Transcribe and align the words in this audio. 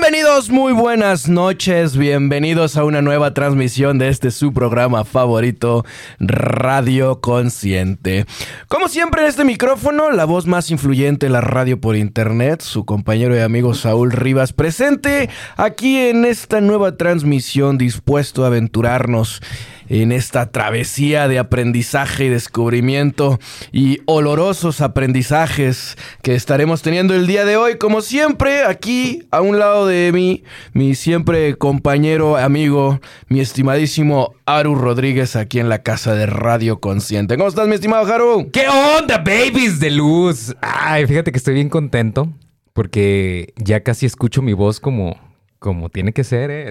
Bienvenidos, 0.00 0.48
muy 0.48 0.72
buenas 0.72 1.28
noches, 1.28 1.94
bienvenidos 1.94 2.78
a 2.78 2.84
una 2.84 3.02
nueva 3.02 3.34
transmisión 3.34 3.98
de 3.98 4.08
este 4.08 4.30
su 4.30 4.54
programa 4.54 5.04
favorito, 5.04 5.84
Radio 6.18 7.20
Consciente. 7.20 8.24
Como 8.68 8.88
siempre 8.88 9.20
en 9.20 9.28
este 9.28 9.44
micrófono, 9.44 10.10
la 10.10 10.24
voz 10.24 10.46
más 10.46 10.70
influyente 10.70 11.26
de 11.26 11.32
la 11.32 11.42
radio 11.42 11.82
por 11.82 11.96
internet, 11.96 12.62
su 12.62 12.86
compañero 12.86 13.36
y 13.36 13.40
amigo 13.40 13.74
Saúl 13.74 14.10
Rivas, 14.10 14.54
presente 14.54 15.28
aquí 15.58 15.98
en 15.98 16.24
esta 16.24 16.62
nueva 16.62 16.96
transmisión, 16.96 17.76
dispuesto 17.76 18.44
a 18.44 18.46
aventurarnos 18.46 19.42
en 19.90 20.12
esta 20.12 20.50
travesía 20.50 21.26
de 21.26 21.38
aprendizaje 21.38 22.26
y 22.26 22.28
descubrimiento 22.28 23.38
y 23.72 23.98
olorosos 24.06 24.80
aprendizajes 24.80 25.98
que 26.22 26.36
estaremos 26.36 26.80
teniendo 26.80 27.14
el 27.14 27.26
día 27.26 27.44
de 27.44 27.56
hoy. 27.56 27.76
Como 27.76 28.00
siempre, 28.00 28.62
aquí 28.64 29.26
a 29.32 29.40
un 29.40 29.58
lado 29.58 29.86
de 29.86 30.12
mí, 30.12 30.44
mi 30.72 30.94
siempre 30.94 31.56
compañero, 31.56 32.36
amigo, 32.36 33.00
mi 33.28 33.40
estimadísimo 33.40 34.34
Aru 34.46 34.76
Rodríguez, 34.76 35.34
aquí 35.34 35.58
en 35.58 35.68
la 35.68 35.82
casa 35.82 36.14
de 36.14 36.26
Radio 36.26 36.80
Consciente. 36.80 37.36
¿Cómo 37.36 37.48
estás, 37.48 37.66
mi 37.66 37.74
estimado 37.74 38.06
Haru? 38.06 38.48
¿Qué 38.52 38.68
onda, 38.68 39.18
babies 39.18 39.80
de 39.80 39.90
luz? 39.90 40.54
Ay, 40.62 41.06
fíjate 41.06 41.32
que 41.32 41.38
estoy 41.38 41.54
bien 41.54 41.68
contento 41.68 42.32
porque 42.72 43.52
ya 43.56 43.82
casi 43.82 44.06
escucho 44.06 44.40
mi 44.40 44.52
voz 44.52 44.78
como 44.78 45.29
como 45.60 45.90
tiene 45.90 46.12
que 46.12 46.24
ser, 46.24 46.50
¿eh? 46.50 46.70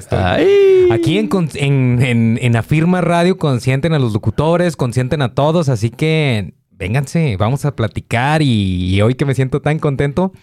aquí 0.91 1.19
en, 1.19 2.37
en, 2.41 2.55
Afirma 2.55 3.01
Radio 3.01 3.37
consienten 3.37 3.93
a 3.93 3.99
los 3.99 4.13
locutores, 4.13 4.75
consienten 4.75 5.21
a 5.21 5.35
todos, 5.35 5.69
así 5.69 5.91
que 5.91 6.55
vénganse, 6.71 7.37
vamos 7.37 7.65
a 7.65 7.75
platicar 7.75 8.41
y 8.41 8.99
hoy 9.01 9.13
que 9.13 9.25
me 9.25 9.35
siento 9.35 9.61
tan 9.61 9.77
contento, 9.77 10.33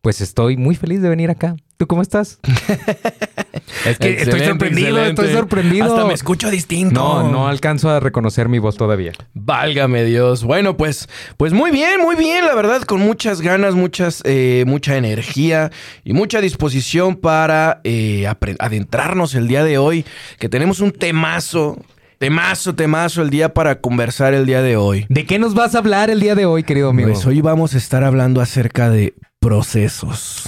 pues 0.00 0.20
estoy 0.20 0.56
muy 0.56 0.76
feliz 0.76 1.02
de 1.02 1.08
venir 1.08 1.28
acá. 1.28 1.56
¿Tú 1.76 1.88
cómo 1.88 2.02
estás? 2.02 2.38
es 3.86 3.98
que 3.98 4.22
estoy 4.22 4.40
sorprendido, 4.40 5.04
estoy 5.04 5.32
sorprendido. 5.32 5.86
Hasta 5.86 6.06
me 6.06 6.14
escucho 6.14 6.50
distinto. 6.50 6.94
No, 6.94 7.30
no 7.30 7.48
alcanzo 7.48 7.90
a 7.90 8.00
reconocer 8.00 8.48
mi 8.48 8.58
voz 8.58 8.76
todavía. 8.76 9.12
Válgame 9.34 10.04
Dios. 10.04 10.44
Bueno, 10.44 10.76
pues, 10.76 11.08
pues 11.36 11.52
muy 11.52 11.70
bien, 11.70 12.00
muy 12.00 12.16
bien, 12.16 12.46
la 12.46 12.54
verdad, 12.54 12.82
con 12.82 13.00
muchas 13.00 13.40
ganas, 13.40 13.74
muchas, 13.74 14.22
eh, 14.24 14.64
mucha 14.66 14.96
energía 14.96 15.70
y 16.04 16.12
mucha 16.12 16.40
disposición 16.40 17.16
para 17.16 17.80
eh, 17.84 18.26
adentrarnos 18.58 19.34
el 19.34 19.48
día 19.48 19.64
de 19.64 19.78
hoy, 19.78 20.04
que 20.38 20.48
tenemos 20.48 20.80
un 20.80 20.92
temazo 20.92 21.78
Temazo, 22.22 22.76
temazo 22.76 23.20
el 23.20 23.30
día 23.30 23.52
para 23.52 23.80
conversar 23.80 24.32
el 24.32 24.46
día 24.46 24.62
de 24.62 24.76
hoy. 24.76 25.06
¿De 25.08 25.26
qué 25.26 25.40
nos 25.40 25.54
vas 25.54 25.74
a 25.74 25.78
hablar 25.78 26.08
el 26.08 26.20
día 26.20 26.36
de 26.36 26.46
hoy, 26.46 26.62
querido 26.62 26.90
amigo? 26.90 27.08
Pues 27.08 27.26
hoy 27.26 27.40
vamos 27.40 27.74
a 27.74 27.78
estar 27.78 28.04
hablando 28.04 28.40
acerca 28.40 28.90
de 28.90 29.14
procesos. 29.40 30.44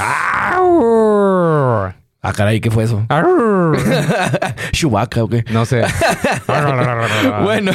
Ah, 2.26 2.32
caray, 2.32 2.58
¿qué 2.58 2.70
fue 2.70 2.84
eso? 2.84 3.06
¿Chewbacca 4.72 5.22
o 5.22 5.28
qué? 5.28 5.44
No 5.52 5.66
sé. 5.66 5.82
bueno, 7.44 7.72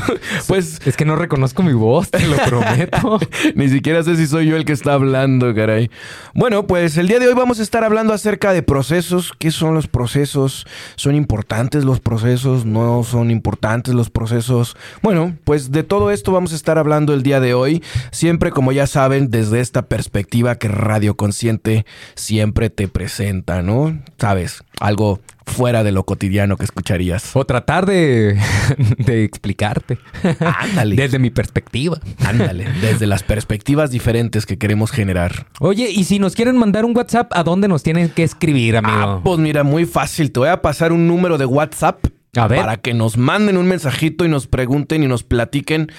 pues... 0.47 0.81
Es 0.88 0.97
que 0.97 1.06
no 1.06 1.16
reconozco 1.16 1.61
mi 1.61 1.73
voz, 1.73 2.09
te 2.09 2.25
lo 2.25 2.36
prometo. 2.36 3.19
Ni 3.56 3.69
siquiera 3.69 4.02
sé 4.02 4.16
si 4.16 4.25
soy 4.25 4.47
yo 4.47 4.56
el 4.56 4.66
que 4.66 4.74
está 4.74 4.94
hablando, 4.94 5.53
caray. 5.53 5.91
Bueno, 6.34 6.66
pues 6.66 6.97
el 6.97 7.07
día 7.07 7.19
de 7.19 7.28
hoy 7.28 7.35
vamos 7.35 7.59
a 7.59 7.62
estar 7.62 7.84
hablando 7.84 8.12
acerca 8.12 8.51
de 8.51 8.63
procesos. 8.63 9.34
¿Qué 9.38 9.51
son 9.51 9.75
los 9.75 9.85
procesos? 9.85 10.66
¿Son 10.95 11.13
importantes 11.13 11.85
los 11.85 12.00
procesos? 12.00 12.66
¿No 12.66 13.03
son 13.03 13.29
importantes 13.29 13.94
los 13.94 14.09
procesos? 14.09 14.75
Bueno, 15.03 15.38
pues 15.44 15.72
de 15.72 15.84
todo 15.84 16.09
esto 16.09 16.31
vamos 16.31 16.53
a 16.53 16.56
estar 16.56 16.79
hablando 16.79 17.13
el 17.13 17.22
día 17.22 17.40
de 17.40 17.53
hoy. 17.53 17.84
Siempre, 18.09 18.50
como 18.50 18.72
ya 18.72 18.88
saben, 18.88 19.29
desde 19.29 19.59
esta 19.59 19.84
perspectiva 19.84 20.56
que 20.56 20.69
Radio 20.69 21.16
Consciente 21.16 21.85
siempre 22.16 22.72
te 22.72 22.88
presenta, 22.88 23.62
¿no? 23.62 23.95
¿Sabes? 24.18 24.38
Algo 24.79 25.19
fuera 25.45 25.83
de 25.83 25.91
lo 25.91 26.03
cotidiano 26.03 26.57
que 26.57 26.63
escucharías. 26.63 27.35
O 27.35 27.45
tratar 27.45 27.85
de, 27.85 28.39
de 28.97 29.23
explicarte. 29.23 29.97
Ándale. 30.39 30.95
Desde 30.95 31.19
mi 31.19 31.29
perspectiva. 31.29 32.00
Ándale. 32.25 32.67
Desde 32.81 33.07
las 33.07 33.23
perspectivas 33.23 33.91
diferentes 33.91 34.45
que 34.45 34.57
queremos 34.57 34.91
generar. 34.91 35.47
Oye, 35.59 35.89
y 35.89 36.03
si 36.03 36.19
nos 36.19 36.35
quieren 36.35 36.57
mandar 36.57 36.85
un 36.85 36.95
WhatsApp, 36.95 37.31
¿a 37.33 37.44
dónde 37.44 37.67
nos 37.67 37.83
tienen 37.83 38.09
que 38.09 38.23
escribir, 38.23 38.77
amigo? 38.77 38.97
Ah, 38.97 39.22
pues 39.23 39.39
mira, 39.39 39.63
muy 39.63 39.85
fácil. 39.85 40.31
Te 40.31 40.39
voy 40.39 40.50
a 40.50 40.61
pasar 40.61 40.91
un 40.91 41.07
número 41.07 41.38
de 41.38 41.45
WhatsApp. 41.45 42.06
A 42.35 42.47
ver. 42.47 42.59
Para 42.59 42.77
que 42.77 42.94
nos 42.94 43.17
manden 43.17 43.57
un 43.57 43.67
mensajito 43.67 44.23
y 44.23 44.29
nos 44.29 44.45
pregunten 44.45 45.03
y 45.03 45.07
nos 45.07 45.23
platiquen 45.23 45.91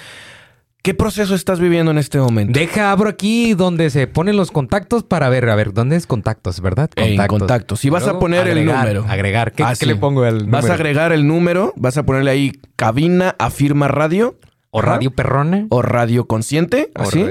¿Qué 0.83 0.95
proceso 0.95 1.35
estás 1.35 1.59
viviendo 1.59 1.91
en 1.91 1.99
este 1.99 2.17
momento? 2.17 2.57
Deja, 2.57 2.91
abro 2.91 3.07
aquí 3.07 3.53
donde 3.53 3.91
se 3.91 4.07
ponen 4.07 4.35
los 4.35 4.49
contactos 4.49 5.03
para 5.03 5.29
ver, 5.29 5.47
a 5.47 5.55
ver, 5.55 5.73
¿dónde 5.73 5.95
es 5.95 6.07
contactos, 6.07 6.59
verdad? 6.59 6.89
Contactos. 6.95 7.19
En 7.19 7.27
contactos. 7.27 7.85
Y 7.85 7.91
vas 7.91 8.07
a 8.07 8.17
poner 8.17 8.47
el 8.47 8.65
número. 8.65 9.05
Agregar. 9.07 9.51
¿Qué, 9.51 9.61
ah, 9.61 9.73
le 9.79 9.95
pongo 9.95 10.25
el 10.25 10.39
número? 10.39 10.51
Vas 10.51 10.69
a 10.71 10.73
agregar 10.73 11.11
el 11.11 11.27
número, 11.27 11.73
vas 11.75 11.97
a 11.97 12.03
ponerle 12.03 12.31
ahí 12.31 12.53
cabina, 12.77 13.35
afirma 13.37 13.89
radio. 13.89 14.39
O 14.71 14.81
radio 14.81 15.11
perrona. 15.11 15.67
O 15.69 15.83
radio 15.83 16.25
consciente, 16.25 16.89
así. 16.95 17.25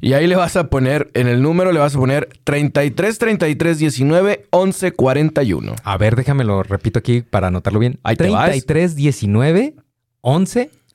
Y 0.00 0.12
ahí 0.12 0.28
le 0.28 0.36
vas 0.36 0.54
a 0.54 0.68
poner, 0.68 1.10
en 1.14 1.26
el 1.26 1.42
número 1.42 1.72
le 1.72 1.80
vas 1.80 1.96
a 1.96 1.98
poner 1.98 2.28
33 2.44 3.18
33 3.18 3.78
19 3.78 4.46
11 4.50 4.92
41. 4.92 5.74
A 5.82 5.96
ver, 5.96 6.14
déjame 6.14 6.44
lo 6.44 6.62
repito 6.62 7.00
aquí 7.00 7.22
para 7.22 7.48
anotarlo 7.48 7.80
bien. 7.80 7.98
Ahí 8.04 8.14
33 8.14 8.94
19 8.94 9.74
11 10.20 10.66
41. 10.66 10.85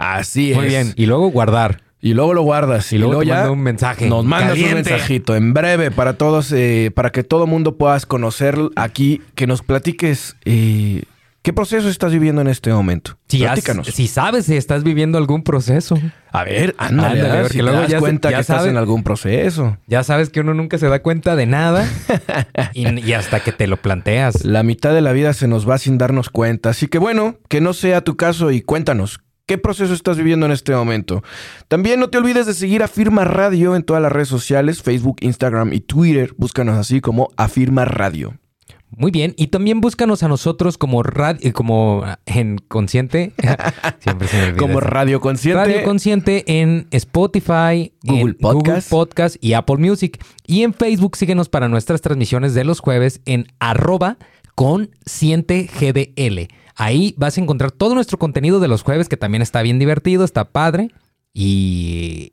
Así 0.00 0.52
es. 0.52 0.56
Muy 0.56 0.66
bien. 0.66 0.92
Y 0.96 1.06
luego 1.06 1.28
guardar. 1.28 1.82
Y 2.00 2.14
luego 2.14 2.32
lo 2.32 2.42
guardas. 2.42 2.92
Y, 2.92 2.98
luego, 2.98 3.22
ya 3.24 3.50
un 3.50 3.60
mensaje. 3.60 4.08
Nos 4.08 4.24
mandas 4.24 4.56
un 4.56 4.74
mensajito 4.74 5.34
en 5.34 5.52
breve 5.52 5.90
para 5.90 6.14
todos, 6.14 6.52
eh, 6.52 6.92
para 6.94 7.10
que 7.10 7.24
todo 7.24 7.46
mundo 7.46 7.76
puedas 7.76 8.06
conocer 8.06 8.56
aquí, 8.76 9.20
que 9.34 9.48
nos 9.48 9.62
platiques 9.62 10.36
eh, 10.44 11.02
qué 11.42 11.52
proceso 11.52 11.88
estás 11.88 12.12
viviendo 12.12 12.40
en 12.40 12.48
este 12.48 12.72
momento. 12.72 13.18
Si, 13.28 13.44
si 13.92 14.06
sabes 14.06 14.46
si 14.46 14.56
estás 14.56 14.84
viviendo 14.84 15.18
algún 15.18 15.42
proceso. 15.42 15.98
A 16.30 16.44
ver, 16.44 16.74
ándale, 16.78 17.28
a 17.28 17.34
ver, 17.34 17.48
si 17.48 17.58
luego 17.62 17.86
te 17.86 17.92
das 17.92 18.00
cuenta 18.00 18.28
que 18.30 18.40
estás 18.40 18.66
en 18.66 18.76
algún 18.76 19.02
proceso. 19.02 19.78
Ya 19.86 20.02
sabes 20.02 20.30
que 20.30 20.40
uno 20.40 20.54
nunca 20.54 20.78
se 20.78 20.88
da 20.88 21.00
cuenta 21.00 21.36
de 21.36 21.46
nada 21.46 21.88
y, 22.74 22.88
y, 23.06 23.12
hasta 23.12 23.40
que 23.40 23.52
te 23.52 23.66
lo 23.66 23.78
planteas. 23.78 24.44
La 24.44 24.62
mitad 24.62 24.92
de 24.92 25.00
la 25.00 25.12
vida 25.12 25.32
se 25.32 25.48
nos 25.48 25.68
va 25.68 25.78
sin 25.78 25.98
darnos 25.98 26.30
cuenta. 26.30 26.70
Así 26.70 26.88
que 26.88 26.98
bueno, 26.98 27.38
que 27.48 27.60
no 27.60 27.72
sea 27.72 28.02
tu 28.02 28.16
caso 28.16 28.50
y 28.50 28.60
cuéntanos, 28.60 29.20
¿Qué 29.48 29.56
proceso 29.56 29.94
estás 29.94 30.18
viviendo 30.18 30.44
en 30.44 30.52
este 30.52 30.74
momento? 30.74 31.22
También 31.68 32.00
no 32.00 32.10
te 32.10 32.18
olvides 32.18 32.44
de 32.44 32.52
seguir 32.52 32.82
Afirma 32.82 33.24
Radio 33.24 33.76
en 33.76 33.82
todas 33.82 34.02
las 34.02 34.12
redes 34.12 34.28
sociales, 34.28 34.82
Facebook, 34.82 35.16
Instagram 35.22 35.72
y 35.72 35.80
Twitter. 35.80 36.34
Búscanos 36.36 36.76
así 36.76 37.00
como 37.00 37.30
Afirma 37.38 37.86
Radio. 37.86 38.37
Muy 38.98 39.12
bien, 39.12 39.32
y 39.36 39.46
también 39.46 39.80
búscanos 39.80 40.24
a 40.24 40.28
nosotros 40.28 40.76
como 40.76 41.04
radio, 41.04 41.38
eh, 41.40 41.52
como 41.52 42.04
en 42.26 42.58
Consciente, 42.58 43.32
siempre 44.00 44.26
se 44.26 44.50
me 44.50 44.58
como 44.58 44.80
Radio 44.80 45.20
Consciente, 45.20 45.64
Radio 45.64 45.84
Consciente 45.84 46.60
en 46.60 46.88
Spotify, 46.90 47.92
Google 48.02 48.34
Podcast. 48.34 48.90
Podcast 48.90 49.36
y 49.40 49.52
Apple 49.52 49.76
Music. 49.76 50.20
Y 50.48 50.64
en 50.64 50.74
Facebook 50.74 51.16
síguenos 51.16 51.48
para 51.48 51.68
nuestras 51.68 52.00
transmisiones 52.00 52.54
de 52.54 52.64
los 52.64 52.80
jueves 52.80 53.20
en 53.24 53.46
arroba 53.60 54.18
consciente 54.56 55.70
GDL. 55.80 56.52
Ahí 56.74 57.14
vas 57.16 57.38
a 57.38 57.40
encontrar 57.40 57.70
todo 57.70 57.94
nuestro 57.94 58.18
contenido 58.18 58.58
de 58.58 58.66
los 58.66 58.82
jueves, 58.82 59.08
que 59.08 59.16
también 59.16 59.42
está 59.42 59.62
bien 59.62 59.78
divertido, 59.78 60.24
está 60.24 60.50
padre. 60.50 60.90
Y, 61.32 62.32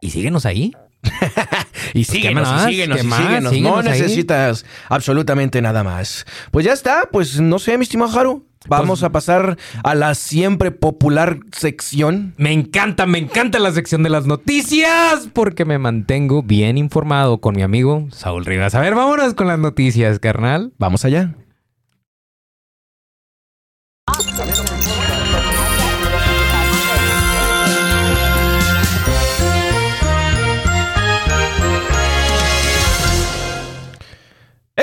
y 0.00 0.10
síguenos 0.10 0.44
ahí. 0.44 0.72
y 1.94 2.04
síguenos, 2.04 2.48
y 2.48 2.70
síguenos, 2.70 3.04
y 3.04 3.10
síguenos. 3.10 3.58
No 3.60 3.82
necesitas 3.82 4.66
absolutamente 4.88 5.62
nada 5.62 5.82
más. 5.82 6.26
Pues 6.50 6.66
ya 6.66 6.72
está, 6.72 7.08
pues 7.10 7.40
no 7.40 7.58
sé, 7.58 7.78
mi 7.78 7.84
estimado 7.84 8.18
Haru. 8.18 8.44
Vamos 8.66 9.00
pues 9.00 9.02
a 9.02 9.12
pasar 9.12 9.58
a 9.82 9.94
la 9.94 10.14
siempre 10.14 10.70
popular 10.70 11.38
sección. 11.52 12.34
Me 12.38 12.52
encanta, 12.52 13.06
me 13.06 13.18
encanta 13.18 13.58
la 13.58 13.72
sección 13.72 14.02
de 14.02 14.10
las 14.10 14.26
noticias 14.26 15.28
porque 15.32 15.64
me 15.64 15.78
mantengo 15.78 16.42
bien 16.42 16.78
informado 16.78 17.40
con 17.42 17.54
mi 17.54 17.62
amigo 17.62 18.08
Saúl 18.10 18.44
Rivas. 18.44 18.74
A 18.74 18.80
ver, 18.80 18.94
vámonos 18.94 19.34
con 19.34 19.48
las 19.48 19.58
noticias, 19.58 20.18
carnal. 20.18 20.72
Vamos 20.78 21.04
allá. 21.04 21.34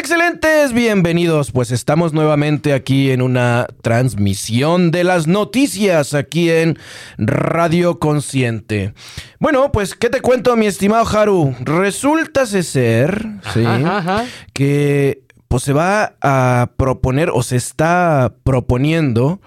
Excelente 0.02 0.32
conscientes, 0.42 0.74
bienvenidos. 0.74 1.52
Pues 1.52 1.72
estamos 1.72 2.14
nuevamente 2.14 2.74
aquí 2.74 3.12
en 3.12 3.22
una 3.22 3.68
transmisión 3.82 4.90
de 4.90 5.04
las 5.04 5.28
noticias 5.28 6.14
aquí 6.14 6.50
en 6.50 6.78
Radio 7.18 8.00
Consciente. 8.00 8.94
Bueno, 9.40 9.72
pues, 9.72 9.94
¿qué 9.96 10.10
te 10.10 10.22
cuento, 10.22 10.56
mi 10.56 10.66
estimado 10.66 11.08
Haru? 11.08 11.56
Resulta 11.60 12.46
ser, 12.64 13.28
sí, 13.54 13.64
que 14.54 15.22
pues 15.52 15.64
se 15.64 15.74
va 15.74 16.14
a 16.22 16.72
proponer 16.78 17.30
o 17.30 17.44
se 17.44 17.58
está 17.58 18.36
proponiendo 18.46 19.42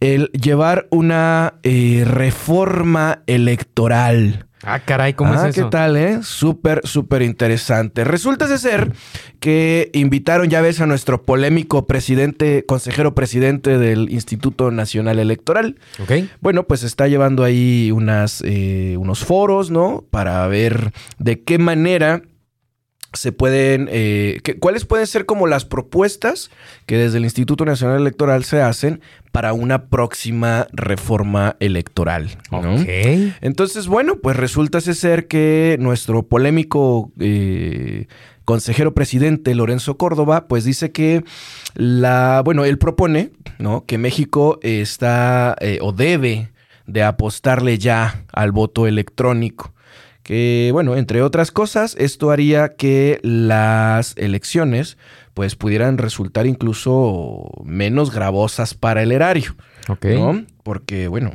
el 0.00 0.26
llevar 0.32 0.88
una 0.90 1.54
eh, 1.62 2.02
reforma 2.04 3.22
electoral. 3.28 4.48
Ah, 4.64 4.80
caray, 4.80 5.12
¿cómo 5.12 5.32
es 5.32 5.40
ah, 5.40 5.48
eso? 5.50 5.64
¿Qué 5.64 5.70
tal, 5.70 5.96
eh? 5.96 6.18
Súper, 6.24 6.80
súper 6.82 7.22
interesante. 7.22 8.02
Resulta 8.02 8.48
de 8.48 8.58
ser 8.58 8.94
que 9.38 9.90
invitaron, 9.92 10.50
ya 10.50 10.60
ves, 10.60 10.80
a 10.80 10.86
nuestro 10.86 11.22
polémico 11.22 11.86
presidente, 11.86 12.64
consejero 12.66 13.14
presidente 13.14 13.78
del 13.78 14.10
Instituto 14.10 14.72
Nacional 14.72 15.20
Electoral. 15.20 15.76
Ok. 16.02 16.30
Bueno, 16.40 16.64
pues 16.64 16.82
está 16.82 17.06
llevando 17.06 17.44
ahí 17.44 17.92
unas, 17.92 18.42
eh, 18.44 18.96
unos 18.98 19.24
foros, 19.24 19.70
¿no? 19.70 20.04
Para 20.10 20.44
ver 20.48 20.92
de 21.18 21.44
qué 21.44 21.58
manera 21.58 22.22
se 23.14 23.32
pueden, 23.32 23.88
eh, 23.90 24.40
¿cuáles 24.60 24.84
pueden 24.84 25.06
ser 25.06 25.26
como 25.26 25.46
las 25.46 25.64
propuestas 25.64 26.50
que 26.86 26.96
desde 26.96 27.18
el 27.18 27.24
Instituto 27.24 27.64
Nacional 27.64 28.00
Electoral 28.00 28.44
se 28.44 28.60
hacen 28.60 29.00
para 29.32 29.52
una 29.52 29.86
próxima 29.86 30.66
reforma 30.72 31.56
electoral? 31.60 32.30
Entonces, 33.40 33.86
bueno, 33.86 34.16
pues 34.16 34.36
resulta 34.36 34.80
ser 34.94 35.26
que 35.26 35.76
nuestro 35.80 36.22
polémico 36.22 37.12
eh, 37.18 38.06
consejero 38.44 38.94
presidente 38.94 39.54
Lorenzo 39.54 39.96
Córdoba, 39.96 40.46
pues 40.48 40.64
dice 40.64 40.92
que 40.92 41.24
la, 41.74 42.42
bueno, 42.44 42.64
él 42.64 42.78
propone, 42.78 43.30
¿no? 43.58 43.84
Que 43.86 43.98
México 43.98 44.58
está 44.62 45.56
eh, 45.60 45.78
o 45.80 45.92
debe 45.92 46.50
de 46.86 47.02
apostarle 47.02 47.78
ya 47.78 48.24
al 48.32 48.52
voto 48.52 48.86
electrónico 48.86 49.73
que 50.24 50.70
bueno, 50.72 50.96
entre 50.96 51.22
otras 51.22 51.52
cosas, 51.52 51.94
esto 51.98 52.30
haría 52.32 52.74
que 52.76 53.20
las 53.22 54.16
elecciones 54.16 54.96
pues 55.34 55.54
pudieran 55.54 55.98
resultar 55.98 56.46
incluso 56.46 57.48
menos 57.64 58.12
gravosas 58.12 58.74
para 58.74 59.02
el 59.02 59.12
erario. 59.12 59.54
Ok. 59.88 60.06
Porque 60.62 61.08
bueno, 61.08 61.32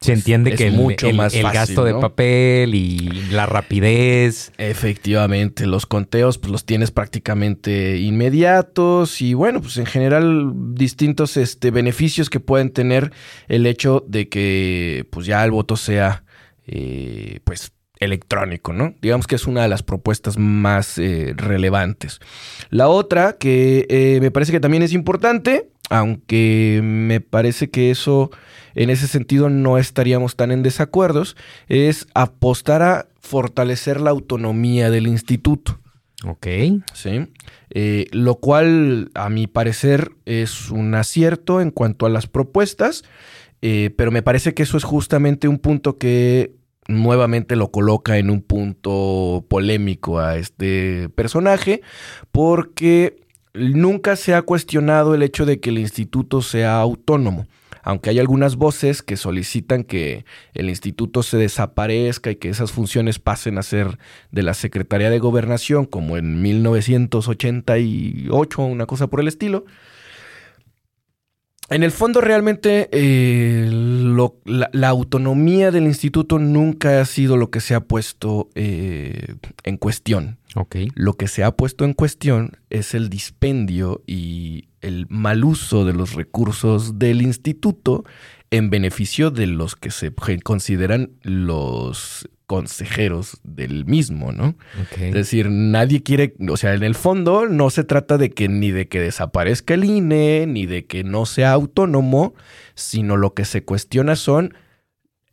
se 0.00 0.12
entiende 0.12 0.56
que 0.56 0.66
el, 0.66 0.74
mucho 0.74 1.12
más 1.12 1.34
el 1.34 1.44
gasto 1.44 1.84
de 1.84 1.94
papel 1.94 2.74
y 2.74 2.98
la 3.30 3.46
rapidez. 3.46 4.52
Efectivamente, 4.58 5.66
los 5.66 5.86
conteos 5.86 6.38
pues 6.38 6.50
los 6.50 6.64
tienes 6.64 6.90
prácticamente 6.90 7.98
inmediatos 7.98 9.22
y 9.22 9.34
bueno, 9.34 9.60
pues 9.62 9.76
en 9.76 9.86
general 9.86 10.52
distintos 10.74 11.36
este, 11.36 11.70
beneficios 11.70 12.28
que 12.28 12.40
pueden 12.40 12.70
tener 12.70 13.12
el 13.46 13.66
hecho 13.66 14.04
de 14.08 14.28
que 14.28 15.06
pues 15.10 15.26
ya 15.26 15.44
el 15.44 15.52
voto 15.52 15.76
sea 15.76 16.24
eh, 16.66 17.38
pues 17.44 17.72
electrónico, 18.02 18.72
¿no? 18.72 18.94
Digamos 19.00 19.26
que 19.26 19.36
es 19.36 19.46
una 19.46 19.62
de 19.62 19.68
las 19.68 19.82
propuestas 19.82 20.36
más 20.36 20.98
eh, 20.98 21.34
relevantes. 21.36 22.20
La 22.70 22.88
otra, 22.88 23.34
que 23.38 23.86
eh, 23.88 24.18
me 24.20 24.30
parece 24.30 24.52
que 24.52 24.60
también 24.60 24.82
es 24.82 24.92
importante, 24.92 25.70
aunque 25.88 26.80
me 26.82 27.20
parece 27.20 27.70
que 27.70 27.90
eso 27.90 28.30
en 28.74 28.90
ese 28.90 29.06
sentido 29.06 29.50
no 29.50 29.78
estaríamos 29.78 30.36
tan 30.36 30.50
en 30.50 30.62
desacuerdos, 30.62 31.36
es 31.68 32.06
apostar 32.14 32.82
a 32.82 33.06
fortalecer 33.20 34.00
la 34.00 34.10
autonomía 34.10 34.90
del 34.90 35.06
instituto. 35.06 35.78
Ok. 36.24 36.46
Sí. 36.94 37.28
Eh, 37.70 38.06
lo 38.12 38.36
cual, 38.36 39.10
a 39.14 39.28
mi 39.28 39.46
parecer, 39.46 40.12
es 40.24 40.70
un 40.70 40.94
acierto 40.94 41.60
en 41.60 41.70
cuanto 41.70 42.06
a 42.06 42.10
las 42.10 42.26
propuestas, 42.26 43.04
pero 43.60 44.10
me 44.10 44.22
parece 44.22 44.54
que 44.54 44.64
eso 44.64 44.76
es 44.76 44.82
justamente 44.82 45.46
un 45.46 45.60
punto 45.60 45.96
que 45.96 46.50
nuevamente 46.92 47.56
lo 47.56 47.70
coloca 47.70 48.18
en 48.18 48.30
un 48.30 48.42
punto 48.42 49.44
polémico 49.48 50.18
a 50.18 50.36
este 50.36 51.08
personaje 51.10 51.80
porque 52.30 53.22
nunca 53.54 54.16
se 54.16 54.34
ha 54.34 54.42
cuestionado 54.42 55.14
el 55.14 55.22
hecho 55.22 55.46
de 55.46 55.60
que 55.60 55.70
el 55.70 55.78
instituto 55.78 56.42
sea 56.42 56.80
autónomo. 56.80 57.46
Aunque 57.84 58.10
hay 58.10 58.20
algunas 58.20 58.54
voces 58.54 59.02
que 59.02 59.16
solicitan 59.16 59.82
que 59.82 60.24
el 60.54 60.68
instituto 60.68 61.24
se 61.24 61.36
desaparezca 61.36 62.30
y 62.30 62.36
que 62.36 62.48
esas 62.48 62.70
funciones 62.70 63.18
pasen 63.18 63.58
a 63.58 63.64
ser 63.64 63.98
de 64.30 64.44
la 64.44 64.54
Secretaría 64.54 65.10
de 65.10 65.18
Gobernación, 65.18 65.86
como 65.86 66.16
en 66.16 66.42
1988, 66.42 68.62
una 68.62 68.86
cosa 68.86 69.08
por 69.08 69.18
el 69.18 69.26
estilo, 69.26 69.64
en 71.72 71.82
el 71.82 71.90
fondo, 71.90 72.20
realmente 72.20 72.88
eh, 72.92 73.68
la, 73.70 74.88
autonomía 74.88 75.70
del 75.70 75.84
instituto 75.84 76.38
nunca 76.38 77.00
ha 77.00 77.04
sido 77.04 77.36
lo 77.36 77.50
que 77.50 77.60
se 77.60 77.74
ha 77.74 77.80
puesto 77.80 78.50
eh, 78.54 79.34
en 79.64 79.76
cuestión. 79.76 80.38
Lo 80.94 81.14
que 81.14 81.28
se 81.28 81.44
ha 81.44 81.50
puesto 81.52 81.84
en 81.84 81.94
cuestión 81.94 82.58
es 82.68 82.94
el 82.94 83.08
dispendio 83.08 84.02
y 84.06 84.68
el 84.82 85.06
mal 85.08 85.44
uso 85.44 85.84
de 85.86 85.94
los 85.94 86.14
recursos 86.14 86.98
del 86.98 87.22
instituto 87.22 88.04
en 88.52 88.68
beneficio 88.68 89.30
de 89.30 89.46
los 89.46 89.74
que 89.74 89.90
se 89.90 90.12
consideran 90.42 91.12
los 91.22 92.28
consejeros 92.46 93.40
del 93.44 93.86
mismo, 93.86 94.30
¿no? 94.30 94.56
Es 95.00 95.14
decir, 95.14 95.48
nadie 95.48 96.02
quiere, 96.02 96.34
o 96.50 96.58
sea, 96.58 96.74
en 96.74 96.82
el 96.82 96.94
fondo 96.94 97.48
no 97.48 97.70
se 97.70 97.82
trata 97.82 98.18
de 98.18 98.30
que 98.30 98.48
ni 98.48 98.70
de 98.70 98.88
que 98.88 99.00
desaparezca 99.00 99.72
el 99.72 99.84
INE, 99.84 100.46
ni 100.46 100.66
de 100.66 100.84
que 100.84 101.02
no 101.02 101.24
sea 101.24 101.52
autónomo, 101.52 102.34
sino 102.74 103.16
lo 103.16 103.32
que 103.32 103.46
se 103.46 103.64
cuestiona 103.64 104.16
son 104.16 104.54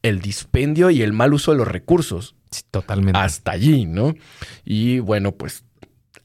el 0.01 0.22
dispendio 0.22 0.89
y 0.89 1.01
el 1.01 1.12
mal 1.12 1.33
uso 1.33 1.51
de 1.51 1.57
los 1.57 1.68
recursos. 1.68 2.38
totalmente. 2.72 3.19
Hasta 3.19 3.51
allí, 3.51 3.86
¿no? 3.86 4.15
Y 4.63 5.00
bueno, 5.00 5.33
pues 5.33 5.65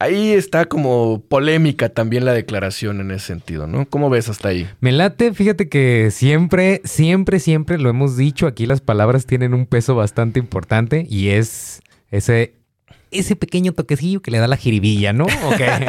ahí 0.04 0.32
está 0.32 0.66
como 0.66 1.22
polémica 1.28 1.88
también 1.88 2.24
la 2.24 2.32
declaración 2.32 3.00
en 3.00 3.10
ese 3.10 3.26
sentido, 3.26 3.66
¿no? 3.66 3.86
¿Cómo 3.86 4.10
ves 4.10 4.28
hasta 4.28 4.48
ahí? 4.48 4.68
Me 4.80 4.92
late, 4.92 5.32
fíjate 5.32 5.68
que 5.68 6.10
siempre, 6.10 6.82
siempre, 6.84 7.40
siempre 7.40 7.78
lo 7.78 7.88
hemos 7.90 8.16
dicho, 8.16 8.46
aquí 8.46 8.66
las 8.66 8.80
palabras 8.80 9.26
tienen 9.26 9.54
un 9.54 9.66
peso 9.66 9.94
bastante 9.94 10.38
importante 10.38 11.06
y 11.08 11.30
es 11.30 11.82
ese 12.10 12.54
ese 13.14 13.36
pequeño 13.36 13.72
toquecillo 13.72 14.20
que 14.20 14.32
le 14.32 14.38
da 14.38 14.48
la 14.48 14.56
jiribilla, 14.56 15.12
¿no? 15.12 15.26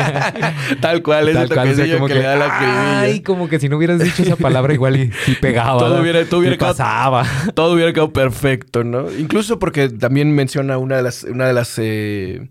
Tal 0.79 1.01
cual, 1.01 1.27
ese 1.29 1.47
toquecillo 1.47 2.05
que, 2.05 2.13
le 2.13 2.21
da 2.21 2.35
la 2.35 2.51
jiribilla. 2.51 2.99
Ay, 2.99 3.21
como 3.21 3.49
que 3.49 3.59
si 3.59 3.67
no 3.67 3.77
hubieras 3.77 3.99
dicho 3.99 4.21
esa 4.21 4.35
palabra 4.35 4.73
igual 4.73 4.95
y, 4.97 5.35
pegaba. 5.41 5.79
todo 5.79 6.01
hubiera, 6.01 6.23
todo 6.25 6.41
hubiera 6.41 6.55
quedado, 6.55 6.73
pasaba. 6.73 7.25
Todo 7.55 7.73
hubiera 7.73 7.91
quedado 7.93 8.13
perfecto, 8.13 8.83
¿no? 8.83 9.11
Incluso 9.11 9.57
porque 9.57 9.89
también 9.89 10.33
menciona 10.33 10.77
una 10.77 10.97
de 10.97 11.03
las, 11.03 11.23
una 11.23 11.47
de 11.47 11.53
las 11.53 11.73
eh, 11.77 12.47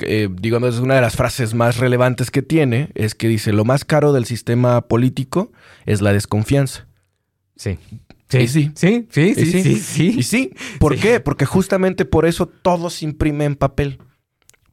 eh, 0.00 0.28
digamos, 0.30 0.78
una 0.78 0.94
de 0.94 1.00
las 1.00 1.16
frases 1.16 1.54
más 1.54 1.78
relevantes 1.78 2.30
que 2.30 2.42
tiene 2.42 2.90
es 2.94 3.14
que 3.14 3.28
dice, 3.28 3.52
lo 3.52 3.64
más 3.64 3.84
caro 3.84 4.12
del 4.12 4.24
sistema 4.24 4.82
político 4.88 5.52
es 5.86 6.00
la 6.00 6.12
desconfianza. 6.12 6.86
Sí. 7.56 7.78
Sí, 8.28 8.48
sí. 8.48 8.72
Sí, 8.74 9.06
sí, 9.10 9.34
sí, 9.34 9.62
sí, 9.62 9.76
sí. 9.76 10.14
Y 10.18 10.22
sí, 10.22 10.54
¿por 10.78 10.96
qué? 10.98 11.20
Porque 11.20 11.44
justamente 11.44 12.04
por 12.04 12.24
eso 12.24 12.46
todo 12.46 12.88
se 12.88 13.04
imprime 13.04 13.44
en 13.44 13.56
papel. 13.56 13.98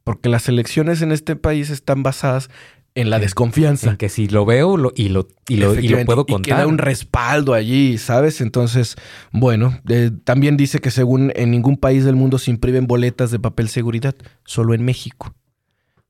Porque 0.02 0.30
las 0.30 0.48
elecciones 0.48 1.02
en 1.02 1.12
este 1.12 1.36
país 1.36 1.68
están 1.68 2.02
basadas 2.02 2.48
en 2.94 3.10
la 3.10 3.18
desconfianza. 3.18 3.90
En 3.90 3.96
que 3.96 4.08
si 4.08 4.28
lo 4.28 4.44
veo 4.44 4.74
y, 4.94 5.08
lo, 5.08 5.28
y, 5.48 5.56
lo, 5.56 5.74
puedo 6.04 6.26
contar. 6.26 6.40
Y 6.40 6.56
queda 6.56 6.66
un 6.66 6.78
respaldo 6.78 7.54
allí, 7.54 7.98
¿sabes? 7.98 8.40
Entonces, 8.40 8.96
bueno, 9.32 9.80
también 10.24 10.56
dice 10.56 10.80
que 10.80 10.90
según 10.90 11.32
en 11.36 11.50
ningún 11.50 11.76
país 11.76 12.04
del 12.04 12.16
mundo 12.16 12.38
se 12.38 12.50
imprimen 12.50 12.86
boletas 12.86 13.30
de 13.30 13.38
papel 13.38 13.68
seguridad, 13.68 14.14
solo 14.44 14.74
en 14.74 14.84
México. 14.84 15.34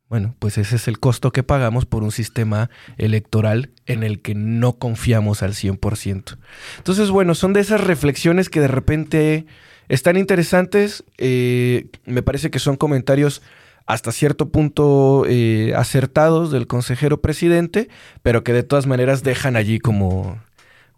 Bueno, 0.09 0.35
pues 0.41 0.59
ese 0.59 0.75
es 0.75 0.89
el 0.89 0.99
costo 0.99 1.31
que 1.31 1.45
pagamos 1.45 1.87
por 1.87 2.03
un 2.03 2.11
sistema 2.11 2.69
electoral 2.97 3.71
en 3.87 4.03
el 4.03 4.21
que 4.23 4.35
no 4.35 4.73
confiamos 4.73 5.45
al 5.45 5.53
100%. 5.53 6.37
Entonces, 6.79 7.11
bueno, 7.11 7.37
son 7.37 7.53
de 7.53 7.61
esas 7.61 7.81
reflexiones 7.81 8.49
que 8.49 8.59
de 8.59 8.67
repente 8.67 9.47
están 9.89 10.17
interesantes. 10.17 11.05
Eh, 11.19 11.91
me 12.07 12.23
parece 12.23 12.51
que 12.51 12.59
son 12.59 12.77
comentarios 12.77 13.41
hasta 13.93 14.13
cierto 14.13 14.51
punto 14.51 15.25
eh, 15.27 15.75
acertados 15.77 16.51
del 16.51 16.67
consejero 16.67 17.21
presidente, 17.21 17.89
pero 18.23 18.45
que 18.45 18.53
de 18.53 18.63
todas 18.63 18.87
maneras 18.87 19.23
dejan 19.23 19.57
allí 19.57 19.79
como 19.79 20.39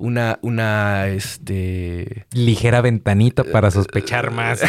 una, 0.03 0.41
una, 0.43 1.07
este... 1.07 2.27
Ligera 2.33 2.81
ventanita 2.81 3.45
para 3.45 3.71
sospechar 3.71 4.33
más. 4.33 4.61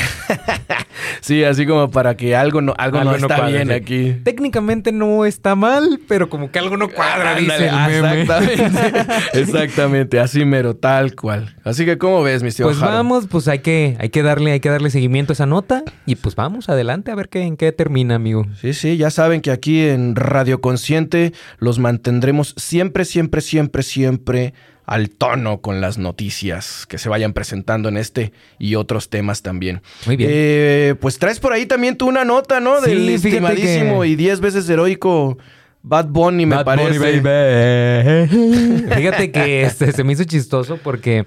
sí, 1.21 1.43
así 1.43 1.65
como 1.65 1.89
para 1.89 2.15
que 2.15 2.35
algo 2.35 2.61
no, 2.61 2.75
algo, 2.77 3.03
no 3.03 3.15
está 3.15 3.47
bien 3.47 3.71
aquí. 3.71 4.15
Técnicamente 4.23 4.91
no 4.91 5.25
está 5.25 5.55
mal, 5.55 5.99
pero 6.07 6.29
como 6.29 6.51
que 6.51 6.59
algo 6.59 6.77
no 6.77 6.87
cuadra, 6.87 7.35
dice 7.35 7.67
el 7.67 7.75
meme. 7.75 8.21
Exactamente. 8.21 9.13
Exactamente, 9.33 10.19
así 10.19 10.45
mero, 10.45 10.75
tal 10.75 11.15
cual. 11.15 11.55
Así 11.63 11.83
que, 11.83 11.97
¿cómo 11.97 12.21
ves, 12.21 12.43
mi 12.43 12.51
tío 12.51 12.67
Pues 12.67 12.79
vamos, 12.79 13.25
pues 13.27 13.47
hay 13.47 13.59
que, 13.59 13.97
hay 13.99 14.09
que 14.09 14.21
darle, 14.21 14.51
hay 14.51 14.59
que 14.59 14.69
darle 14.69 14.91
seguimiento 14.91 15.31
a 15.31 15.33
esa 15.33 15.47
nota. 15.47 15.83
Y 16.05 16.15
pues 16.15 16.35
vamos, 16.35 16.69
adelante, 16.69 17.09
a 17.09 17.15
ver 17.15 17.29
qué, 17.29 17.41
en 17.41 17.57
qué 17.57 17.71
termina, 17.71 18.13
amigo. 18.13 18.45
Sí, 18.61 18.73
sí, 18.73 18.97
ya 18.97 19.09
saben 19.09 19.41
que 19.41 19.49
aquí 19.49 19.81
en 19.81 20.15
Radio 20.15 20.61
Consciente 20.61 21.33
los 21.57 21.79
mantendremos 21.79 22.53
siempre, 22.55 23.03
siempre, 23.03 23.41
siempre, 23.41 23.81
siempre 23.81 24.53
al 24.85 25.09
tono 25.09 25.61
con 25.61 25.79
las 25.81 25.97
noticias 25.97 26.85
que 26.87 26.97
se 26.97 27.09
vayan 27.09 27.33
presentando 27.33 27.89
en 27.89 27.97
este 27.97 28.33
y 28.59 28.75
otros 28.75 29.09
temas 29.09 29.41
también. 29.41 29.81
Muy 30.05 30.15
bien. 30.17 30.29
Eh, 30.33 30.95
pues 30.99 31.19
traes 31.19 31.39
por 31.39 31.53
ahí 31.53 31.65
también 31.65 31.97
tú 31.97 32.07
una 32.07 32.25
nota, 32.25 32.59
¿no? 32.59 32.81
Sí, 32.81 32.89
Del 32.91 33.09
estimadísimo 33.09 34.01
que- 34.01 34.07
y 34.09 34.15
diez 34.15 34.39
veces 34.41 34.69
heroico 34.69 35.37
Bad 35.81 36.07
Bunny, 36.07 36.45
me 36.45 36.55
Bad 36.55 36.65
parece. 36.65 36.97
Bunny, 36.99 37.19
baby. 37.19 38.27
Fíjate 38.95 39.31
que 39.31 39.63
este, 39.63 39.91
se 39.91 40.03
me 40.03 40.13
hizo 40.13 40.23
chistoso 40.23 40.77
porque 40.81 41.25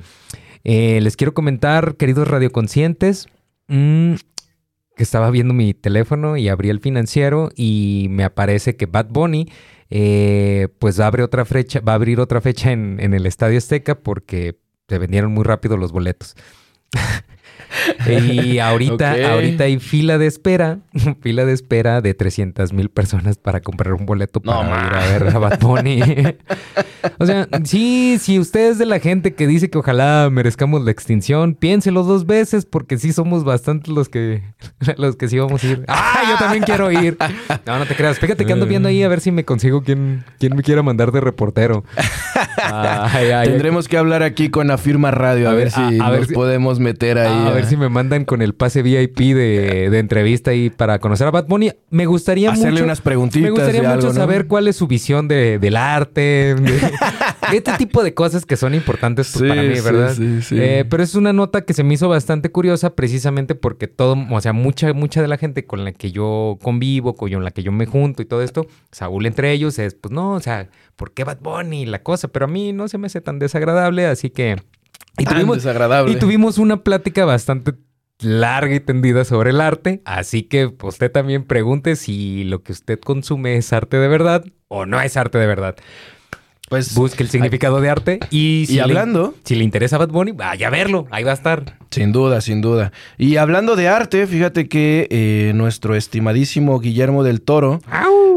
eh, 0.65 0.99
les 1.03 1.17
quiero 1.17 1.35
comentar, 1.35 1.97
queridos 1.97 2.27
radioconscientes, 2.29 3.29
mm, 3.69 4.15
que 4.97 5.03
estaba 5.03 5.31
viendo 5.31 5.53
mi 5.55 5.75
teléfono 5.75 6.37
y 6.39 6.49
abrí 6.49 6.71
el 6.71 6.81
financiero 6.81 7.51
y 7.55 8.07
me 8.11 8.25
aparece 8.25 8.77
que 8.77 8.87
Bad 8.87 9.07
Bunny 9.11 9.47
eh, 9.91 10.69
pues 10.79 10.99
otra 11.23 11.45
fecha, 11.45 11.81
va 11.81 11.93
a 11.93 11.95
abrir 11.97 12.21
otra 12.21 12.41
fecha 12.41 12.73
en, 12.73 12.99
en 13.01 13.15
el 13.15 13.27
Estadio 13.27 13.59
Azteca 13.59 13.97
porque 13.97 14.59
se 14.89 14.99
vendieron 14.99 15.33
muy 15.33 15.45
rápido 15.45 15.77
los 15.77 15.93
boletos. 15.93 16.35
y 18.09 18.59
ahorita, 18.59 19.33
ahorita 19.33 19.65
hay 19.65 19.79
fila 19.79 20.19
de 20.19 20.27
espera, 20.27 20.79
fila 21.21 21.45
de 21.45 21.53
espera 21.53 22.01
de 22.01 22.15
300 22.15 22.73
mil 22.73 22.89
personas 22.91 23.39
para 23.39 23.61
comprar 23.61 23.95
un 23.95 24.07
boleto 24.07 24.41
No, 24.45 24.53
para 24.61 24.69
ma. 24.69 24.87
ir 24.89 24.95
a 24.95 25.19
ver 25.19 25.37
a 25.37 25.39
Bad 25.39 25.61
Bunny. 25.61 26.01
o 27.19 27.27
sea, 27.27 27.49
sí, 27.65 28.19
si 28.21 28.39
usted 28.39 28.71
es 28.71 28.79
de 28.79 28.87
la 28.87 28.99
gente 29.01 29.35
que 29.35 29.47
dice 29.47 29.69
que 29.71 29.79
ojalá 29.79 30.29
merezcamos 30.31 30.83
la 30.85 30.91
extinción, 30.91 31.55
piénselo 31.55 32.03
dos 32.03 32.27
veces 32.27 32.67
porque 32.67 32.99
sí 32.99 33.13
somos 33.13 33.45
bastantes 33.45 33.93
los 33.93 34.09
que 34.09 34.43
los 34.97 35.17
que 35.17 35.29
sí 35.29 35.39
vamos 35.39 35.63
a 35.65 35.67
ir. 35.67 35.85
¡Ah, 35.89 36.23
yo 36.29 36.37
también 36.39 36.63
quiero 36.65 36.91
ir! 36.93 37.17
No, 37.67 37.79
no 37.79 37.87
te 37.87 37.95
creas. 37.95 38.19
Fíjate 38.19 38.45
que 38.47 38.53
ando 38.53 38.67
viendo 38.67 38.89
ahí 38.89 39.03
a 39.03 39.09
ver 39.09 39.21
si 39.21 39.31
me 39.33 39.45
consigo 39.45 39.83
quien, 39.83 40.25
quien 40.39 40.55
me 40.57 40.63
quiera 40.63 40.83
mandar 40.83 41.13
de 41.13 41.21
reportero. 41.21 41.85
Ay, 42.63 43.31
ay, 43.31 43.49
Tendremos 43.49 43.89
que 43.89 43.97
hablar 43.99 44.23
aquí 44.23 44.49
con 44.51 44.67
la 44.69 44.79
firma 44.79 45.11
radio 45.11 45.49
a, 45.49 45.53
A 45.53 45.55
ver, 45.55 45.65
ver, 45.65 45.71
si 45.73 46.01
a- 46.01 46.07
a 46.07 46.11
ver 46.11 46.27
si- 46.27 46.35
podemos 46.35 46.79
meter 46.81 47.19
ahí. 47.19 47.46
A 47.47 47.53
ver 47.53 47.67
si 47.67 47.77
me 47.77 47.89
mandan 47.89 48.25
con 48.25 48.43
el 48.43 48.55
pase 48.55 48.83
VIP 48.83 49.19
de, 49.19 49.89
de 49.91 49.99
entrevista 49.99 50.51
ahí 50.51 50.71
para 50.71 50.99
conocer 50.99 51.27
a 51.27 51.31
Bad 51.31 51.47
Bunny. 51.47 51.73
Me 51.91 52.07
gustaría 52.07 52.51
Hacerle 52.51 52.73
mucho. 52.73 52.85
unas 52.85 53.01
preguntitas 53.01 53.43
Me 53.43 53.51
gustaría 53.51 53.81
mucho 53.83 53.93
algo, 53.93 54.07
¿no? 54.09 54.13
saber 54.15 54.47
cuál 54.47 54.69
es 54.69 54.77
su 54.77 54.87
visión 54.87 55.29
de, 55.29 55.59
del 55.59 55.77
arte. 55.77 56.55
de- 56.55 56.81
este 57.53 57.73
tipo 57.79 58.03
de 58.03 58.13
cosas 58.15 58.45
que 58.45 58.57
son 58.57 58.75
importantes 58.75 59.31
pues, 59.33 59.43
Sí, 59.43 59.49
para 59.49 59.63
mí, 59.63 59.81
¿verdad? 59.81 60.15
sí, 60.15 60.43
sí. 60.43 60.57
Eh, 60.59 60.85
pero 60.89 61.03
es 61.03 61.15
una 61.15 61.33
nota 61.33 61.63
que 61.63 61.73
se 61.75 61.85
me 61.85 61.95
hizo 61.95 62.09
bastante 62.09 62.51
curiosa 62.51 62.95
precisamente 62.95 63.55
porque 63.55 63.87
todo, 63.89 64.17
o 64.31 64.41
sea, 64.41 64.53
mucha, 64.53 64.93
mucha 64.93 65.23
de 65.23 65.29
la 65.29 65.37
gente 65.39 65.65
con 65.65 65.85
la 65.85 65.93
que 65.93 66.11
yo 66.13 66.59
convivo, 66.63 67.15
con 67.15 67.45
la 67.45 67.51
que 67.51 67.63
yo 67.63 67.73
me 67.73 67.87
junto 67.87 68.23
y 68.23 68.27
todo 68.27 68.43
esto, 68.43 68.67
Saúl 68.93 69.27
entre 69.27 69.53
ellos 69.53 69.79
es, 69.79 69.95
pues 69.95 70.13
no, 70.13 70.33
o 70.33 70.41
sea, 70.41 70.69
¿por 70.97 71.13
qué 71.13 71.25
Bad 71.25 71.39
Bunny? 71.41 71.87
La 71.87 72.03
cosa, 72.03 72.29
pero 72.29 72.47
a 72.47 72.49
mí 72.49 72.73
no 72.73 72.89
se 72.89 72.99
me 72.99 73.07
hace 73.07 73.21
tan 73.21 73.39
desagradable, 73.39 74.07
así 74.07 74.31
que... 74.31 74.57
Y 75.19 75.25
Tan 75.25 75.35
tuvimos, 75.35 75.57
desagradable. 75.57 76.13
y 76.13 76.17
tuvimos 76.19 76.59
una 76.59 76.83
plática 76.83 77.25
bastante 77.25 77.75
larga 78.21 78.75
y 78.75 78.81
tendida 78.81 79.25
sobre 79.25 79.51
el 79.51 79.61
arte, 79.61 80.03
así 80.05 80.43
que 80.45 80.73
usted 80.83 81.11
también 81.11 81.45
pregunte 81.45 81.97
si 81.97 82.45
lo 82.45 82.63
que 82.63 82.73
usted 82.73 82.99
consume 82.99 83.57
es 83.57 83.73
arte 83.73 83.99
de 83.99 84.09
verdad 84.09 84.45
o 84.69 84.87
no 84.87 85.01
es 85.01 85.17
arte 85.17 85.39
de 85.39 85.47
verdad. 85.47 85.77
Pues, 86.69 86.95
Busque 86.95 87.23
el 87.23 87.29
significado 87.31 87.81
de 87.81 87.89
arte 87.89 88.19
y 88.31 88.65
si, 88.67 88.73
y 88.73 88.77
le- 88.77 88.83
hablando, 88.83 89.35
si 89.45 89.55
le 89.55 89.63
interesa 89.63 89.99
Bad 89.99 90.09
Bunny, 90.09 90.33
vaya 90.33 90.67
a 90.67 90.71
verlo, 90.71 91.07
ahí 91.13 91.23
va 91.23 91.31
a 91.31 91.35
estar. 91.35 91.77
sin 91.91 92.11
duda, 92.13 92.41
sin 92.41 92.61
duda. 92.61 92.93
Y 93.19 93.37
hablando 93.37 93.77
de 93.77 93.87
arte, 93.89 94.27
fíjate 94.27 94.69
que 94.69 95.07
eh, 95.11 95.53
nuestro 95.55 95.95
estimadísimo 95.95 96.79
Guillermo 96.81 97.23
del 97.23 97.41
Toro 97.41 97.81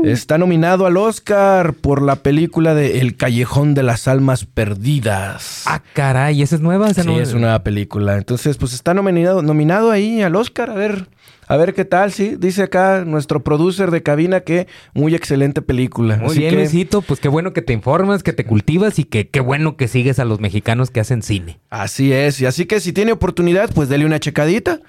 está 0.06 0.38
nominado 0.38 0.86
al 0.86 0.96
Oscar 0.98 1.74
por 1.74 2.02
la 2.04 2.18
película 2.18 2.74
de 2.76 3.00
El 3.00 3.18
Callejón 3.18 3.74
de 3.74 3.84
las 3.84 4.08
Almas 4.08 4.46
Perdidas. 4.46 5.64
Ah, 5.66 5.82
caray, 5.94 6.42
esa 6.42 6.56
es 6.56 6.62
nueva. 6.62 6.90
Esa 6.90 7.02
sí, 7.04 7.08
no- 7.10 7.20
es 7.20 7.34
una 7.34 7.62
película. 7.64 8.16
Entonces, 8.18 8.58
pues 8.58 8.74
está 8.74 8.94
nominado, 8.94 9.42
nominado 9.42 9.92
ahí 9.92 10.22
al 10.22 10.36
Oscar. 10.36 10.70
A 10.70 10.76
ver, 10.76 11.08
a 11.50 11.58
ver 11.58 11.74
qué 11.74 11.84
tal, 11.84 12.14
sí. 12.14 12.36
Dice 12.40 12.64
acá 12.64 13.04
nuestro 13.06 13.44
producer 13.44 13.92
de 13.92 14.02
cabina 14.04 14.40
que 14.42 14.68
muy 14.94 15.16
excelente 15.16 15.62
película. 15.62 16.16
Muy 16.18 16.28
Así 16.28 16.40
bien, 16.40 16.52
que- 16.52 16.56
Luisito, 16.58 17.02
pues 17.02 17.20
qué 17.20 17.28
bueno 17.28 17.52
que 17.52 17.62
te 17.62 17.74
informas, 17.74 18.24
que 18.24 18.32
te 18.34 18.46
cultivas 18.46 19.00
y 19.00 19.04
que 19.04 19.28
qué 19.30 19.42
bueno 19.42 19.76
que 19.76 19.88
sigues 19.88 20.20
a 20.20 20.26
los 20.26 20.40
mexicanos 20.40 20.92
que 20.92 21.02
hacen 21.02 21.22
cine. 21.24 21.60
Así 21.70 22.14
es, 22.14 22.40
y 22.40 22.46
así 22.46 22.66
que 22.66 22.80
si 22.80 22.94
tiene 22.94 23.12
oportunidad, 23.12 23.70
pues 23.74 23.90
dele 23.90 24.06
una 24.06 24.20
checadita, 24.20 24.80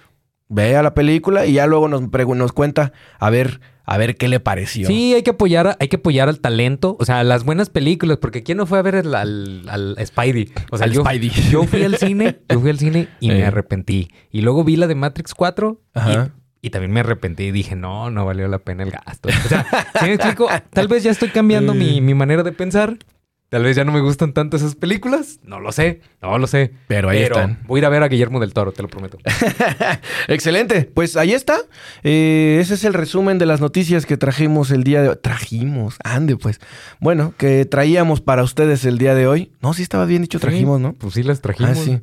vea 0.49 0.83
la 0.83 0.95
película 0.95 1.47
y 1.47 1.55
ya 1.55 1.67
luego 1.67 1.89
nos, 1.89 2.03
nos 2.03 2.53
cuenta 2.53 2.93
a 3.19 3.31
ver, 3.31 3.61
a 3.85 3.97
ver 3.99 4.17
qué 4.17 4.29
le 4.29 4.39
pareció. 4.41 4.87
Sí, 4.87 5.15
hay 5.15 5.23
que 5.23 5.31
apoyar, 5.31 5.77
hay 5.81 5.89
que 5.89 5.97
apoyar 5.97 6.29
al 6.29 6.41
talento, 6.41 6.97
o 7.01 7.05
sea, 7.05 7.25
las 7.25 7.45
buenas 7.45 7.71
películas, 7.71 8.19
porque 8.19 8.43
¿quién 8.43 8.59
no 8.59 8.67
fue 8.67 8.79
a 8.79 8.83
ver 8.83 8.97
al, 8.97 9.15
al- 9.15 9.69
al 9.69 9.97
Spidey? 10.07 10.53
O 10.71 10.77
sea, 10.77 10.87
Al 10.87 10.93
yo, 10.93 11.05
Spidey. 11.05 11.31
yo 11.51 11.65
fui 11.65 11.85
al 11.85 11.97
cine, 11.97 12.41
yo 12.49 12.61
fui 12.61 12.71
al 12.71 12.79
cine 12.79 13.09
y 13.21 13.31
Eh. 13.31 13.35
me 13.35 13.45
arrepentí. 13.47 14.11
Y 14.31 14.43
luego 14.43 14.63
vi 14.65 14.77
la 14.77 14.87
de 14.89 14.95
Matrix 14.95 15.35
4 15.35 15.81
y- 15.95 15.99
Ajá. 15.99 16.33
y, 16.37 16.40
también 16.69 16.93
me 16.93 17.01
arrepentí 17.01 17.45
y 17.45 17.51
dije, 17.53 17.75
no, 17.75 18.11
no 18.11 18.27
valió 18.27 18.47
la 18.49 18.59
pena 18.59 18.83
el 18.83 18.91
gasto. 18.91 19.31
O 19.31 19.49
sea, 19.49 19.65
¿sí 19.99 20.05
me 20.05 20.13
explico? 20.13 20.47
Tal 20.75 20.89
vez 20.89 21.03
ya 21.03 21.11
estoy 21.11 21.31
cambiando 21.31 21.73
mi, 21.73 22.01
mi 22.03 22.13
manera 22.13 22.43
de 22.43 22.53
pensar. 22.53 22.99
Tal 23.51 23.65
vez 23.65 23.75
ya 23.75 23.85
no 23.85 23.91
me 23.91 24.01
gustan 24.01 24.33
tanto 24.33 24.57
esas 24.57 24.77
películas. 24.77 25.41
No 25.43 25.59
lo 25.59 25.73
sé, 25.73 26.03
no 26.23 26.39
lo 26.39 26.47
sé. 26.47 26.73
Pero 26.87 27.09
ahí 27.09 27.23
están. 27.23 27.59
Voy 27.67 27.79
a 27.79 27.81
ir 27.81 27.85
a 27.85 27.89
ver 27.89 28.05
a 28.05 28.09
Guillermo 28.09 28.39
del 28.39 28.55
Toro, 28.55 28.71
te 28.71 28.81
lo 28.81 28.87
prometo. 28.87 29.19
Excelente, 30.29 30.83
pues 30.85 31.17
ahí 31.17 31.33
está. 31.33 31.59
Eh, 32.05 32.59
ese 32.61 32.75
es 32.75 32.85
el 32.85 32.95
resumen 32.95 33.39
de 33.39 33.47
las 33.47 33.61
noticias 33.61 34.07
que 34.07 34.17
trajimos 34.17 34.71
el 34.71 34.85
día 34.85 35.03
de 35.03 35.09
hoy. 35.09 35.17
Trajimos, 35.21 35.97
ande 36.05 36.37
pues. 36.37 36.61
Bueno, 37.01 37.35
que 37.39 37.65
traíamos 37.65 38.21
para 38.21 38.45
ustedes 38.45 38.85
el 38.85 38.99
día 38.99 39.17
de 39.17 39.27
hoy. 39.27 39.51
No, 39.61 39.75
sí 39.75 39.83
estaba 39.83 40.05
bien 40.05 40.23
dicho, 40.23 40.39
trajimos, 40.39 40.81
¿no? 40.81 40.93
Pues 40.93 41.15
sí, 41.15 41.25
las 41.25 41.41
trajimos. 41.41 41.77
Ah, 41.77 41.83
sí. 41.85 42.01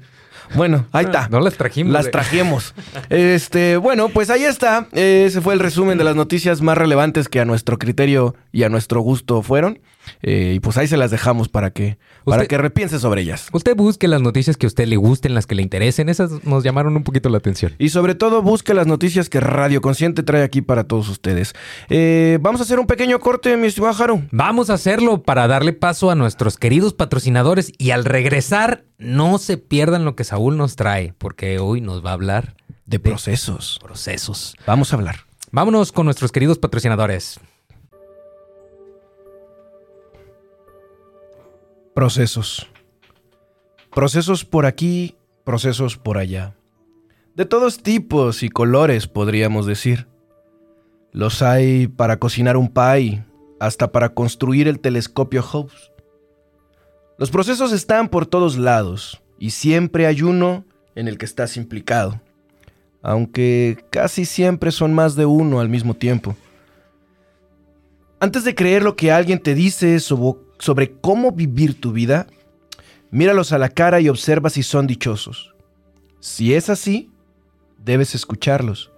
Bueno, 0.53 0.85
ahí 0.91 1.05
está. 1.05 1.29
No 1.29 1.39
las 1.39 1.55
trajimos. 1.55 1.93
Las 1.93 2.07
eh. 2.07 2.11
trajimos. 2.11 2.73
Este, 3.09 3.77
bueno, 3.77 4.09
pues 4.09 4.29
ahí 4.29 4.43
está. 4.43 4.87
Ese 4.91 5.39
fue 5.39 5.53
el 5.53 5.61
resumen 5.61 5.97
de 5.97 6.03
las 6.03 6.15
noticias 6.17 6.61
más 6.61 6.77
relevantes 6.77 7.29
que 7.29 7.39
a 7.39 7.45
nuestro 7.45 7.77
criterio 7.77 8.35
y 8.51 8.63
a 8.63 8.69
nuestro 8.69 8.99
gusto 8.99 9.41
fueron. 9.41 9.79
Eh, 10.21 10.53
y 10.55 10.59
pues 10.59 10.77
ahí 10.77 10.87
se 10.87 10.97
las 10.97 11.11
dejamos 11.11 11.49
para 11.49 11.71
que, 11.71 11.97
para 12.25 12.45
que 12.45 12.57
repiense 12.57 12.99
sobre 12.99 13.21
ellas. 13.21 13.47
Usted 13.51 13.75
busque 13.75 14.07
las 14.07 14.21
noticias 14.21 14.57
que 14.57 14.65
a 14.65 14.69
usted 14.69 14.87
le 14.87 14.97
gusten, 14.97 15.33
las 15.33 15.45
que 15.47 15.55
le 15.55 15.61
interesen. 15.61 16.09
Esas 16.09 16.43
nos 16.43 16.63
llamaron 16.63 16.95
un 16.95 17.03
poquito 17.03 17.29
la 17.29 17.37
atención. 17.37 17.73
Y 17.79 17.89
sobre 17.89 18.15
todo 18.15 18.41
busque 18.41 18.73
las 18.73 18.87
noticias 18.87 19.29
que 19.29 19.39
Radio 19.39 19.81
Consciente 19.81 20.23
trae 20.23 20.43
aquí 20.43 20.61
para 20.61 20.83
todos 20.85 21.09
ustedes. 21.09 21.53
Eh, 21.89 22.39
vamos 22.41 22.61
a 22.61 22.63
hacer 22.63 22.79
un 22.79 22.87
pequeño 22.87 23.19
corte, 23.19 23.55
mi 23.57 23.67
estimado 23.67 24.01
Haru. 24.03 24.23
Vamos 24.31 24.69
a 24.69 24.73
hacerlo 24.73 25.23
para 25.23 25.47
darle 25.47 25.73
paso 25.73 26.11
a 26.11 26.15
nuestros 26.15 26.57
queridos 26.57 26.93
patrocinadores 26.93 27.71
y 27.77 27.91
al 27.91 28.05
regresar 28.05 28.83
no 28.97 29.37
se 29.37 29.57
pierdan 29.57 30.05
lo 30.05 30.15
que 30.15 30.23
Saúl 30.23 30.57
nos 30.57 30.75
trae, 30.75 31.13
porque 31.17 31.59
hoy 31.59 31.81
nos 31.81 32.03
va 32.05 32.11
a 32.11 32.13
hablar 32.13 32.55
De 32.85 32.99
procesos. 32.99 33.79
procesos. 33.81 34.55
Vamos 34.65 34.91
a 34.91 34.95
hablar. 34.95 35.17
Vámonos 35.51 35.91
con 35.91 36.05
nuestros 36.05 36.31
queridos 36.31 36.57
patrocinadores. 36.57 37.39
Procesos. 41.97 42.67
Procesos 43.91 44.45
por 44.45 44.67
aquí, 44.67 45.15
procesos 45.43 45.97
por 45.97 46.19
allá. 46.19 46.53
De 47.33 47.43
todos 47.43 47.81
tipos 47.81 48.43
y 48.43 48.49
colores, 48.49 49.07
podríamos 49.07 49.65
decir. 49.65 50.07
Los 51.11 51.41
hay 51.41 51.87
para 51.87 52.19
cocinar 52.19 52.55
un 52.55 52.71
pie, 52.71 53.25
hasta 53.59 53.91
para 53.91 54.09
construir 54.09 54.67
el 54.67 54.79
telescopio 54.79 55.41
Hubble. 55.41 55.73
Los 57.17 57.31
procesos 57.31 57.71
están 57.71 58.09
por 58.09 58.27
todos 58.27 58.59
lados, 58.59 59.19
y 59.39 59.49
siempre 59.49 60.05
hay 60.05 60.21
uno 60.21 60.65
en 60.93 61.07
el 61.07 61.17
que 61.17 61.25
estás 61.25 61.57
implicado. 61.57 62.21
Aunque 63.01 63.83
casi 63.89 64.25
siempre 64.25 64.69
son 64.71 64.93
más 64.93 65.15
de 65.15 65.25
uno 65.25 65.61
al 65.61 65.69
mismo 65.69 65.95
tiempo. 65.95 66.35
Antes 68.19 68.43
de 68.43 68.53
creer 68.53 68.83
lo 68.83 68.95
que 68.95 69.11
alguien 69.11 69.39
te 69.39 69.55
dice 69.55 69.99
sobre, 69.99 70.46
sobre 70.59 70.91
cómo 70.91 71.31
vivir 71.31 71.79
tu 71.79 71.91
vida, 71.91 72.27
míralos 73.11 73.51
a 73.51 73.57
la 73.57 73.69
cara 73.69 73.99
y 73.99 74.09
observa 74.09 74.49
si 74.49 74.63
son 74.63 74.87
dichosos. 74.87 75.53
Si 76.19 76.53
es 76.53 76.69
así, 76.69 77.11
debes 77.83 78.15
escucharlos. 78.15 78.91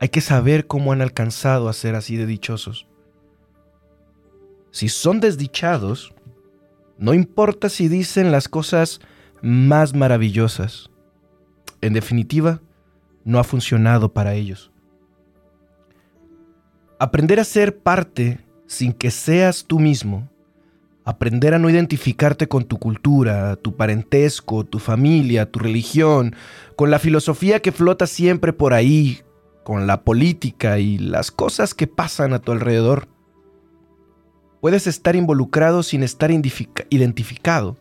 Hay 0.00 0.08
que 0.08 0.20
saber 0.20 0.66
cómo 0.66 0.92
han 0.92 1.02
alcanzado 1.02 1.68
a 1.68 1.72
ser 1.72 1.94
así 1.94 2.16
de 2.16 2.26
dichosos. 2.26 2.86
Si 4.70 4.88
son 4.88 5.20
desdichados, 5.20 6.14
no 6.98 7.14
importa 7.14 7.68
si 7.68 7.88
dicen 7.88 8.30
las 8.30 8.48
cosas 8.48 9.00
más 9.40 9.94
maravillosas. 9.94 10.90
En 11.80 11.92
definitiva, 11.92 12.60
no 13.24 13.38
ha 13.38 13.44
funcionado 13.44 14.12
para 14.12 14.34
ellos. 14.34 14.70
Aprender 16.98 17.38
a 17.38 17.44
ser 17.44 17.78
parte 17.78 18.40
sin 18.66 18.92
que 18.92 19.10
seas 19.10 19.64
tú 19.64 19.78
mismo. 19.78 20.28
Aprender 21.08 21.54
a 21.54 21.58
no 21.58 21.70
identificarte 21.70 22.48
con 22.48 22.64
tu 22.64 22.76
cultura, 22.76 23.56
tu 23.56 23.74
parentesco, 23.74 24.64
tu 24.64 24.78
familia, 24.78 25.50
tu 25.50 25.58
religión, 25.58 26.36
con 26.76 26.90
la 26.90 26.98
filosofía 26.98 27.60
que 27.60 27.72
flota 27.72 28.06
siempre 28.06 28.52
por 28.52 28.74
ahí, 28.74 29.22
con 29.64 29.86
la 29.86 30.02
política 30.02 30.80
y 30.80 30.98
las 30.98 31.30
cosas 31.30 31.72
que 31.72 31.86
pasan 31.86 32.34
a 32.34 32.40
tu 32.40 32.52
alrededor. 32.52 33.08
Puedes 34.60 34.86
estar 34.86 35.16
involucrado 35.16 35.82
sin 35.82 36.02
estar 36.02 36.30
identificado. 36.30 37.78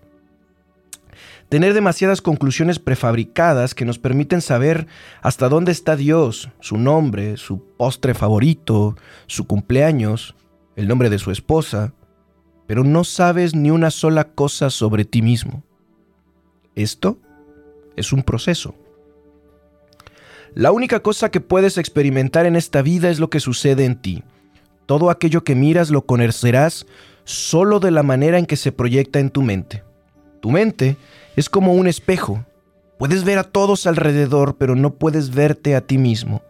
Tener 1.49 1.73
demasiadas 1.73 2.21
conclusiones 2.21 2.79
prefabricadas 2.79 3.75
que 3.75 3.83
nos 3.83 3.99
permiten 3.99 4.39
saber 4.39 4.87
hasta 5.21 5.49
dónde 5.49 5.73
está 5.73 5.97
Dios, 5.97 6.47
su 6.61 6.77
nombre, 6.77 7.35
su 7.35 7.61
postre 7.75 8.13
favorito, 8.13 8.95
su 9.25 9.47
cumpleaños, 9.47 10.33
el 10.77 10.87
nombre 10.87 11.09
de 11.09 11.19
su 11.19 11.31
esposa, 11.31 11.91
pero 12.67 12.83
no 12.83 13.03
sabes 13.03 13.55
ni 13.55 13.71
una 13.71 13.89
sola 13.89 14.25
cosa 14.25 14.69
sobre 14.69 15.05
ti 15.05 15.21
mismo. 15.21 15.63
Esto 16.75 17.17
es 17.95 18.13
un 18.13 18.21
proceso. 18.21 18.75
La 20.53 20.71
única 20.71 21.01
cosa 21.01 21.31
que 21.31 21.41
puedes 21.41 21.77
experimentar 21.77 22.45
en 22.45 22.55
esta 22.55 22.81
vida 22.81 23.09
es 23.09 23.19
lo 23.19 23.29
que 23.29 23.39
sucede 23.39 23.85
en 23.85 23.95
ti. 23.95 24.23
Todo 24.85 25.09
aquello 25.09 25.43
que 25.43 25.55
miras 25.55 25.89
lo 25.89 26.05
conocerás 26.05 26.85
solo 27.23 27.79
de 27.79 27.91
la 27.91 28.03
manera 28.03 28.37
en 28.37 28.45
que 28.45 28.55
se 28.55 28.71
proyecta 28.71 29.19
en 29.19 29.29
tu 29.29 29.41
mente. 29.41 29.83
Tu 30.41 30.51
mente 30.51 30.97
es 31.35 31.49
como 31.49 31.73
un 31.73 31.87
espejo. 31.87 32.45
Puedes 32.97 33.23
ver 33.23 33.37
a 33.37 33.43
todos 33.43 33.85
alrededor, 33.85 34.55
pero 34.57 34.75
no 34.75 34.95
puedes 34.95 35.33
verte 35.33 35.75
a 35.75 35.81
ti 35.81 35.97
mismo. 35.97 36.41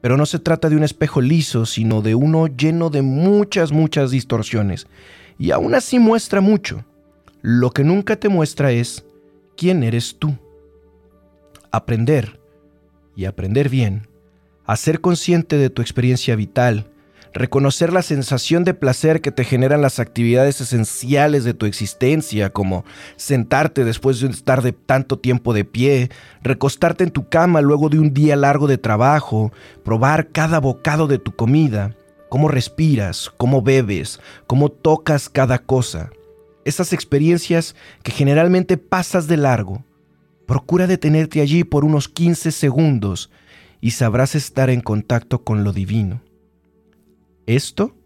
Pero 0.00 0.16
no 0.16 0.26
se 0.26 0.38
trata 0.38 0.68
de 0.68 0.76
un 0.76 0.84
espejo 0.84 1.20
liso, 1.20 1.66
sino 1.66 2.02
de 2.02 2.14
uno 2.14 2.46
lleno 2.46 2.90
de 2.90 3.02
muchas, 3.02 3.72
muchas 3.72 4.10
distorsiones. 4.10 4.86
Y 5.38 5.50
aún 5.50 5.74
así 5.74 5.98
muestra 5.98 6.40
mucho. 6.40 6.84
Lo 7.42 7.70
que 7.70 7.84
nunca 7.84 8.16
te 8.16 8.28
muestra 8.28 8.72
es 8.72 9.04
quién 9.56 9.82
eres 9.82 10.16
tú. 10.18 10.36
Aprender, 11.70 12.38
y 13.18 13.24
aprender 13.24 13.68
bien, 13.68 14.06
a 14.64 14.76
ser 14.76 15.00
consciente 15.00 15.58
de 15.58 15.70
tu 15.70 15.82
experiencia 15.82 16.36
vital, 16.36 16.86
reconocer 17.32 17.92
la 17.92 18.02
sensación 18.02 18.64
de 18.64 18.74
placer 18.74 19.20
que 19.20 19.32
te 19.32 19.44
generan 19.44 19.82
las 19.82 19.98
actividades 19.98 20.60
esenciales 20.60 21.44
de 21.44 21.54
tu 21.54 21.66
existencia, 21.66 22.50
como 22.50 22.84
sentarte 23.16 23.84
después 23.84 24.20
de 24.20 24.28
estar 24.28 24.62
de 24.62 24.72
tanto 24.72 25.18
tiempo 25.18 25.52
de 25.54 25.64
pie, 25.64 26.10
recostarte 26.42 27.04
en 27.04 27.10
tu 27.10 27.28
cama 27.28 27.60
luego 27.60 27.88
de 27.88 27.98
un 27.98 28.14
día 28.14 28.36
largo 28.36 28.66
de 28.66 28.78
trabajo, 28.78 29.52
probar 29.84 30.28
cada 30.28 30.60
bocado 30.60 31.06
de 31.06 31.18
tu 31.18 31.34
comida, 31.34 31.94
cómo 32.28 32.48
respiras, 32.48 33.30
cómo 33.36 33.62
bebes, 33.62 34.20
cómo 34.46 34.68
tocas 34.70 35.28
cada 35.28 35.58
cosa. 35.58 36.10
Esas 36.64 36.92
experiencias 36.92 37.74
que 38.02 38.12
generalmente 38.12 38.76
pasas 38.76 39.26
de 39.26 39.36
largo. 39.36 39.84
Procura 40.46 40.86
detenerte 40.86 41.40
allí 41.40 41.64
por 41.64 41.84
unos 41.84 42.08
15 42.08 42.52
segundos 42.52 43.30
y 43.80 43.92
sabrás 43.92 44.34
estar 44.34 44.70
en 44.70 44.80
contacto 44.80 45.44
con 45.44 45.64
lo 45.64 45.72
divino. 45.72 46.22
Esto 47.48 47.96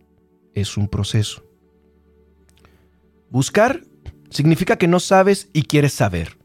es 0.54 0.76
un 0.76 0.86
proceso. 0.86 1.42
Buscar 3.28 3.82
significa 4.30 4.76
que 4.76 4.86
no 4.86 5.00
sabes 5.00 5.48
y 5.52 5.64
quieres 5.64 5.92
saber. 5.92 6.38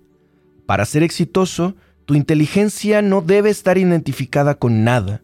Para 0.65 0.83
ser 0.83 1.03
exitoso, 1.03 1.75
tu 2.05 2.15
inteligencia 2.15 3.03
no 3.03 3.21
debe 3.21 3.51
estar 3.51 3.77
identificada 3.77 4.55
con 4.55 4.83
nada, 4.83 5.21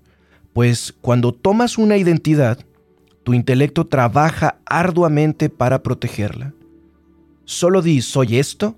pues 0.54 0.94
cuando 1.02 1.34
tomas 1.34 1.80
una 1.80 1.98
identidad, 1.98 2.60
tu 3.24 3.34
intelecto 3.34 3.88
trabaja 3.88 4.60
arduamente 4.68 5.50
para 5.50 5.82
protegerla. 5.82 6.54
Solo 7.46 7.82
di 7.82 8.04
soy 8.04 8.38
esto 8.38 8.76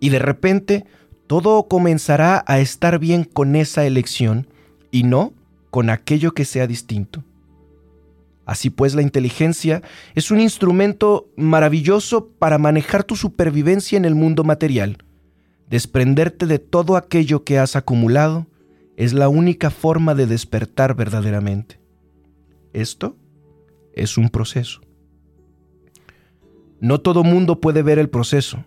y 0.00 0.08
de 0.08 0.20
repente 0.20 0.86
todo 1.26 1.68
comenzará 1.68 2.42
a 2.46 2.60
estar 2.60 2.98
bien 2.98 3.24
con 3.24 3.56
esa 3.56 3.84
elección 3.84 4.48
y 4.90 5.02
no 5.02 5.34
con 5.68 5.90
aquello 5.90 6.32
que 6.32 6.46
sea 6.46 6.66
distinto. 6.66 7.24
Así 8.48 8.70
pues, 8.70 8.94
la 8.94 9.02
inteligencia 9.02 9.82
es 10.14 10.30
un 10.30 10.40
instrumento 10.40 11.28
maravilloso 11.36 12.30
para 12.38 12.56
manejar 12.56 13.04
tu 13.04 13.14
supervivencia 13.14 13.98
en 13.98 14.06
el 14.06 14.14
mundo 14.14 14.42
material. 14.42 15.04
Desprenderte 15.68 16.46
de 16.46 16.58
todo 16.58 16.96
aquello 16.96 17.44
que 17.44 17.58
has 17.58 17.76
acumulado 17.76 18.46
es 18.96 19.12
la 19.12 19.28
única 19.28 19.68
forma 19.68 20.14
de 20.14 20.26
despertar 20.26 20.96
verdaderamente. 20.96 21.78
Esto 22.72 23.18
es 23.92 24.16
un 24.16 24.30
proceso. 24.30 24.80
No 26.80 27.02
todo 27.02 27.24
mundo 27.24 27.60
puede 27.60 27.82
ver 27.82 27.98
el 27.98 28.08
proceso. 28.08 28.64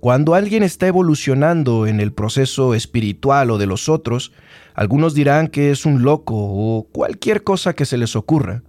Cuando 0.00 0.34
alguien 0.34 0.62
está 0.62 0.86
evolucionando 0.86 1.86
en 1.86 2.00
el 2.00 2.14
proceso 2.14 2.74
espiritual 2.74 3.50
o 3.50 3.58
de 3.58 3.66
los 3.66 3.90
otros, 3.90 4.32
algunos 4.72 5.12
dirán 5.12 5.48
que 5.48 5.70
es 5.70 5.84
un 5.84 6.00
loco 6.04 6.36
o 6.36 6.88
cualquier 6.90 7.42
cosa 7.42 7.74
que 7.74 7.84
se 7.84 7.98
les 7.98 8.16
ocurra. 8.16 8.62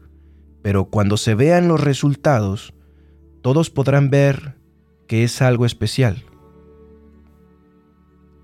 Pero 0.61 0.85
cuando 0.85 1.17
se 1.17 1.35
vean 1.35 1.67
los 1.67 1.81
resultados, 1.81 2.73
todos 3.41 3.69
podrán 3.69 4.09
ver 4.09 4.55
que 5.07 5.23
es 5.23 5.41
algo 5.41 5.65
especial. 5.65 6.23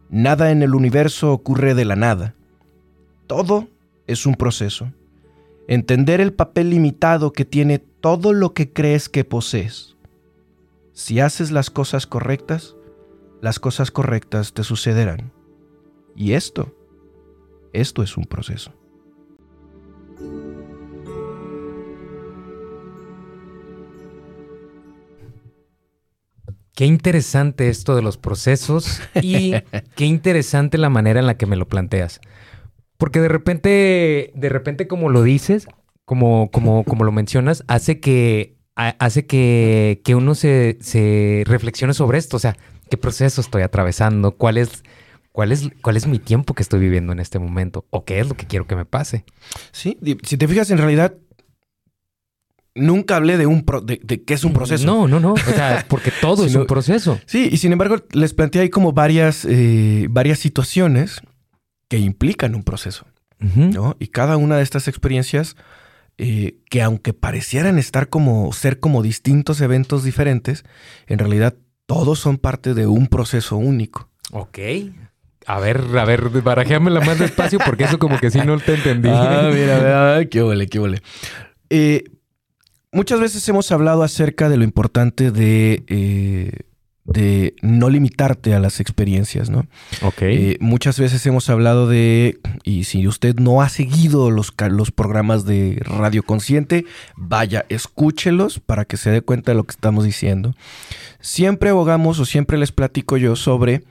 Nada 0.09 0.51
en 0.51 0.63
el 0.63 0.73
universo 0.73 1.31
ocurre 1.33 1.75
de 1.75 1.85
la 1.85 1.95
nada. 1.95 2.35
Todo 3.27 3.67
es 4.07 4.25
un 4.25 4.35
proceso. 4.35 4.91
Entender 5.67 6.21
el 6.21 6.33
papel 6.33 6.69
limitado 6.69 7.33
que 7.33 7.45
tiene 7.45 7.79
todo 7.79 8.31
lo 8.31 8.53
que 8.53 8.71
crees 8.71 9.09
que 9.09 9.25
posees. 9.25 9.97
Si 10.93 11.19
haces 11.19 11.51
las 11.51 11.69
cosas 11.69 12.07
correctas, 12.07 12.75
las 13.41 13.59
cosas 13.59 13.91
correctas 13.91 14.53
te 14.53 14.63
sucederán. 14.63 15.31
Y 16.15 16.33
esto, 16.33 16.73
esto 17.73 18.01
es 18.01 18.17
un 18.17 18.25
proceso. 18.25 18.71
Qué 26.77 26.85
interesante 26.85 27.69
esto 27.69 27.95
de 27.95 28.03
los 28.03 28.17
procesos 28.17 29.01
y 29.19 29.53
qué 29.95 30.05
interesante 30.05 30.77
la 30.77 30.91
manera 30.91 31.19
en 31.19 31.25
la 31.25 31.35
que 31.35 31.47
me 31.47 31.55
lo 31.55 31.67
planteas. 31.67 32.21
Porque 32.99 33.19
de 33.19 33.29
repente, 33.29 34.31
de 34.35 34.49
repente 34.49 34.87
como 34.87 35.09
lo 35.09 35.23
dices, 35.23 35.67
como, 36.05 36.51
como, 36.51 36.83
como 36.83 37.03
lo 37.03 37.11
mencionas, 37.11 37.63
hace 37.67 37.99
que, 37.99 38.57
hace 38.75 39.25
que, 39.25 40.01
que 40.03 40.13
uno 40.13 40.35
se, 40.35 40.77
se, 40.79 41.41
reflexione 41.47 41.95
sobre 41.95 42.19
esto. 42.19 42.37
O 42.37 42.39
sea, 42.39 42.55
¿qué 42.91 42.95
proceso 42.95 43.41
estoy 43.41 43.63
atravesando? 43.63 44.33
¿Cuál 44.33 44.59
es, 44.59 44.83
cuál, 45.31 45.51
es, 45.51 45.71
¿Cuál 45.81 45.97
es 45.97 46.05
mi 46.05 46.19
tiempo 46.19 46.53
que 46.53 46.61
estoy 46.61 46.79
viviendo 46.79 47.11
en 47.11 47.17
este 47.17 47.39
momento? 47.39 47.87
¿O 47.89 48.05
qué 48.05 48.19
es 48.19 48.29
lo 48.29 48.37
que 48.37 48.45
quiero 48.45 48.67
que 48.67 48.75
me 48.75 48.85
pase? 48.85 49.25
Sí, 49.71 49.97
si 50.21 50.37
te 50.37 50.47
fijas, 50.47 50.69
en 50.69 50.77
realidad 50.77 51.15
nunca 52.77 53.15
hablé 53.17 53.37
de 53.37 53.45
un 53.45 53.65
de, 53.83 54.23
qué 54.23 54.33
es 54.33 54.43
un 54.43 54.53
proceso. 54.53 54.85
No, 54.85 55.07
no, 55.07 55.19
no. 55.19 55.33
O 55.33 55.37
sea, 55.37 55.85
porque 55.89 56.11
todo 56.21 56.45
es 56.45 56.55
un 56.55 56.65
proceso. 56.65 57.19
Sí, 57.25 57.49
y 57.51 57.57
sin 57.57 57.71
embargo, 57.71 57.97
les 58.11 58.33
planteé 58.33 58.61
ahí 58.61 58.69
como 58.69 58.93
varias, 58.93 59.45
eh, 59.45 60.07
varias 60.09 60.39
situaciones 60.39 61.21
que 61.89 61.97
implican 61.97 62.55
un 62.55 62.63
proceso. 62.63 63.05
¿no? 63.39 63.95
Y 63.99 64.07
cada 64.07 64.37
una 64.37 64.57
de 64.57 64.63
estas 64.63 64.87
experiencias, 64.87 65.55
eh, 66.17 66.57
que 66.69 66.81
aunque 66.81 67.13
parecieran 67.13 67.77
estar 67.77 68.09
como, 68.09 68.51
ser 68.51 68.79
como 68.79 69.03
distintos 69.03 69.61
eventos 69.61 70.03
diferentes, 70.03 70.63
en 71.05 71.19
realidad 71.19 71.55
todos 71.85 72.19
son 72.19 72.37
parte 72.37 72.73
de 72.73 72.87
un 72.87 73.07
proceso 73.07 73.57
único. 73.57 74.09
Ok. 74.31 74.59
A 75.45 75.59
ver, 75.59 75.81
a 75.97 76.03
ver, 76.03 76.29
barajéamela 76.41 76.99
más 76.99 77.19
despacio 77.19 77.59
porque 77.65 77.85
eso 77.85 77.99
como 77.99 78.19
que 78.19 78.31
sí 78.31 78.39
no 78.45 78.59
te 78.59 78.73
entendí. 78.73 79.09
Ah, 79.11 79.49
mira, 79.53 79.77
mira, 79.77 80.25
qué 80.29 80.43
huele, 80.43 80.67
qué 80.67 80.79
huele. 80.79 81.01
Eh, 81.69 82.03
Muchas 82.97 83.19
veces 83.19 83.47
hemos 83.47 83.71
hablado 83.71 84.01
acerca 84.01 84.49
de 84.49 84.57
lo 84.57 84.63
importante 84.63 85.29
de, 85.29 85.83
eh, 85.85 86.61
de 87.03 87.53
no 87.61 87.91
limitarte 87.91 88.55
a 88.55 88.59
las 88.59 88.79
experiencias, 88.79 89.51
¿no? 89.51 89.67
Ok. 90.01 90.23
Eh, 90.23 90.57
muchas 90.61 90.99
veces 90.99 91.23
hemos 91.27 91.47
hablado 91.51 91.87
de, 91.87 92.39
y 92.63 92.85
si 92.85 93.07
usted 93.07 93.35
no 93.35 93.61
ha 93.61 93.69
seguido 93.69 94.31
los, 94.31 94.51
los 94.71 94.89
programas 94.89 95.45
de 95.45 95.79
Radio 95.81 96.23
Consciente, 96.23 96.85
vaya, 97.15 97.67
escúchelos 97.69 98.59
para 98.59 98.85
que 98.85 98.97
se 98.97 99.11
dé 99.11 99.21
cuenta 99.21 99.51
de 99.51 99.57
lo 99.57 99.65
que 99.65 99.73
estamos 99.73 100.03
diciendo. 100.03 100.55
Siempre 101.19 101.69
abogamos 101.69 102.17
o 102.17 102.25
siempre 102.25 102.57
les 102.57 102.71
platico 102.71 103.17
yo 103.17 103.35
sobre 103.35 103.83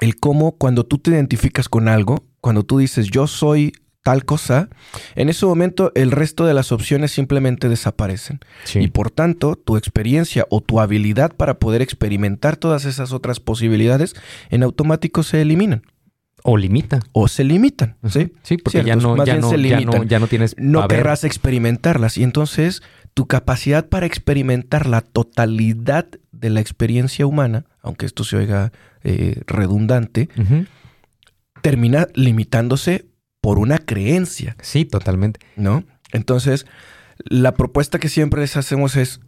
el 0.00 0.16
cómo 0.16 0.52
cuando 0.52 0.86
tú 0.86 0.96
te 0.96 1.10
identificas 1.10 1.68
con 1.68 1.86
algo, 1.86 2.24
cuando 2.40 2.62
tú 2.62 2.78
dices 2.78 3.08
yo 3.08 3.26
soy 3.26 3.74
tal 4.06 4.24
cosa, 4.24 4.68
en 5.16 5.28
ese 5.28 5.46
momento 5.46 5.90
el 5.96 6.12
resto 6.12 6.46
de 6.46 6.54
las 6.54 6.70
opciones 6.70 7.10
simplemente 7.10 7.68
desaparecen. 7.68 8.38
Y 8.76 8.86
por 8.86 9.10
tanto, 9.10 9.56
tu 9.56 9.76
experiencia 9.76 10.46
o 10.48 10.60
tu 10.60 10.78
habilidad 10.78 11.34
para 11.34 11.58
poder 11.58 11.82
experimentar 11.82 12.56
todas 12.56 12.84
esas 12.84 13.12
otras 13.12 13.40
posibilidades 13.40 14.14
en 14.48 14.62
automático 14.62 15.24
se 15.24 15.42
eliminan. 15.42 15.82
O 16.44 16.56
limita. 16.56 17.00
O 17.10 17.26
se 17.26 17.42
limitan, 17.42 17.96
¿sí? 18.08 18.32
Sí, 18.44 18.58
porque 18.58 18.84
ya 18.84 18.94
no, 18.94 19.16
ya, 19.24 19.38
no, 19.38 19.56
ya, 19.56 19.80
no, 19.80 20.04
ya 20.04 20.20
no 20.20 20.28
tienes... 20.28 20.54
No 20.56 20.86
querrás 20.86 21.24
experimentarlas. 21.24 22.16
Y 22.16 22.22
entonces 22.22 22.84
tu 23.12 23.26
capacidad 23.26 23.88
para 23.88 24.06
experimentar 24.06 24.86
la 24.86 25.00
totalidad 25.00 26.06
de 26.30 26.50
la 26.50 26.60
experiencia 26.60 27.26
humana, 27.26 27.64
aunque 27.82 28.06
esto 28.06 28.22
se 28.22 28.36
oiga 28.36 28.70
eh, 29.02 29.42
redundante, 29.48 30.28
termina 31.60 32.06
limitándose 32.14 33.06
por 33.46 33.60
una 33.60 33.78
creencia. 33.78 34.56
Sí, 34.60 34.84
totalmente. 34.84 35.38
¿No? 35.54 35.84
Entonces, 36.10 36.66
la 37.18 37.54
propuesta 37.54 38.00
que 38.00 38.08
siempre 38.08 38.40
les 38.40 38.56
hacemos 38.56 38.96
es 38.96 39.20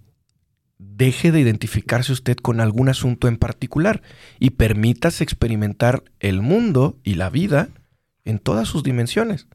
deje 0.77 1.31
de 1.31 1.39
identificarse 1.39 2.11
usted 2.11 2.37
con 2.37 2.61
algún 2.61 2.89
asunto 2.89 3.29
en 3.29 3.37
particular 3.37 4.03
y 4.41 4.51
permítase 4.51 5.23
experimentar 5.23 6.03
el 6.19 6.43
mundo 6.43 6.97
y 7.05 7.15
la 7.15 7.31
vida 7.31 7.69
en 8.25 8.41
todas 8.41 8.67
sus 8.67 8.83
dimensiones. 8.83 9.47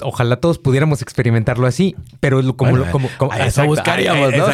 Ojalá 0.00 0.36
todos 0.36 0.60
pudiéramos 0.60 1.02
experimentarlo 1.02 1.66
así, 1.66 1.96
pero 2.20 2.56
como, 2.56 2.76
lo, 2.76 2.88
como, 2.92 3.08
eso 3.34 3.66
buscaríamos, 3.66 4.32
¿no? 4.32 4.46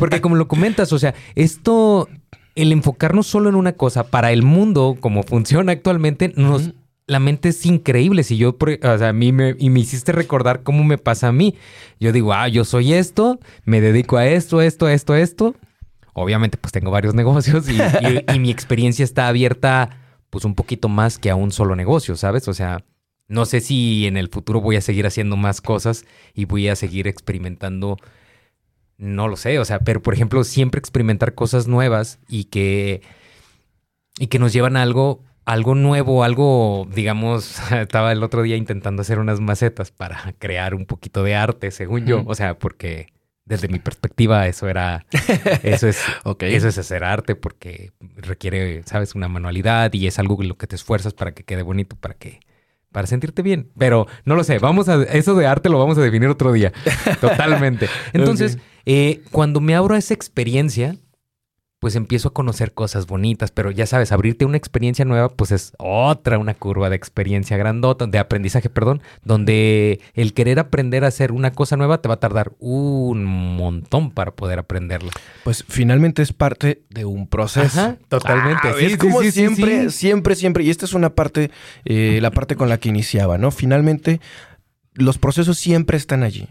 Porque 0.00 0.20
como 0.20 0.34
lo 0.34 0.48
comentas, 0.48 0.92
o 0.92 0.98
sea, 0.98 1.14
esto, 1.36 2.08
el 2.56 2.72
enfocarnos 2.72 3.28
solo 3.28 3.50
en 3.50 3.54
una 3.54 3.74
cosa 3.74 4.02
para 4.02 4.32
el 4.32 4.42
mundo 4.42 4.96
como 4.98 5.22
funciona 5.22 5.70
actualmente, 5.70 6.32
nos 6.34 6.72
la 7.12 7.20
mente 7.20 7.50
es 7.50 7.64
increíble. 7.66 8.24
Si 8.24 8.36
yo, 8.36 8.56
o 8.58 8.98
sea, 8.98 9.10
a 9.10 9.12
mí 9.12 9.32
me, 9.32 9.54
y 9.58 9.70
me 9.70 9.80
hiciste 9.80 10.12
recordar 10.12 10.62
cómo 10.62 10.82
me 10.84 10.98
pasa 10.98 11.28
a 11.28 11.32
mí. 11.32 11.54
Yo 12.00 12.12
digo, 12.12 12.32
ah, 12.32 12.48
yo 12.48 12.64
soy 12.64 12.94
esto, 12.94 13.38
me 13.64 13.80
dedico 13.80 14.16
a 14.16 14.26
esto, 14.26 14.60
esto, 14.60 14.88
esto, 14.88 15.14
esto. 15.14 15.54
Obviamente, 16.14 16.58
pues 16.58 16.72
tengo 16.72 16.90
varios 16.90 17.14
negocios 17.16 17.68
y, 17.68 17.78
y, 18.32 18.38
mi 18.38 18.50
experiencia 18.50 19.04
está 19.04 19.28
abierta, 19.28 19.90
pues 20.30 20.44
un 20.44 20.54
poquito 20.54 20.88
más 20.88 21.18
que 21.18 21.30
a 21.30 21.36
un 21.36 21.52
solo 21.52 21.76
negocio, 21.76 22.16
¿sabes? 22.16 22.48
O 22.48 22.54
sea, 22.54 22.84
no 23.28 23.46
sé 23.46 23.60
si 23.60 24.06
en 24.06 24.16
el 24.16 24.28
futuro 24.28 24.60
voy 24.60 24.76
a 24.76 24.80
seguir 24.80 25.06
haciendo 25.06 25.36
más 25.36 25.60
cosas 25.60 26.04
y 26.34 26.44
voy 26.44 26.68
a 26.68 26.76
seguir 26.76 27.08
experimentando. 27.08 27.96
No 28.98 29.26
lo 29.28 29.36
sé, 29.36 29.58
o 29.58 29.64
sea, 29.64 29.80
pero 29.80 30.02
por 30.02 30.14
ejemplo, 30.14 30.44
siempre 30.44 30.78
experimentar 30.78 31.34
cosas 31.34 31.66
nuevas 31.66 32.18
y 32.28 32.44
que, 32.44 33.02
y 34.18 34.26
que 34.26 34.38
nos 34.38 34.52
llevan 34.52 34.76
a 34.76 34.82
algo 34.82 35.22
algo 35.44 35.74
nuevo, 35.74 36.24
algo, 36.24 36.86
digamos, 36.94 37.60
estaba 37.72 38.12
el 38.12 38.22
otro 38.22 38.42
día 38.42 38.56
intentando 38.56 39.02
hacer 39.02 39.18
unas 39.18 39.40
macetas 39.40 39.90
para 39.90 40.34
crear 40.38 40.74
un 40.74 40.86
poquito 40.86 41.22
de 41.22 41.34
arte, 41.34 41.70
según 41.70 42.06
yo, 42.06 42.22
o 42.26 42.34
sea, 42.34 42.58
porque 42.58 43.08
desde 43.44 43.68
mi 43.68 43.78
perspectiva 43.78 44.46
eso 44.46 44.68
era, 44.68 45.04
eso 45.62 45.88
es, 45.88 46.00
eso 46.40 46.68
es 46.68 46.78
hacer 46.78 47.04
arte 47.04 47.34
porque 47.34 47.90
requiere, 48.16 48.82
sabes, 48.84 49.14
una 49.14 49.28
manualidad 49.28 49.92
y 49.92 50.06
es 50.06 50.18
algo 50.18 50.40
en 50.42 50.48
lo 50.48 50.56
que 50.56 50.66
te 50.66 50.76
esfuerzas 50.76 51.12
para 51.12 51.32
que 51.32 51.44
quede 51.44 51.62
bonito, 51.62 51.96
para 51.96 52.14
que, 52.14 52.40
para 52.92 53.06
sentirte 53.06 53.42
bien. 53.42 53.70
Pero 53.76 54.06
no 54.24 54.36
lo 54.36 54.44
sé, 54.44 54.58
vamos 54.58 54.88
a, 54.88 55.02
eso 55.02 55.34
de 55.34 55.46
arte 55.46 55.68
lo 55.68 55.78
vamos 55.78 55.98
a 55.98 56.02
definir 56.02 56.28
otro 56.28 56.52
día, 56.52 56.72
totalmente. 57.20 57.88
Entonces, 58.12 58.58
eh, 58.86 59.22
cuando 59.32 59.60
me 59.60 59.74
abro 59.74 59.96
a 59.96 59.98
esa 59.98 60.14
experiencia, 60.14 60.96
pues 61.82 61.96
empiezo 61.96 62.28
a 62.28 62.32
conocer 62.32 62.74
cosas 62.74 63.08
bonitas, 63.08 63.50
pero 63.50 63.72
ya 63.72 63.86
sabes, 63.86 64.12
abrirte 64.12 64.44
una 64.44 64.56
experiencia 64.56 65.04
nueva, 65.04 65.30
pues 65.30 65.50
es 65.50 65.72
otra, 65.80 66.38
una 66.38 66.54
curva 66.54 66.88
de 66.88 66.94
experiencia 66.94 67.56
grandota, 67.56 68.06
de 68.06 68.20
aprendizaje, 68.20 68.70
perdón, 68.70 69.02
donde 69.24 70.00
el 70.14 70.32
querer 70.32 70.60
aprender 70.60 71.02
a 71.02 71.08
hacer 71.08 71.32
una 71.32 71.50
cosa 71.50 71.76
nueva 71.76 72.00
te 72.00 72.06
va 72.06 72.14
a 72.14 72.20
tardar 72.20 72.52
un 72.60 73.24
montón 73.24 74.12
para 74.12 74.30
poder 74.30 74.60
aprenderla. 74.60 75.10
Pues 75.42 75.64
finalmente 75.68 76.22
es 76.22 76.32
parte 76.32 76.82
de 76.88 77.04
un 77.04 77.26
proceso. 77.26 77.96
totalmente. 78.08 78.68
Ah, 78.68 78.74
es 78.78 78.96
como 78.96 79.20
siempre, 79.20 79.90
siempre, 79.90 80.36
siempre, 80.36 80.62
y 80.62 80.70
esta 80.70 80.84
es 80.84 80.94
una 80.94 81.16
parte, 81.16 81.50
eh, 81.84 82.20
la 82.22 82.30
parte 82.30 82.54
con 82.54 82.68
la 82.68 82.78
que 82.78 82.90
iniciaba, 82.90 83.38
¿no? 83.38 83.50
Finalmente, 83.50 84.20
los 84.94 85.18
procesos 85.18 85.58
siempre 85.58 85.96
están 85.96 86.22
allí. 86.22 86.46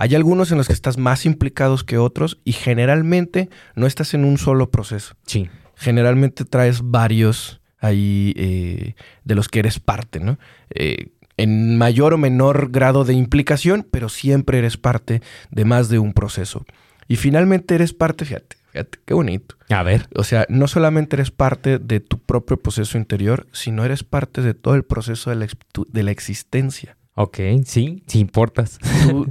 Hay 0.00 0.14
algunos 0.14 0.50
en 0.50 0.56
los 0.56 0.66
que 0.66 0.72
estás 0.72 0.96
más 0.96 1.26
implicados 1.26 1.84
que 1.84 1.98
otros 1.98 2.40
y 2.42 2.52
generalmente 2.52 3.50
no 3.74 3.86
estás 3.86 4.14
en 4.14 4.24
un 4.24 4.38
solo 4.38 4.70
proceso. 4.70 5.14
Sí. 5.26 5.50
Generalmente 5.76 6.46
traes 6.46 6.80
varios 6.82 7.60
ahí 7.80 8.32
eh, 8.38 8.94
de 9.24 9.34
los 9.34 9.50
que 9.50 9.58
eres 9.58 9.78
parte, 9.78 10.18
¿no? 10.18 10.38
Eh, 10.70 11.08
en 11.36 11.76
mayor 11.76 12.14
o 12.14 12.18
menor 12.18 12.70
grado 12.70 13.04
de 13.04 13.12
implicación, 13.12 13.86
pero 13.90 14.08
siempre 14.08 14.56
eres 14.56 14.78
parte 14.78 15.20
de 15.50 15.66
más 15.66 15.90
de 15.90 15.98
un 15.98 16.14
proceso. 16.14 16.64
Y 17.06 17.16
finalmente 17.16 17.74
eres 17.74 17.92
parte, 17.92 18.24
fíjate, 18.24 18.56
fíjate, 18.72 19.00
qué 19.04 19.12
bonito. 19.12 19.56
A 19.68 19.82
ver. 19.82 20.08
O 20.14 20.24
sea, 20.24 20.46
no 20.48 20.66
solamente 20.66 21.16
eres 21.16 21.30
parte 21.30 21.78
de 21.78 22.00
tu 22.00 22.18
propio 22.18 22.56
proceso 22.56 22.96
interior, 22.96 23.48
sino 23.52 23.84
eres 23.84 24.02
parte 24.02 24.40
de 24.40 24.54
todo 24.54 24.76
el 24.76 24.84
proceso 24.84 25.28
de 25.28 25.36
la, 25.36 25.46
de 25.88 26.02
la 26.02 26.10
existencia. 26.10 26.96
Ok, 27.22 27.38
sí, 27.66 28.02
sí 28.06 28.18
importas. 28.18 28.78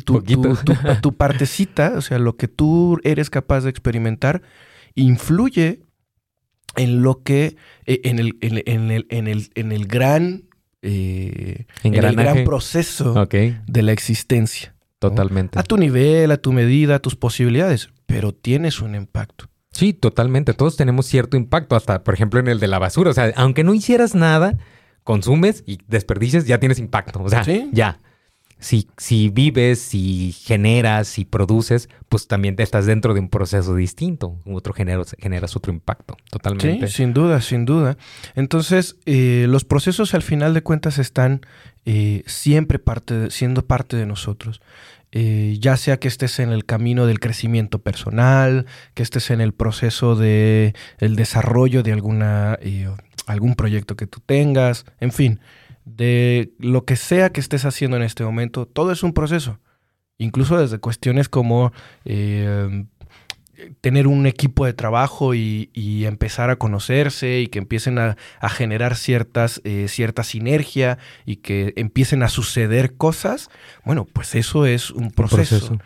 Tu, 0.05 0.21
tu, 1.01 1.17
partecita, 1.17 1.93
o 1.97 2.01
sea, 2.01 2.19
lo 2.19 2.37
que 2.37 2.47
tú 2.47 2.99
eres 3.03 3.31
capaz 3.31 3.61
de 3.61 3.71
experimentar, 3.71 4.43
influye 4.93 5.81
en 6.75 7.01
lo 7.01 7.23
que, 7.23 7.55
eh, 7.87 8.01
en 8.03 8.19
el, 8.19 8.37
en, 8.41 8.91
el, 8.91 9.07
en 9.09 9.27
el, 9.27 9.49
en 9.55 9.71
el 9.71 9.87
gran, 9.87 10.43
eh, 10.83 11.65
en 11.81 11.95
el 11.95 12.15
gran 12.15 12.43
proceso 12.43 13.15
de 13.25 13.81
la 13.81 13.91
existencia. 13.91 14.75
Totalmente. 14.99 15.57
A 15.57 15.63
tu 15.63 15.77
nivel, 15.77 16.29
a 16.29 16.37
tu 16.37 16.53
medida, 16.53 16.95
a 16.95 16.99
tus 16.99 17.15
posibilidades, 17.15 17.89
pero 18.05 18.33
tienes 18.33 18.81
un 18.81 18.93
impacto. 18.93 19.49
Sí, 19.71 19.93
totalmente. 19.93 20.53
Todos 20.53 20.77
tenemos 20.77 21.07
cierto 21.07 21.37
impacto, 21.37 21.75
hasta 21.75 22.03
por 22.03 22.13
ejemplo 22.13 22.39
en 22.39 22.49
el 22.49 22.59
de 22.59 22.67
la 22.67 22.77
basura. 22.77 23.09
O 23.09 23.13
sea, 23.13 23.33
aunque 23.35 23.63
no 23.63 23.73
hicieras 23.73 24.13
nada, 24.13 24.59
consumes 25.09 25.63
y 25.65 25.79
desperdicias, 25.87 26.45
ya 26.45 26.59
tienes 26.59 26.77
impacto. 26.77 27.23
O 27.23 27.29
sea, 27.29 27.43
ya. 27.71 27.97
Si, 28.59 28.87
si 28.97 29.29
vives, 29.29 29.79
si 29.79 30.33
generas, 30.33 31.07
si 31.07 31.25
produces, 31.25 31.89
pues 32.09 32.27
también 32.27 32.55
te 32.55 32.61
estás 32.61 32.85
dentro 32.85 33.15
de 33.15 33.19
un 33.19 33.27
proceso 33.27 33.73
distinto. 33.73 34.35
Otro 34.45 34.71
generas, 34.71 35.15
generas 35.17 35.55
otro 35.55 35.73
impacto, 35.73 36.15
totalmente. 36.29 36.87
Sí, 36.87 36.93
sin 36.93 37.15
duda, 37.15 37.41
sin 37.41 37.65
duda. 37.65 37.97
Entonces, 38.35 38.97
eh, 39.07 39.47
los 39.49 39.63
procesos 39.63 40.13
al 40.13 40.21
final 40.21 40.53
de 40.53 40.61
cuentas 40.61 40.99
están 40.99 41.41
eh, 41.85 42.21
siempre 42.27 42.77
parte 42.77 43.31
siendo 43.31 43.65
parte 43.65 43.97
de 43.97 44.05
nosotros. 44.05 44.61
Eh, 45.11 45.57
ya 45.59 45.75
sea 45.75 45.97
que 45.97 46.07
estés 46.07 46.37
en 46.37 46.51
el 46.51 46.65
camino 46.65 47.07
del 47.07 47.19
crecimiento 47.19 47.79
personal, 47.79 48.67
que 48.93 49.01
estés 49.01 49.31
en 49.31 49.41
el 49.41 49.53
proceso 49.53 50.15
de 50.15 50.75
el 50.99 51.15
desarrollo 51.15 51.81
de 51.81 51.93
alguna 51.93 52.59
algún 53.29 53.53
proyecto 53.53 53.95
que 53.95 54.07
tú 54.07 54.19
tengas, 54.25 54.85
en 54.99 55.11
fin, 55.11 55.39
de 55.85 56.51
lo 56.57 56.83
que 56.83 56.95
sea 56.95 57.29
que 57.29 57.39
estés 57.39 57.63
haciendo 57.63 57.95
en 57.95 58.03
este 58.03 58.23
momento, 58.23 58.65
todo 58.65 58.91
es 58.91 59.03
un 59.03 59.13
proceso. 59.13 59.59
Incluso 60.17 60.57
desde 60.57 60.79
cuestiones 60.79 61.29
como 61.29 61.71
eh, 62.05 62.85
tener 63.81 64.07
un 64.07 64.25
equipo 64.25 64.65
de 64.65 64.73
trabajo 64.73 65.35
y, 65.35 65.69
empezar 66.05 66.49
a 66.49 66.55
conocerse 66.55 67.39
y 67.41 67.47
que 67.47 67.59
empiecen 67.59 67.99
a, 67.99 68.15
generar 68.49 68.95
ciertas, 68.95 69.61
eh, 69.63 69.85
cierta 69.87 70.23
sinergia 70.23 70.97
y 71.25 71.37
que 71.37 71.73
empiecen 71.77 72.23
a 72.23 72.29
suceder 72.29 72.95
cosas, 72.95 73.49
bueno, 73.85 74.05
pues 74.11 74.33
eso 74.33 74.65
es 74.65 74.89
un 74.89 75.11
proceso. 75.11 75.77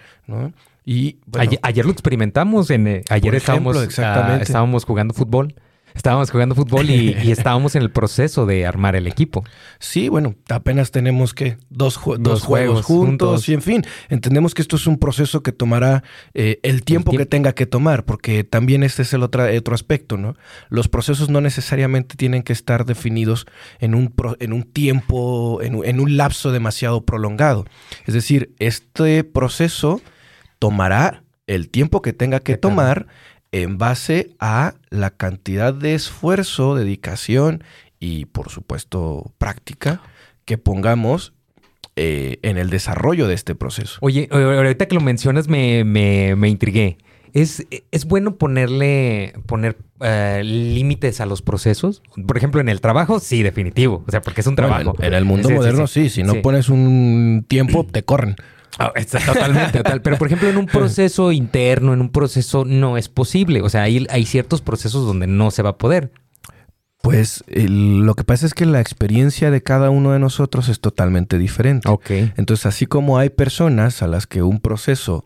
Y, 0.86 1.18
ayer, 1.62 1.86
lo 1.86 1.92
experimentamos, 1.92 2.70
en, 2.70 2.88
eh, 2.88 3.04
ayer 3.10 3.36
estábamos, 3.36 4.00
ah, 4.00 4.40
estábamos 4.42 4.86
jugando 4.86 5.14
fútbol 5.14 5.54
estábamos 5.94 6.32
jugando 6.32 6.56
fútbol 6.56 6.90
y, 6.90 7.10
estábamos 7.32 7.76
en 7.76 7.84
el 7.84 7.92
proceso 7.92 8.46
de 8.46 8.66
armar 8.66 8.96
el 8.96 9.08
equipo. 9.08 9.44
Sí, 9.80 10.10
bueno, 10.10 10.36
apenas 10.50 10.92
tenemos 10.92 11.34
que 11.34 11.58
dos, 11.70 12.00
dos, 12.20 12.44
juegos, 12.44 12.86
juntos, 12.86 13.48
y 13.50 13.54
en 13.54 13.62
fin, 13.62 13.84
entendemos 14.10 14.54
que 14.54 14.62
esto 14.62 14.76
es 14.76 14.88
un 14.88 14.98
proceso 14.98 15.44
que 15.44 15.52
tomará 15.52 16.04
eh, 16.34 16.60
el, 16.64 16.84
tiempo 16.84 17.12
que 17.12 17.26
tenga 17.26 17.54
que 17.54 17.66
tomar, 17.66 18.06
porque 18.06 18.44
también 18.44 18.84
este 18.84 19.04
es 19.04 19.14
el 19.14 19.24
otro, 19.24 19.46
otro 19.58 19.76
aspecto, 19.76 20.18
¿no? 20.18 20.36
Los 20.70 20.88
procesos 20.88 21.30
no 21.30 21.42
necesariamente 21.42 22.16
tienen 22.16 22.44
que 22.44 22.54
estar 22.54 22.86
definidos 22.86 23.46
en 23.80 23.96
un, 23.96 24.14
en 24.40 24.54
un 24.54 24.64
tiempo, 24.64 25.62
en, 25.62 26.00
un 26.00 26.18
lapso 26.18 26.52
demasiado 26.52 27.06
prolongado. 27.06 27.66
Es 28.06 28.14
decir, 28.14 28.54
este 28.60 29.24
proceso 29.24 30.02
tomará 30.60 31.24
el 31.48 31.70
tiempo 31.70 32.02
que 32.02 32.14
tenga 32.14 32.40
que 32.40 32.58
tomar 32.58 33.08
en 33.54 33.78
base 33.78 34.32
a 34.39 34.74
la 34.89 35.12
cantidad 35.12 35.74
de 35.74 35.94
esfuerzo, 35.94 36.76
dedicación 36.76 37.63
y 38.00 38.26
por 38.26 38.50
supuesto 38.50 39.32
práctica 39.38 40.02
que 40.44 40.58
pongamos 40.58 41.34
eh, 41.96 42.39
en 42.42 42.58
el 42.58 42.72
desarrollo 42.72 43.28
de 43.28 43.36
este 43.36 43.54
proceso. 43.54 44.00
Oye, 44.02 44.28
ahorita 44.32 44.88
que 44.88 44.96
lo 44.96 45.02
mencionas 45.02 45.48
me, 45.48 45.84
me, 45.84 46.50
intrigué. 46.50 46.98
¿Es, 47.32 47.66
¿Es, 47.92 48.06
bueno 48.06 48.38
ponerle, 48.38 49.34
poner 49.46 49.78
eh, 50.02 50.42
límites 50.44 51.22
a 51.22 51.28
los 51.28 51.44
procesos? 51.44 52.02
Por 52.26 52.38
ejemplo, 52.38 52.60
en 52.60 52.70
el 52.70 52.82
trabajo, 52.82 53.20
sí, 53.20 53.44
definitivo. 53.44 54.04
O 54.08 54.12
sea, 54.12 54.22
porque 54.22 54.42
es 54.42 54.48
un 54.48 54.56
trabajo. 54.56 54.96
en, 55.00 55.13
el 55.13 55.26
mundo 55.26 55.50
moderno, 55.52 55.86
sí. 55.86 56.10
Si 56.10 56.24
no 56.24 56.42
pones 56.42 56.70
un 56.70 57.46
tiempo, 57.48 57.86
te 57.86 58.04
corren. 58.04 58.36
Ah, 58.80 58.92
totalmente, 59.26 59.78
total. 59.78 60.02
Pero, 60.02 60.18
por 60.18 60.28
ejemplo, 60.28 60.50
en 60.50 60.58
un 60.58 60.66
proceso 60.66 61.32
interno, 61.32 61.94
en 61.94 62.02
un 62.02 62.10
proceso, 62.10 62.66
no 62.66 62.98
es 62.98 63.10
posible. 63.10 63.62
O 63.62 63.70
sea, 63.70 63.84
hay, 63.84 64.06
hay 64.10 64.26
ciertos 64.26 64.62
procesos 64.62 65.06
donde 65.06 65.28
no 65.28 65.52
se 65.52 65.62
va 65.62 65.72
a 65.72 65.78
poder. 65.78 66.12
Pues 67.04 67.44
lo 67.48 68.16
que 68.16 68.24
pasa 68.24 68.46
es 68.46 68.54
que 68.54 68.66
la 68.66 68.80
experiencia 68.80 69.52
de 69.52 69.62
cada 69.62 69.90
uno 69.90 70.14
de 70.14 70.20
nosotros 70.20 70.70
es 70.70 70.80
totalmente 70.80 71.38
diferente. 71.38 71.90
Ok. 71.90 72.10
Entonces, 72.38 72.66
así 72.66 72.86
como 72.86 73.18
hay 73.18 73.30
personas 73.30 74.02
a 74.02 74.08
las 74.08 74.26
que 74.26 74.42
un 74.42 74.62
proceso, 74.62 75.26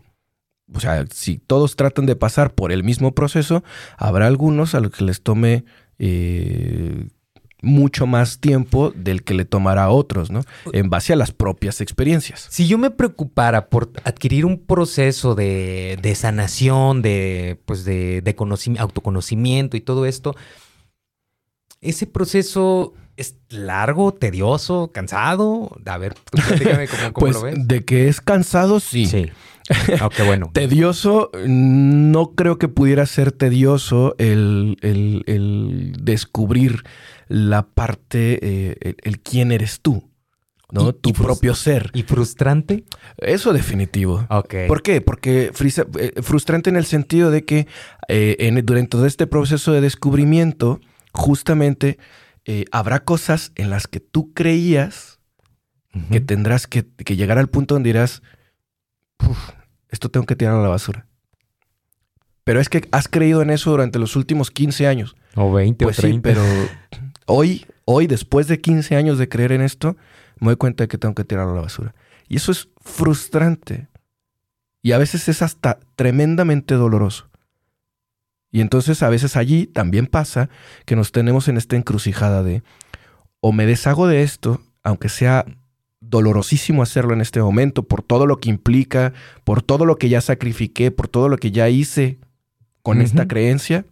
o 0.74 0.80
sea, 0.80 1.04
si 1.12 1.38
todos 1.38 1.76
tratan 1.76 2.04
de 2.06 2.16
pasar 2.16 2.52
por 2.52 2.72
el 2.72 2.82
mismo 2.82 3.12
proceso, 3.14 3.62
habrá 3.96 4.26
algunos 4.26 4.74
a 4.74 4.80
los 4.80 4.90
que 4.90 5.04
les 5.04 5.22
tome 5.22 5.64
eh, 6.00 7.06
mucho 7.60 8.06
más 8.06 8.38
tiempo 8.38 8.92
del 8.94 9.24
que 9.24 9.34
le 9.34 9.44
tomará 9.44 9.84
a 9.84 9.90
otros, 9.90 10.30
¿no? 10.30 10.42
En 10.72 10.90
base 10.90 11.12
a 11.12 11.16
las 11.16 11.32
propias 11.32 11.80
experiencias. 11.80 12.46
Si 12.50 12.68
yo 12.68 12.78
me 12.78 12.90
preocupara 12.90 13.68
por 13.68 13.90
adquirir 14.04 14.44
un 14.44 14.58
proceso 14.58 15.34
de, 15.34 16.12
sanación, 16.14 17.02
de, 17.02 17.60
pues 17.64 17.84
de, 17.84 18.22
autoconocimiento 18.78 19.76
y 19.76 19.80
todo 19.80 20.06
esto, 20.06 20.36
ese 21.80 22.06
proceso 22.06 22.94
es 23.16 23.36
largo, 23.48 24.14
tedioso, 24.14 24.92
cansado. 24.92 25.76
A 25.84 25.98
ver, 25.98 26.14
dígame 26.58 26.86
cómo, 26.86 27.12
pues, 27.14 27.34
lo 27.34 27.42
ves. 27.42 27.66
De 27.66 27.84
que 27.84 28.08
es 28.08 28.20
cansado, 28.20 28.78
sí. 28.78 29.06
Sí. 29.06 29.30
Ah, 30.00 30.08
bueno. 30.24 30.50
tedioso, 30.54 31.30
no 31.44 32.34
creo 32.36 32.58
que 32.58 32.68
pudiera 32.68 33.04
ser 33.06 33.32
tedioso 33.32 34.14
el, 34.18 34.78
el 34.80 35.92
descubrir 36.00 36.84
la 37.28 37.68
parte, 37.68 38.38
eh, 38.42 38.94
el, 39.02 39.20
quién 39.20 39.52
eres 39.52 39.80
tú. 39.80 40.04
¿no? 40.70 40.94
tu 40.94 41.14
propio 41.14 41.54
ser. 41.54 41.90
¿Y 41.94 42.02
frustrante? 42.02 42.84
Eso 43.16 43.54
definitivo. 43.54 44.26
Ok. 44.28 44.54
¿Por 44.66 44.82
qué? 44.82 45.00
Porque 45.00 45.50
eh, 45.50 46.22
frustrante 46.22 46.68
en 46.68 46.76
el 46.76 46.84
sentido 46.84 47.30
de 47.30 47.46
que 47.46 47.66
eh, 48.08 48.60
durante 48.62 48.90
todo 48.90 49.06
este 49.06 49.26
proceso 49.26 49.72
de 49.72 49.80
descubrimiento, 49.80 50.80
justamente 51.12 51.98
habrá 52.72 53.04
cosas 53.04 53.52
en 53.56 53.68
las 53.68 53.86
que 53.86 54.00
tú 54.00 54.32
creías 54.32 55.18
que 56.10 56.20
tendrás 56.20 56.66
que, 56.66 56.84
llegar 57.14 57.38
al 57.38 57.48
punto 57.48 57.74
donde 57.74 57.88
dirás, 57.88 58.22
esto 59.90 60.10
tengo 60.10 60.26
que 60.26 60.36
tirar 60.36 60.54
a 60.54 60.62
la 60.62 60.68
basura. 60.68 61.06
Pero 62.44 62.60
es 62.60 62.68
que 62.68 62.88
has 62.92 63.08
creído 63.08 63.42
en 63.42 63.50
eso 63.50 63.70
durante 63.70 63.98
los 63.98 64.16
últimos 64.16 64.50
15 64.50 64.86
años. 64.86 65.16
O 65.34 65.52
20 65.52 65.84
pues 65.84 65.98
o 65.98 66.02
30. 66.02 66.16
Sí, 66.16 66.34
pero 66.34 66.42
Hoy, 67.30 67.66
hoy, 67.84 68.06
después 68.06 68.48
de 68.48 68.58
15 68.58 68.96
años 68.96 69.18
de 69.18 69.28
creer 69.28 69.52
en 69.52 69.60
esto, 69.60 69.98
me 70.40 70.46
doy 70.46 70.56
cuenta 70.56 70.84
de 70.84 70.88
que 70.88 70.96
tengo 70.96 71.14
que 71.14 71.24
tirarlo 71.24 71.52
a 71.52 71.56
la 71.56 71.60
basura. 71.60 71.94
Y 72.26 72.36
eso 72.36 72.50
es 72.52 72.70
frustrante. 72.80 73.88
Y 74.80 74.92
a 74.92 74.98
veces 74.98 75.28
es 75.28 75.42
hasta 75.42 75.78
tremendamente 75.94 76.74
doloroso. 76.74 77.28
Y 78.50 78.62
entonces 78.62 79.02
a 79.02 79.10
veces 79.10 79.36
allí 79.36 79.66
también 79.66 80.06
pasa 80.06 80.48
que 80.86 80.96
nos 80.96 81.12
tenemos 81.12 81.48
en 81.48 81.58
esta 81.58 81.76
encrucijada 81.76 82.42
de 82.42 82.62
o 83.40 83.52
me 83.52 83.66
deshago 83.66 84.06
de 84.06 84.22
esto, 84.22 84.62
aunque 84.82 85.10
sea 85.10 85.44
dolorosísimo 86.00 86.82
hacerlo 86.82 87.12
en 87.12 87.20
este 87.20 87.42
momento, 87.42 87.82
por 87.82 88.02
todo 88.02 88.26
lo 88.26 88.38
que 88.38 88.48
implica, 88.48 89.12
por 89.44 89.62
todo 89.62 89.84
lo 89.84 89.96
que 89.96 90.08
ya 90.08 90.22
sacrifiqué, 90.22 90.90
por 90.90 91.08
todo 91.08 91.28
lo 91.28 91.36
que 91.36 91.50
ya 91.50 91.68
hice 91.68 92.18
con 92.82 93.02
esta 93.02 93.28
creencia, 93.28 93.84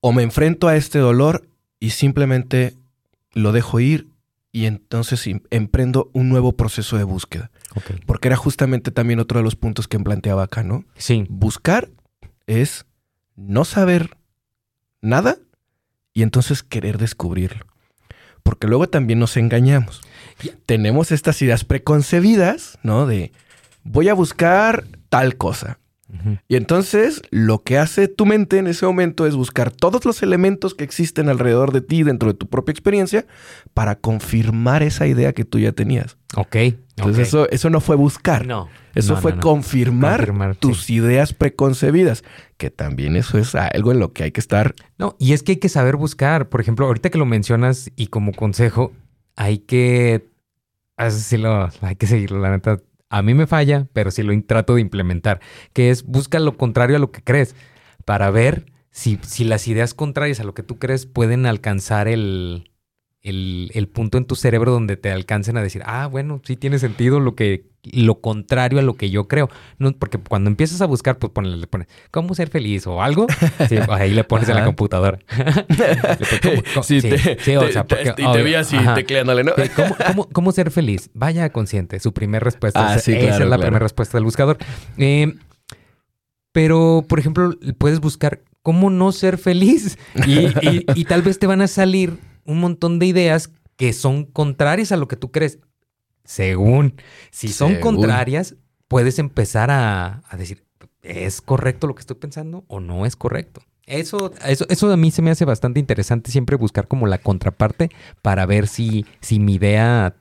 o 0.00 0.12
me 0.12 0.22
enfrento 0.22 0.68
a 0.68 0.76
este 0.76 0.98
dolor 0.98 1.48
y 1.80 1.90
simplemente 1.90 2.74
lo 3.32 3.52
dejo 3.52 3.80
ir 3.80 4.08
y 4.52 4.66
entonces 4.66 5.26
em, 5.26 5.40
emprendo 5.50 6.10
un 6.12 6.28
nuevo 6.28 6.56
proceso 6.56 6.96
de 6.96 7.04
búsqueda. 7.04 7.50
Porque 8.06 8.28
era 8.28 8.36
justamente 8.36 8.90
también 8.90 9.20
otro 9.20 9.38
de 9.38 9.44
los 9.44 9.54
puntos 9.54 9.86
que 9.86 9.98
planteaba 10.00 10.42
acá, 10.42 10.62
¿no? 10.62 10.84
Sí. 10.96 11.26
Buscar 11.28 11.88
es 12.46 12.86
no 13.36 13.64
saber 13.64 14.16
nada 15.00 15.36
y 16.12 16.22
entonces 16.22 16.62
querer 16.62 16.98
descubrirlo. 16.98 17.66
Porque 18.42 18.66
luego 18.66 18.88
también 18.88 19.18
nos 19.18 19.36
engañamos. 19.36 20.00
Tenemos 20.66 21.12
estas 21.12 21.40
ideas 21.42 21.64
preconcebidas, 21.64 22.78
¿no? 22.82 23.06
De 23.06 23.32
voy 23.84 24.08
a 24.08 24.14
buscar 24.14 24.84
tal 25.08 25.36
cosa. 25.36 25.78
Y 26.48 26.56
entonces 26.56 27.22
lo 27.30 27.62
que 27.62 27.76
hace 27.76 28.08
tu 28.08 28.24
mente 28.24 28.58
en 28.58 28.66
ese 28.66 28.86
momento 28.86 29.26
es 29.26 29.36
buscar 29.36 29.70
todos 29.70 30.04
los 30.04 30.22
elementos 30.22 30.74
que 30.74 30.84
existen 30.84 31.28
alrededor 31.28 31.72
de 31.72 31.82
ti 31.82 32.02
dentro 32.02 32.32
de 32.32 32.38
tu 32.38 32.48
propia 32.48 32.72
experiencia 32.72 33.26
para 33.74 33.96
confirmar 33.96 34.82
esa 34.82 35.06
idea 35.06 35.32
que 35.32 35.44
tú 35.44 35.58
ya 35.58 35.72
tenías. 35.72 36.16
Ok. 36.36 36.56
Entonces 36.96 37.28
Eso, 37.28 37.48
eso 37.50 37.70
no 37.70 37.80
fue 37.80 37.96
buscar. 37.96 38.46
No. 38.46 38.68
Eso 38.94 39.16
fue 39.16 39.38
Confirmar, 39.38 40.56
tus 40.56 40.90
ideas 40.90 41.32
preconcebidas, 41.32 42.24
que 42.56 42.70
también 42.70 43.14
eso 43.14 43.38
es 43.38 43.54
algo 43.54 43.92
en 43.92 44.00
lo 44.00 44.12
que 44.12 44.24
hay 44.24 44.32
que 44.32 44.40
estar. 44.40 44.74
No, 44.98 45.14
y 45.20 45.34
es 45.34 45.44
que 45.44 45.52
hay 45.52 45.58
que 45.58 45.68
saber 45.68 45.96
buscar. 45.96 46.48
Por 46.48 46.60
ejemplo, 46.60 46.86
ahorita 46.86 47.10
que 47.10 47.18
lo 47.18 47.26
mencionas 47.26 47.92
y 47.94 48.08
como 48.08 48.32
consejo, 48.32 48.92
hay 49.36 49.58
que... 49.58 50.26
Así 50.96 51.36
lo, 51.36 51.70
hay 51.80 51.94
que 51.94 52.08
seguirlo, 52.08 52.40
la 52.40 52.50
neta 52.50 52.80
a 53.10 53.22
mí 53.22 53.34
me 53.34 53.46
falla, 53.46 53.88
pero 53.92 54.10
sí 54.10 54.22
lo 54.22 54.38
trato 54.42 54.74
de 54.74 54.80
implementar, 54.80 55.40
que 55.72 55.90
es 55.90 56.04
busca 56.04 56.38
lo 56.38 56.56
contrario 56.56 56.96
a 56.96 57.00
lo 57.00 57.10
que 57.10 57.22
crees 57.22 57.54
para 58.04 58.30
ver 58.30 58.66
si, 58.90 59.18
si 59.22 59.44
las 59.44 59.68
ideas 59.68 59.94
contrarias 59.94 60.40
a 60.40 60.44
lo 60.44 60.54
que 60.54 60.62
tú 60.62 60.78
crees 60.78 61.06
pueden 61.06 61.46
alcanzar 61.46 62.08
el, 62.08 62.67
el, 63.28 63.88
punto 63.92 64.18
en 64.18 64.24
tu 64.24 64.34
cerebro 64.34 64.72
donde 64.72 64.96
te 64.96 65.10
alcancen 65.10 65.56
a 65.56 65.62
decir, 65.62 65.82
ah, 65.84 66.06
bueno, 66.06 66.40
sí 66.44 66.56
tiene 66.56 66.78
sentido 66.78 67.20
lo 67.20 67.34
que 67.34 67.66
lo 67.90 68.20
contrario 68.20 68.78
a 68.78 68.82
lo 68.82 68.94
que 68.94 69.10
yo 69.10 69.28
creo. 69.28 69.48
No, 69.78 69.92
porque 69.92 70.18
cuando 70.18 70.50
empiezas 70.50 70.80
a 70.80 70.86
buscar, 70.86 71.18
pues 71.18 71.32
ponle, 71.32 71.56
le 71.56 71.66
pones 71.66 71.88
cómo 72.10 72.34
ser 72.34 72.48
feliz 72.48 72.86
o 72.86 73.02
algo, 73.02 73.26
ahí 73.90 74.12
le 74.12 74.24
pones 74.24 74.48
en 74.48 74.56
la 74.56 74.64
computadora. 74.64 75.18
sí, 76.82 77.00
sí, 77.00 77.56
o 77.56 77.68
sea, 77.68 77.86
porque, 77.86 78.14
y 78.16 78.32
te 78.32 78.42
vi 78.42 78.54
así 78.54 78.76
tecleándole, 78.94 79.44
¿no? 79.44 79.52
¿Cómo, 80.32 80.52
ser 80.52 80.70
feliz? 80.70 81.10
Vaya 81.14 81.50
consciente, 81.50 82.00
su 82.00 82.12
primera 82.12 82.44
respuesta. 82.44 82.92
Ah, 82.92 82.96
esa 82.96 83.12
es 83.12 83.40
la 83.40 83.58
primera 83.58 83.80
respuesta 83.80 84.16
del 84.18 84.24
buscador. 84.24 84.58
Eh, 84.96 85.34
pero, 86.52 87.04
por 87.08 87.18
ejemplo, 87.18 87.54
puedes 87.78 88.00
buscar 88.00 88.42
cómo 88.62 88.90
no 88.90 89.12
ser 89.12 89.38
feliz 89.38 89.98
y, 90.26 90.48
y 90.94 91.04
tal 91.04 91.22
vez 91.22 91.38
te 91.38 91.46
van 91.46 91.62
a 91.62 91.68
salir 91.68 92.18
un 92.48 92.60
montón 92.60 92.98
de 92.98 93.06
ideas 93.06 93.52
que 93.76 93.92
son 93.92 94.24
contrarias 94.24 94.90
a 94.90 94.96
lo 94.96 95.06
que 95.06 95.16
tú 95.16 95.30
crees. 95.30 95.58
Según, 96.24 96.94
si 97.30 97.48
son 97.48 97.76
contrarias, 97.76 98.56
puedes 98.88 99.18
empezar 99.18 99.70
a, 99.70 100.22
decir, 100.36 100.64
¿es 101.02 101.40
correcto 101.42 101.86
lo 101.86 101.94
que 101.94 102.00
estoy 102.00 102.16
pensando 102.16 102.64
o 102.66 102.80
no 102.80 103.06
es 103.06 103.16
correcto? 103.16 103.60
Eso, 103.86 104.32
eso, 104.44 104.66
eso 104.68 104.92
a 104.92 104.96
mí 104.96 105.10
se 105.10 105.22
me 105.22 105.30
hace 105.30 105.44
bastante 105.44 105.78
interesante 105.78 106.30
siempre 106.30 106.56
buscar 106.56 106.88
como 106.88 107.06
la 107.06 107.18
contraparte 107.18 107.90
para 108.22 108.46
ver 108.46 108.66
si, 108.66 109.06
si 109.20 109.38
mi 109.40 109.54
idea 109.54 110.14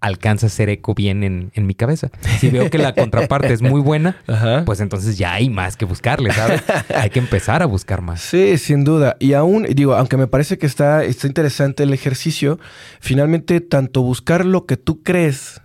alcanza 0.00 0.46
a 0.46 0.48
hacer 0.48 0.68
eco 0.68 0.94
bien 0.94 1.22
en, 1.22 1.66
mi 1.66 1.74
cabeza. 1.74 2.10
Si 2.38 2.48
veo 2.48 2.70
que 2.70 2.78
la 2.78 2.94
contraparte 2.96 3.52
es 3.52 3.62
muy 3.62 3.80
buena, 3.80 4.16
pues 4.64 4.80
entonces 4.80 5.18
ya 5.18 5.34
hay 5.34 5.50
más 5.50 5.76
que 5.76 5.84
buscarle, 5.84 6.32
¿sabes? 6.32 6.62
hay 6.94 7.10
que 7.10 7.18
empezar 7.18 7.62
a 7.62 7.66
buscar 7.66 8.00
más. 8.02 8.20
Sí, 8.20 8.58
sin 8.58 8.84
duda. 8.84 9.16
Y 9.20 9.34
aún, 9.34 9.66
digo, 9.74 9.94
aunque 9.94 10.16
me 10.16 10.26
parece 10.26 10.58
que 10.58 10.66
está, 10.66 11.04
está 11.04 11.26
interesante 11.26 11.82
el 11.82 11.92
ejercicio, 11.92 12.58
finalmente 13.00 13.60
tanto 13.60 14.02
buscar 14.02 14.44
lo 14.44 14.66
que 14.66 14.76
tú 14.76 15.02
crees 15.02 15.60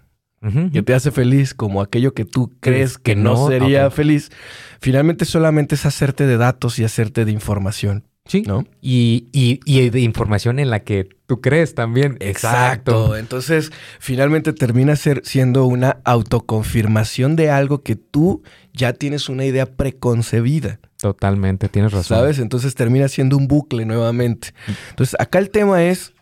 que 0.71 0.83
te 0.83 0.93
hace 0.93 1.09
feliz 1.09 1.55
como 1.55 1.81
aquello 1.81 2.13
que 2.13 2.23
tú 2.23 2.53
crees 2.59 2.99
que, 2.99 3.15
no, 3.15 3.47
sería 3.47 3.89
feliz, 3.89 4.31
finalmente 4.79 5.25
solamente 5.25 5.73
es 5.73 5.87
hacerte 5.87 6.27
de 6.27 6.37
datos 6.37 6.77
y 6.77 6.83
hacerte 6.83 7.25
de 7.25 7.31
información. 7.31 8.03
Sí. 8.25 8.41
¿No? 8.41 8.65
Y, 8.81 9.27
y, 9.31 9.89
de 9.89 9.99
información 9.99 10.57
en 10.57 10.71
la 10.71 10.79
que 10.79 11.07
tú 11.27 11.41
crees 11.41 11.75
también. 11.75 12.17
Exacto. 12.19 13.15
Entonces, 13.15 13.71
finalmente 13.99 14.51
termina 14.51 14.95
ser, 14.95 15.21
siendo 15.23 15.65
una 15.65 15.97
autoconfirmación 16.05 17.35
de 17.35 17.51
algo 17.51 17.83
que 17.83 17.95
tú 17.95 18.41
ya 18.73 18.93
tienes 18.93 19.29
una 19.29 19.45
idea 19.45 19.67
preconcebida. 19.67 20.79
Totalmente, 20.97 21.69
tienes 21.69 21.91
razón. 21.91 22.17
¿Sabes? 22.17 22.39
Entonces 22.39 22.73
termina 22.73 23.07
siendo 23.09 23.37
un 23.37 23.47
bucle 23.47 23.85
nuevamente. 23.85 24.55
Entonces, 24.89 25.15
acá 25.19 25.37
el 25.37 25.51
tema 25.51 25.83
es 25.83 26.14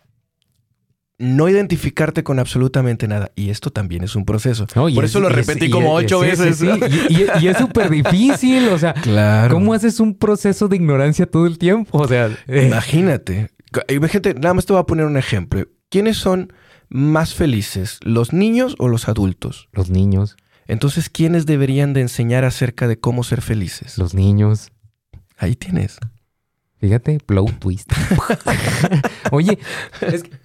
no 1.18 1.48
identificarte 1.48 2.24
con 2.24 2.38
absolutamente 2.38 3.06
nada. 3.06 3.30
Y 3.36 3.50
esto 3.50 3.70
también 3.70 4.04
es 4.04 4.16
un 4.16 4.24
proceso. 4.24 4.66
Por 4.66 5.04
eso 5.04 5.20
lo 5.20 5.28
repetí 5.28 5.70
como 5.70 5.94
ocho 5.94 6.20
veces. 6.20 6.62
Y, 7.08 7.46
es 7.46 7.56
súper 7.56 7.90
difícil. 7.90 8.68
O 8.68 8.78
sea, 8.78 8.94
¿cómo 9.50 9.74
haces 9.74 10.00
un 10.00 10.14
proceso 10.14 10.68
de 10.68 10.76
ignorancia 10.76 11.26
todo 11.26 11.46
el 11.46 11.58
tiempo? 11.58 11.98
O 11.98 12.08
sea, 12.08 12.30
eh. 12.46 12.66
imagínate. 12.66 13.50
Imagínate, 13.88 14.34
nada 14.34 14.54
más 14.54 14.66
te 14.66 14.72
voy 14.72 14.80
a 14.80 14.86
poner 14.86 15.06
un 15.06 15.16
ejemplo. 15.16 15.66
¿Quiénes 15.88 16.16
son 16.16 16.52
más 16.88 17.34
felices, 17.34 17.98
los 18.02 18.32
niños 18.32 18.76
o 18.78 18.88
los 18.88 19.08
adultos? 19.08 19.68
Los 19.72 19.90
niños. 19.90 20.36
Entonces, 20.66 21.10
¿quiénes 21.10 21.44
deberían 21.46 21.92
de 21.92 22.00
enseñar 22.00 22.44
acerca 22.44 22.88
de 22.88 22.98
cómo 22.98 23.24
ser 23.24 23.42
felices? 23.42 23.98
Los 23.98 24.14
niños. 24.14 24.70
Ahí 25.36 25.56
tienes. 25.56 25.98
Fíjate, 26.84 27.18
blow 27.26 27.46
twist. 27.46 27.90
Oye, 29.32 29.58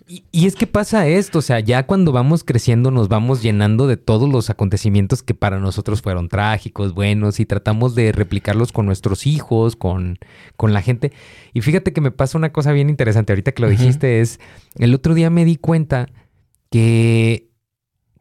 y, 0.07 0.45
es 0.47 0.55
que 0.55 0.67
pasa 0.67 1.05
esto, 1.05 1.39
o 1.39 1.41
sea, 1.41 1.59
ya 1.59 1.85
cuando 1.85 2.13
vamos 2.13 2.45
creciendo 2.45 2.91
nos 2.91 3.09
vamos 3.09 3.41
llenando 3.41 3.87
de 3.87 3.97
todos 3.97 4.29
los 4.29 4.49
acontecimientos 4.49 5.21
que 5.21 5.33
para 5.33 5.59
nosotros 5.59 6.01
fueron 6.01 6.29
trágicos, 6.29 6.93
buenos, 6.93 7.41
y 7.41 7.45
tratamos 7.45 7.93
de 7.93 8.13
replicarlos 8.13 8.71
con 8.71 8.85
nuestros 8.85 9.27
hijos, 9.27 9.75
con, 9.75 10.17
con 10.55 10.71
la 10.71 10.81
gente. 10.81 11.11
Y 11.53 11.59
fíjate 11.59 11.91
que 11.91 11.99
me 11.99 12.11
pasa 12.11 12.37
una 12.37 12.53
cosa 12.53 12.71
bien 12.71 12.89
interesante, 12.89 13.33
ahorita 13.33 13.51
que 13.51 13.61
lo 13.61 13.67
dijiste, 13.67 14.21
es, 14.21 14.39
el 14.77 14.95
otro 14.95 15.15
día 15.15 15.29
me 15.29 15.43
di 15.43 15.57
cuenta 15.57 16.07
que, 16.71 17.49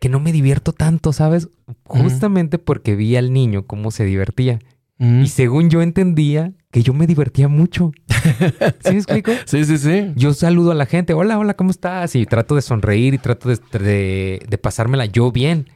que 0.01 0.09
no 0.09 0.19
me 0.19 0.33
divierto 0.33 0.73
tanto, 0.73 1.13
¿sabes? 1.13 1.51
Justamente 1.85 2.59
porque 2.59 2.97
vi 2.97 3.15
al 3.15 3.33
niño 3.33 3.65
cómo 3.69 3.93
se 3.93 4.05
divertía. 4.05 4.59
Y 4.99 5.29
según 5.29 5.71
yo 5.71 5.81
entendía 5.81 6.53
que 6.73 6.83
yo 6.83 6.93
me 6.93 7.07
divertía 7.07 7.49
mucho. 7.49 7.93
¿Sí 8.85 8.93
me 8.93 8.97
explico? 8.99 9.33
sí, 9.47 9.65
sí, 9.65 9.79
sí. 9.79 10.13
Yo 10.17 10.35
saludo 10.35 10.73
a 10.73 10.75
la 10.75 10.87
gente, 10.87 11.15
hola, 11.15 11.39
hola, 11.39 11.55
¿cómo 11.55 11.71
estás? 11.71 12.17
Y 12.17 12.27
trato 12.27 12.57
de 12.57 12.63
sonreír 12.63 13.15
y 13.15 13.19
trato 13.19 13.49
de, 13.49 14.41
de, 14.47 14.59
pasármela 14.59 15.07
yo 15.07 15.31
bien. 15.31 15.71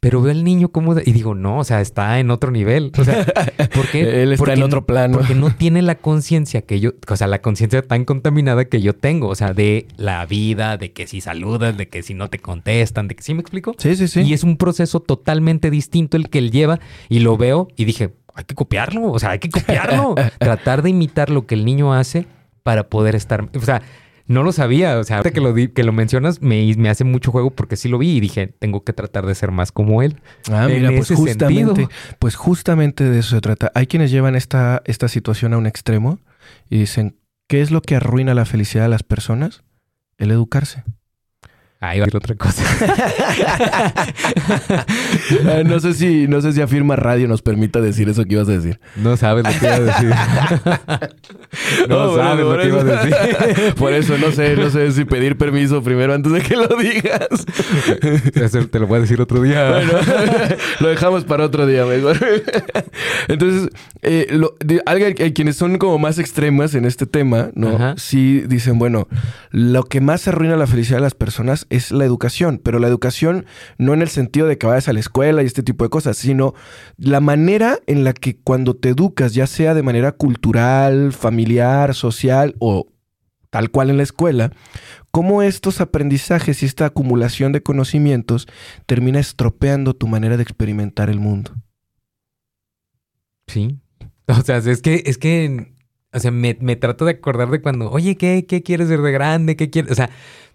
Pero 0.00 0.20
veo 0.20 0.32
al 0.32 0.44
niño 0.44 0.68
como... 0.68 0.98
y 0.98 1.12
digo, 1.12 1.34
no, 1.34 1.58
o 1.60 1.64
sea, 1.64 1.80
está 1.80 2.18
en 2.20 2.30
otro 2.30 2.50
nivel. 2.50 2.92
O 2.98 3.04
sea, 3.04 3.24
¿por 3.74 3.88
qué? 3.88 4.22
Él 4.22 4.32
está 4.32 4.52
en 4.52 4.62
otro 4.62 4.84
plano. 4.84 5.18
Porque 5.18 5.34
no 5.34 5.50
tiene 5.56 5.80
la 5.80 5.94
conciencia 5.94 6.60
que 6.62 6.78
yo... 6.78 6.92
O 7.08 7.16
sea, 7.16 7.26
la 7.26 7.40
conciencia 7.40 7.80
tan 7.80 8.04
contaminada 8.04 8.66
que 8.66 8.82
yo 8.82 8.94
tengo. 8.94 9.28
O 9.28 9.34
sea, 9.34 9.54
de 9.54 9.88
la 9.96 10.26
vida, 10.26 10.76
de 10.76 10.92
que 10.92 11.06
si 11.06 11.22
saludas, 11.22 11.78
de 11.78 11.88
que 11.88 12.02
si 12.02 12.12
no 12.12 12.28
te 12.28 12.38
contestan, 12.38 13.08
de 13.08 13.14
que... 13.14 13.22
¿Sí 13.22 13.32
me 13.32 13.40
explico? 13.40 13.74
Sí, 13.78 13.96
sí, 13.96 14.08
sí. 14.08 14.20
Y 14.22 14.34
es 14.34 14.44
un 14.44 14.58
proceso 14.58 15.00
totalmente 15.00 15.70
distinto 15.70 16.18
el 16.18 16.28
que 16.28 16.38
él 16.38 16.50
lleva. 16.50 16.80
Y 17.08 17.20
lo 17.20 17.38
veo 17.38 17.68
y 17.74 17.86
dije, 17.86 18.12
hay 18.34 18.44
que 18.44 18.54
copiarlo, 18.54 19.10
o 19.10 19.18
sea, 19.18 19.30
hay 19.30 19.38
que 19.38 19.50
copiarlo. 19.50 20.14
Tratar 20.38 20.82
de 20.82 20.90
imitar 20.90 21.30
lo 21.30 21.46
que 21.46 21.54
el 21.54 21.64
niño 21.64 21.94
hace 21.94 22.26
para 22.62 22.88
poder 22.88 23.14
estar, 23.14 23.48
o 23.54 23.60
sea, 23.60 23.82
no 24.26 24.42
lo 24.42 24.52
sabía, 24.52 24.98
o 24.98 25.04
sea, 25.04 25.18
ahorita 25.18 25.34
que 25.34 25.40
lo, 25.40 25.54
que 25.54 25.84
lo 25.84 25.92
mencionas 25.92 26.40
me, 26.40 26.74
me 26.76 26.88
hace 26.88 27.04
mucho 27.04 27.30
juego 27.30 27.50
porque 27.50 27.76
sí 27.76 27.88
lo 27.88 27.98
vi 27.98 28.16
y 28.16 28.20
dije, 28.20 28.54
tengo 28.58 28.82
que 28.82 28.94
tratar 28.94 29.26
de 29.26 29.34
ser 29.34 29.50
más 29.50 29.70
como 29.70 30.02
él. 30.02 30.20
Ah, 30.50 30.66
mira, 30.66 30.90
pues 30.96 31.10
justamente, 31.10 31.88
pues 32.18 32.34
justamente 32.34 33.04
de 33.04 33.18
eso 33.18 33.30
se 33.30 33.40
trata. 33.40 33.70
Hay 33.74 33.86
quienes 33.86 34.10
llevan 34.10 34.34
esta, 34.34 34.82
esta 34.86 35.08
situación 35.08 35.52
a 35.52 35.58
un 35.58 35.66
extremo 35.66 36.20
y 36.70 36.78
dicen, 36.78 37.18
¿qué 37.48 37.60
es 37.60 37.70
lo 37.70 37.82
que 37.82 37.96
arruina 37.96 38.32
la 38.34 38.46
felicidad 38.46 38.84
de 38.84 38.90
las 38.90 39.02
personas? 39.02 39.62
El 40.16 40.30
educarse. 40.30 40.84
Ahí 41.88 42.00
va 42.00 42.06
a 42.06 42.08
ir 42.08 42.16
otra 42.16 42.34
cosa. 42.34 42.62
Ah, 45.46 45.62
no 45.64 45.80
sé 45.80 45.94
si, 45.94 46.28
no 46.28 46.40
sé 46.40 46.52
si 46.52 46.60
afirma 46.60 46.96
radio 46.96 47.28
nos 47.28 47.42
permita 47.42 47.80
decir 47.80 48.08
eso 48.08 48.24
que 48.24 48.34
ibas 48.34 48.48
a 48.48 48.52
decir. 48.52 48.78
No 48.96 49.16
sabes 49.16 49.44
lo 49.44 49.50
que 49.50 49.66
iba 49.66 49.74
a 49.74 49.80
decir. 49.80 50.10
no, 51.88 52.16
sabes 52.16 52.44
lo 52.44 52.58
que 52.58 52.68
ibas 52.68 52.84
a 52.84 53.04
decir. 53.04 53.74
Por 53.74 53.92
eso 53.92 54.18
no 54.18 54.30
sé, 54.32 54.56
no 54.56 54.70
sé 54.70 54.92
si 54.92 55.04
pedir 55.04 55.36
permiso 55.36 55.82
primero 55.82 56.14
antes 56.14 56.32
de 56.32 56.40
que 56.40 56.56
lo 56.56 56.68
digas. 56.68 57.28
Eso 58.34 58.66
te 58.68 58.78
lo 58.78 58.86
voy 58.86 58.98
a 58.98 59.00
decir 59.02 59.20
otro 59.20 59.42
día. 59.42 59.70
Bueno, 59.70 59.92
lo 60.80 60.88
dejamos 60.88 61.24
para 61.24 61.44
otro 61.44 61.66
día 61.66 61.84
mejor. 61.84 62.16
Entonces, 63.28 63.70
eh, 64.02 64.40
alguien, 64.86 65.14
quienes 65.32 65.56
son 65.56 65.78
como 65.78 65.98
más 65.98 66.18
extremas 66.18 66.74
en 66.74 66.84
este 66.84 67.06
tema, 67.06 67.50
¿no? 67.54 67.96
Sí 67.96 68.42
dicen, 68.46 68.78
bueno, 68.78 69.08
lo 69.50 69.84
que 69.84 70.00
más 70.00 70.26
arruina 70.28 70.56
la 70.56 70.66
felicidad 70.66 70.98
de 70.98 71.02
las 71.02 71.14
personas 71.14 71.66
es 71.76 71.90
la 71.90 72.04
educación, 72.04 72.60
pero 72.62 72.78
la 72.78 72.88
educación 72.88 73.46
no 73.78 73.94
en 73.94 74.02
el 74.02 74.08
sentido 74.08 74.46
de 74.46 74.58
que 74.58 74.66
vayas 74.66 74.88
a 74.88 74.92
la 74.92 75.00
escuela 75.00 75.42
y 75.42 75.46
este 75.46 75.62
tipo 75.62 75.84
de 75.84 75.90
cosas, 75.90 76.16
sino 76.16 76.54
la 76.96 77.20
manera 77.20 77.78
en 77.86 78.04
la 78.04 78.12
que 78.12 78.36
cuando 78.36 78.74
te 78.74 78.90
educas, 78.90 79.34
ya 79.34 79.46
sea 79.46 79.74
de 79.74 79.82
manera 79.82 80.12
cultural, 80.12 81.12
familiar, 81.12 81.94
social 81.94 82.54
o 82.58 82.88
tal 83.50 83.70
cual 83.70 83.90
en 83.90 83.98
la 83.98 84.02
escuela, 84.02 84.50
cómo 85.12 85.42
estos 85.42 85.80
aprendizajes 85.80 86.62
y 86.62 86.66
esta 86.66 86.86
acumulación 86.86 87.52
de 87.52 87.62
conocimientos 87.62 88.48
termina 88.84 89.20
estropeando 89.20 89.94
tu 89.94 90.08
manera 90.08 90.36
de 90.36 90.42
experimentar 90.42 91.08
el 91.08 91.20
mundo. 91.20 91.54
Sí. 93.46 93.78
O 94.26 94.40
sea, 94.42 94.56
es 94.56 94.82
que, 94.82 95.04
es 95.06 95.18
que, 95.18 95.74
o 96.12 96.18
sea, 96.18 96.30
me, 96.30 96.54
trato 96.76 97.04
de 97.04 97.12
acordar 97.12 97.50
de 97.50 97.60
cuando, 97.60 97.90
oye, 97.90 98.16
¿qué, 98.16 98.46
qué 98.46 98.62
quieres 98.62 98.88
ser 98.88 99.02
de 99.02 99.12
grande? 99.12 99.54
¿Qué 99.54 99.70
quieres? 99.70 99.92
O 99.92 99.94
sea, 99.94 100.10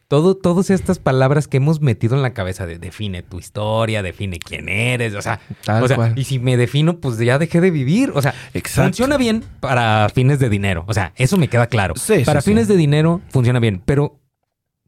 todo, 0.10 0.36
todas 0.36 0.72
estas 0.72 0.98
palabras 0.98 1.48
que 1.48 1.58
hemos 1.58 1.82
metido 1.82 2.16
en 2.16 2.24
la 2.24 2.34
cabeza 2.34 2.66
de 2.66 2.80
define 2.80 3.22
tu 3.22 3.38
historia, 3.38 4.02
define 4.02 4.40
quién 4.40 4.68
eres, 4.68 5.14
o 5.14 5.22
sea, 5.22 5.40
y 6.16 6.24
si 6.24 6.40
me 6.40 6.58
defino, 6.58 7.00
pues 7.00 7.20
ya 7.20 7.38
dejé 7.38 7.62
de 7.62 7.70
vivir. 7.70 8.12
O 8.16 8.22
sea, 8.22 8.34
funciona 8.64 9.18
bien 9.18 9.46
para 9.60 10.10
fines 10.10 10.40
de 10.40 10.50
dinero. 10.50 10.84
O 10.88 10.96
sea, 10.96 11.14
eso 11.16 11.38
me 11.38 11.48
queda 11.48 11.68
claro. 11.68 11.94
para 12.26 12.42
fines 12.42 12.68
de 12.68 12.76
dinero 12.76 13.22
funciona 13.30 13.60
bien, 13.60 13.84
pero 13.86 14.20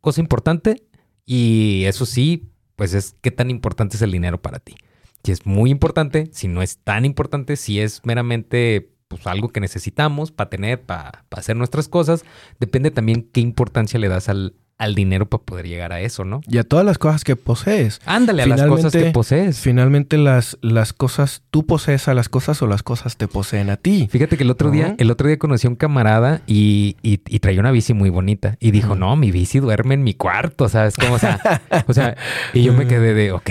cosa 0.01 0.21
importante, 0.21 0.87
y 1.23 1.83
eso 1.85 2.07
sí, 2.07 2.49
pues 2.75 2.95
es 2.95 3.15
qué 3.21 3.29
tan 3.29 3.51
importante 3.51 3.97
es 3.97 4.01
el 4.01 4.11
dinero 4.11 4.41
para 4.41 4.57
ti. 4.57 4.75
Si 5.23 5.31
es 5.31 5.45
muy 5.45 5.69
importante, 5.69 6.31
si 6.33 6.47
no 6.47 6.63
es 6.63 6.79
tan 6.79 7.05
importante, 7.05 7.57
si 7.57 7.79
es 7.79 8.01
meramente 8.05 8.89
pues 9.07 9.27
algo 9.27 9.49
que 9.49 9.59
necesitamos 9.59 10.31
para 10.31 10.49
tener, 10.49 10.81
para, 10.81 11.25
para 11.29 11.41
hacer 11.41 11.57
nuestras 11.57 11.87
cosas, 11.87 12.23
depende 12.59 12.89
también 12.89 13.29
qué 13.31 13.41
importancia 13.41 13.99
le 13.99 14.07
das 14.07 14.29
al, 14.29 14.55
al 14.81 14.95
dinero 14.95 15.27
para 15.27 15.43
poder 15.43 15.67
llegar 15.67 15.93
a 15.93 16.01
eso, 16.01 16.25
¿no? 16.25 16.41
Y 16.47 16.57
a 16.57 16.63
todas 16.63 16.83
las 16.83 16.97
cosas 16.97 17.23
que 17.23 17.35
posees. 17.35 18.01
Ándale 18.07 18.41
a 18.41 18.47
las 18.47 18.63
cosas 18.63 18.91
que 18.91 19.11
posees. 19.11 19.59
Finalmente 19.59 20.17
las, 20.17 20.57
las 20.61 20.91
cosas, 20.91 21.43
tú 21.51 21.67
posees 21.67 22.07
a 22.07 22.15
las 22.15 22.29
cosas 22.29 22.59
o 22.63 22.67
las 22.67 22.81
cosas 22.81 23.15
te 23.15 23.27
poseen 23.27 23.69
a 23.69 23.77
ti. 23.77 24.07
Fíjate 24.09 24.37
que 24.37 24.43
el 24.43 24.49
otro 24.49 24.71
día, 24.71 24.95
el 24.97 25.11
otro 25.11 25.27
día 25.27 25.37
conocí 25.37 25.67
a 25.67 25.69
un 25.69 25.75
camarada 25.75 26.41
y, 26.47 26.97
y, 27.03 27.17
traía 27.17 27.59
una 27.59 27.69
bici 27.69 27.93
muy 27.93 28.09
bonita. 28.09 28.57
Y 28.59 28.71
dijo, 28.71 28.95
no, 28.95 29.15
mi 29.15 29.29
bici 29.29 29.59
duerme 29.59 29.93
en 29.93 30.03
mi 30.03 30.15
cuarto, 30.15 30.67
¿sabes? 30.67 30.95
Como, 30.95 31.13
o 31.13 31.19
sea, 31.19 31.61
o 31.85 31.93
sea, 31.93 32.17
y 32.51 32.63
yo 32.63 32.73
me 32.73 32.87
quedé 32.91 33.13
de, 33.13 33.33
ok, 33.33 33.49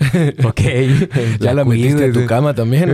ok. 0.44 0.60
ya 1.40 1.52
la, 1.52 1.66
metiste 1.66 2.06
en 2.06 2.12
tu 2.14 2.24
cama 2.24 2.54
también. 2.54 2.90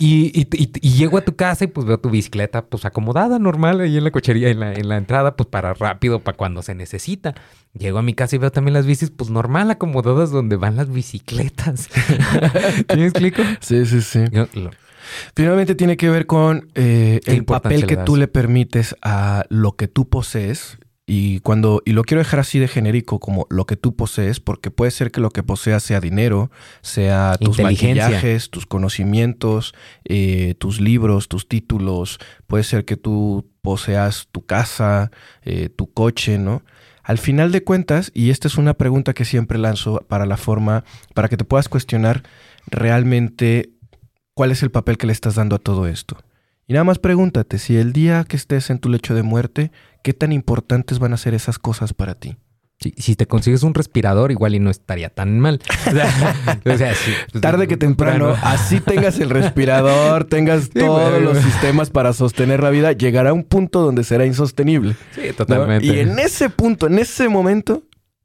y, 0.00 0.40
y, 0.40 0.90
llego 0.90 1.18
a 1.18 1.20
tu 1.20 1.36
casa 1.36 1.64
y 1.64 1.68
pues 1.68 1.86
veo 1.86 1.98
tu 1.98 2.10
bicicleta 2.10 2.64
pues 2.64 2.84
acomodada, 2.84 3.38
normal, 3.38 3.80
ahí 3.80 3.96
en 3.96 4.02
la 4.02 4.10
cochería, 4.10 4.48
en 4.48 4.58
la, 4.58 4.72
en 4.72 4.88
la 4.88 4.96
entrada, 4.96 5.36
pues 5.36 5.48
para 5.48 5.72
rápido, 5.74 6.18
para 6.18 6.31
cuando 6.32 6.62
se 6.62 6.74
necesita. 6.74 7.34
Llego 7.72 7.98
a 7.98 8.02
mi 8.02 8.14
casa 8.14 8.36
y 8.36 8.38
veo 8.38 8.52
también 8.52 8.74
las 8.74 8.86
bicis, 8.86 9.10
pues 9.10 9.30
normal, 9.30 9.70
acomodadas 9.70 10.30
donde 10.30 10.56
van 10.56 10.76
las 10.76 10.90
bicicletas. 10.90 11.88
¿Sí 12.90 12.96
me 12.96 13.04
explico? 13.04 13.42
Sí, 13.60 13.86
sí, 13.86 14.02
sí. 14.02 14.24
Finalmente 15.34 15.74
tiene 15.74 15.96
que 15.96 16.08
ver 16.08 16.26
con 16.26 16.70
eh, 16.74 17.20
el 17.26 17.44
papel 17.44 17.86
que 17.86 17.96
tú 17.96 18.16
le 18.16 18.28
permites 18.28 18.96
a 19.02 19.44
lo 19.48 19.72
que 19.72 19.88
tú 19.88 20.08
posees. 20.08 20.78
Y 21.04 21.40
cuando, 21.40 21.82
y 21.84 21.92
lo 21.92 22.04
quiero 22.04 22.20
dejar 22.20 22.40
así 22.40 22.58
de 22.60 22.68
genérico, 22.68 23.18
como 23.18 23.46
lo 23.50 23.66
que 23.66 23.76
tú 23.76 23.96
posees, 23.96 24.38
porque 24.38 24.70
puede 24.70 24.92
ser 24.92 25.10
que 25.10 25.20
lo 25.20 25.30
que 25.30 25.42
poseas 25.42 25.82
sea 25.82 26.00
dinero, 26.00 26.50
sea 26.80 27.36
tus 27.40 27.60
maquillajes, 27.60 28.50
tus 28.50 28.66
conocimientos, 28.66 29.74
eh, 30.04 30.54
tus 30.58 30.80
libros, 30.80 31.28
tus 31.28 31.48
títulos, 31.48 32.18
puede 32.46 32.62
ser 32.62 32.84
que 32.84 32.96
tú 32.96 33.51
poseas 33.62 34.28
tu 34.30 34.44
casa, 34.44 35.10
eh, 35.42 35.68
tu 35.68 35.92
coche, 35.92 36.38
¿no? 36.38 36.62
Al 37.02 37.18
final 37.18 37.50
de 37.50 37.64
cuentas, 37.64 38.10
y 38.14 38.30
esta 38.30 38.48
es 38.48 38.58
una 38.58 38.74
pregunta 38.74 39.14
que 39.14 39.24
siempre 39.24 39.58
lanzo 39.58 40.04
para 40.08 40.26
la 40.26 40.36
forma, 40.36 40.84
para 41.14 41.28
que 41.28 41.36
te 41.36 41.44
puedas 41.44 41.68
cuestionar 41.68 42.22
realmente 42.66 43.70
cuál 44.34 44.52
es 44.52 44.62
el 44.62 44.70
papel 44.70 44.98
que 44.98 45.06
le 45.06 45.12
estás 45.12 45.34
dando 45.34 45.56
a 45.56 45.58
todo 45.58 45.86
esto. 45.86 46.16
Y 46.66 46.74
nada 46.74 46.84
más 46.84 46.98
pregúntate 46.98 47.58
si 47.58 47.76
el 47.76 47.92
día 47.92 48.24
que 48.24 48.36
estés 48.36 48.70
en 48.70 48.78
tu 48.78 48.88
lecho 48.88 49.14
de 49.14 49.22
muerte, 49.22 49.72
¿qué 50.02 50.12
tan 50.12 50.32
importantes 50.32 50.98
van 51.00 51.12
a 51.12 51.16
ser 51.16 51.34
esas 51.34 51.58
cosas 51.58 51.92
para 51.92 52.14
ti? 52.14 52.36
Si 52.82 53.16
te 53.16 53.26
consigues 53.26 53.62
un 53.62 53.74
respirador, 53.74 54.30
igual 54.30 54.54
y 54.54 54.58
no 54.60 54.70
estaría 54.70 55.08
tan 55.08 55.38
mal. 55.40 55.60
O 56.64 56.76
sea, 56.76 56.94
Tarde 57.40 57.68
que 57.68 57.76
temprano, 57.76 58.34
así 58.42 58.80
tengas 58.80 59.18
el 59.18 59.30
respirador, 59.30 60.24
tengas 60.28 60.70
todos 60.70 61.20
los 61.20 61.38
sistemas 61.38 61.90
para 61.90 62.12
sostener 62.12 62.62
la 62.62 62.70
vida, 62.70 62.92
llegará 62.92 63.32
un 63.32 63.44
punto 63.44 63.82
donde 63.82 64.04
será 64.04 64.26
insostenible. 64.26 64.96
Sí, 65.14 65.32
totalmente. 65.36 65.86
Y 65.86 65.98
en 65.98 66.18
ese 66.18 66.50
punto, 66.50 66.86
en 66.86 66.98
ese 66.98 67.28
momento, 67.28 67.82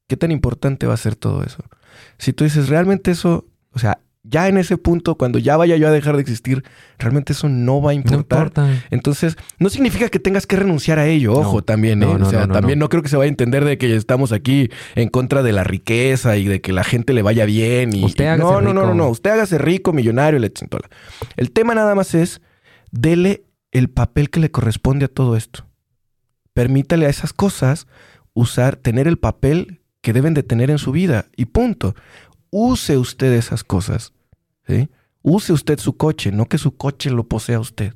¿qué 0.08 0.18
tan 0.18 0.32
importante 0.32 0.88
va 0.88 0.94
a 0.94 0.98
ser 0.98 1.16
todo 1.16 1.44
eso? 1.44 1.64
Si 2.18 2.34
tú 2.34 2.44
dices, 2.44 2.70
realmente 2.70 3.12
eso, 3.12 3.46
o 3.72 3.80
sea, 3.80 4.00
ya 4.30 4.48
en 4.48 4.58
ese 4.58 4.78
punto, 4.78 5.16
cuando 5.16 5.40
ya 5.40 5.58
vaya 5.58 5.78
yo 5.78 5.88
a 5.88 5.92
dejar 5.92 6.16
de 6.16 6.22
existir, 6.22 6.64
realmente 6.98 7.34
eso 7.34 7.48
no 7.48 7.82
va 7.82 7.92
a 7.92 7.94
importar. 7.94 8.52
Entonces, 8.90 9.38
no 9.60 9.70
significa 9.70 10.10
que 10.10 10.20
tengas 10.20 10.46
que 10.46 10.58
renunciar 10.58 11.00
a 11.00 11.08
ello, 11.08 11.34
ojo, 11.34 11.64
también, 11.64 12.04
¿eh? 12.04 12.08
o 12.08 12.26
sea, 12.26 12.48
también 12.48 12.80
no. 12.80 12.90
creo 12.90 13.02
que 13.04 13.10
se 13.10 13.18
vaya 13.18 13.28
a 13.28 13.30
entender 13.30 13.64
de 13.64 13.78
que 13.78 13.96
estamos 13.96 14.32
aquí 14.32 14.70
en 14.96 15.10
contra 15.10 15.44
de 15.44 15.54
la 15.54 15.64
riqueza 15.64 16.38
y 16.38 16.46
de 16.46 16.62
que 16.62 16.74
la 16.74 16.84
gente 16.84 17.14
le 17.14 17.22
vaya 17.22 17.46
bien. 17.46 17.94
Y, 17.94 18.04
usted 18.04 18.38
no, 18.38 18.62
no, 18.62 18.74
no, 18.74 18.86
no, 18.86 18.94
no, 18.94 19.10
usted 19.10 19.32
hágase 19.32 19.58
rico, 19.58 19.94
millonario, 19.94 20.40
le 20.40 20.52
El 21.36 21.52
tema 21.52 21.76
nada 21.76 21.96
más 21.96 22.14
es, 22.14 22.42
dele 22.92 23.46
el 23.72 23.90
papel 23.90 24.30
que 24.30 24.40
le 24.40 24.52
corresponde 24.52 25.06
a 25.06 25.10
todo 25.10 25.38
esto. 25.38 25.68
Permítale 26.54 27.06
a 27.06 27.10
esas 27.10 27.34
cosas 27.34 27.88
usar, 28.34 28.76
tener 28.76 29.08
el 29.08 29.18
papel 29.18 29.82
que 30.02 30.14
deben 30.14 30.34
de 30.34 30.44
tener 30.44 30.70
en 30.70 30.80
su 30.80 30.92
vida 30.92 31.28
y 31.36 31.46
punto. 31.46 31.96
Use 32.50 32.98
usted 32.98 33.34
esas 33.34 33.64
cosas 33.64 34.14
Use 35.22 35.52
usted 35.52 35.80
su 35.80 35.98
coche, 35.98 36.32
no 36.32 36.46
que 36.46 36.58
su 36.58 36.78
coche 36.78 37.10
lo 37.10 37.28
posea 37.28 37.60
usted. 37.60 37.94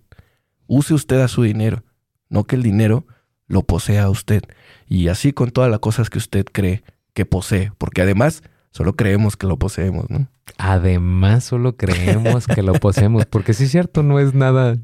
Use 0.68 0.94
usted 0.94 1.22
a 1.22 1.28
su 1.28 1.44
dinero, 1.44 1.84
no 2.30 2.46
que 2.46 2.56
el 2.56 2.64
dinero 2.64 3.06
lo 3.48 3.64
posea 3.64 4.10
usted. 4.10 4.44
Y 4.88 5.08
así 5.08 5.34
con 5.34 5.52
todas 5.52 5.70
las 5.70 5.80
cosas 5.80 6.10
que 6.10 6.18
usted 6.18 6.46
cree 6.46 6.84
que 7.14 7.26
posee, 7.26 7.72
porque 7.78 8.02
además 8.02 8.44
solo 8.72 8.96
creemos 8.96 9.38
que 9.38 9.48
lo 9.48 9.58
poseemos, 9.58 10.10
¿no? 10.10 10.28
Además 10.58 11.44
solo 11.44 11.76
creemos 11.76 12.48
que 12.48 12.64
lo 12.64 12.74
poseemos, 12.74 13.26
porque 13.26 13.54
sí 13.54 13.66
es 13.66 13.72
cierto, 13.72 14.04
no 14.04 14.20
es 14.20 14.34
nada 14.34 14.78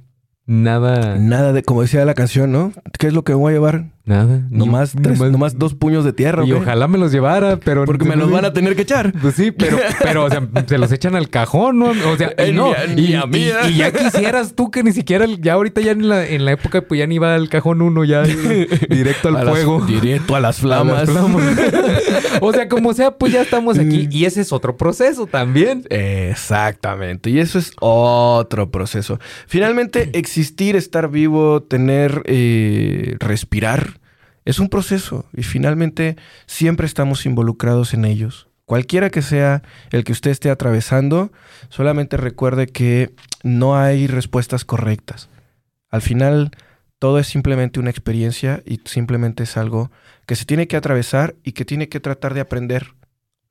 Nada. 0.48 1.18
Nada 1.18 1.52
de, 1.52 1.62
como 1.62 1.82
decía 1.82 2.06
la 2.06 2.14
canción, 2.14 2.54
¿no? 2.54 2.72
¿Qué 2.98 3.08
es 3.08 3.14
lo 3.14 3.26
que 3.26 3.34
voy 3.34 3.52
a 3.52 3.56
llevar? 3.56 3.92
Nada. 4.08 4.48
Nomás, 4.50 4.94
tres, 5.04 5.20
nomás, 5.20 5.60
dos 5.60 5.74
puños 5.74 6.06
de 6.06 6.14
tierra. 6.14 6.46
Y 6.46 6.54
ojalá 6.54 6.88
me 6.88 6.98
los 6.98 7.12
llevara, 7.12 7.58
pero. 7.58 7.84
Porque 7.84 8.06
me 8.06 8.16
los 8.16 8.32
van 8.32 8.46
a 8.46 8.54
tener 8.54 8.74
que 8.78 8.84
echar. 8.84 9.12
Pues 9.22 9.36
sí, 9.36 9.52
pero, 9.52 9.78
pero 10.02 10.24
o 10.24 10.30
sea, 10.30 10.48
se 10.66 10.78
los 10.78 10.90
echan 10.94 11.14
al 11.16 11.30
cajón, 11.30 11.80
¿no? 11.80 11.90
O 11.90 12.18
sea, 12.18 12.34
y 12.48 12.54
no. 12.54 12.72
y, 12.96 13.16
y, 13.38 13.76
ya 13.76 13.92
quisieras 13.92 14.56
tú 14.56 14.72
que 14.72 14.82
ni 14.82 14.94
siquiera, 14.94 15.26
ya 15.42 15.54
ahorita 15.54 15.82
ya 15.82 15.92
en 15.92 16.08
la, 16.08 16.26
en 16.26 16.46
la 16.46 16.54
época, 16.54 16.84
pues 16.84 17.00
ya 17.00 17.06
ni 17.06 17.18
va 17.18 17.36
al 17.36 17.50
cajón 17.50 17.82
uno, 17.82 18.06
ya 18.06 18.22
directo 18.90 19.28
al 19.28 19.46
fuego. 19.46 19.86
directo 19.86 20.38
a 20.38 20.40
las 20.40 20.62
flamas. 20.62 21.10
o 22.42 22.54
sea, 22.54 22.70
como 22.70 22.94
sea, 22.94 23.12
pues 23.12 23.34
ya 23.34 23.42
estamos 23.42 23.78
aquí. 23.78 24.08
Mm. 24.08 24.12
Y 24.12 24.24
ese 24.24 24.40
es 24.40 24.54
otro 24.54 24.78
proceso 24.78 25.28
también. 25.28 25.84
Exactamente. 25.90 27.30
Y 27.30 27.40
eso 27.40 27.60
es 27.60 27.74
otro 27.82 28.72
proceso. 28.72 29.20
Finalmente, 29.48 30.12
existir, 30.14 30.78
estar 30.78 31.10
vivo, 31.10 31.62
tener, 31.62 32.22
eh, 32.26 33.18
respirar, 33.20 33.97
es 34.48 34.60
un 34.60 34.70
proceso 34.70 35.26
y 35.34 35.44
finalmente 35.44 36.16
siempre 36.46 36.88
estamos 36.88 37.26
involucrados 37.26 37.94
en 37.94 38.06
ellos. 38.06 38.48
Cualquiera 38.64 39.10
que 39.10 39.22
sea 39.22 39.62
el 39.92 40.06
que 40.06 40.14
usted 40.14 40.32
esté 40.32 40.50
atravesando, 40.50 41.34
solamente 41.68 42.16
recuerde 42.16 42.68
que 42.68 43.14
no 43.44 43.76
hay 43.76 44.08
respuestas 44.08 44.64
correctas. 44.64 45.28
Al 45.90 46.02
final, 46.02 46.52
todo 46.98 47.20
es 47.20 47.28
simplemente 47.28 47.82
una 47.82 47.90
experiencia 47.90 48.64
y 48.66 48.80
simplemente 48.86 49.44
es 49.44 49.58
algo 49.58 49.92
que 50.26 50.38
se 50.38 50.46
tiene 50.46 50.70
que 50.70 50.78
atravesar 50.78 51.36
y 51.44 51.52
que 51.52 51.66
tiene 51.66 51.90
que 51.90 52.00
tratar 52.00 52.34
de 52.34 52.40
aprender 52.40 52.94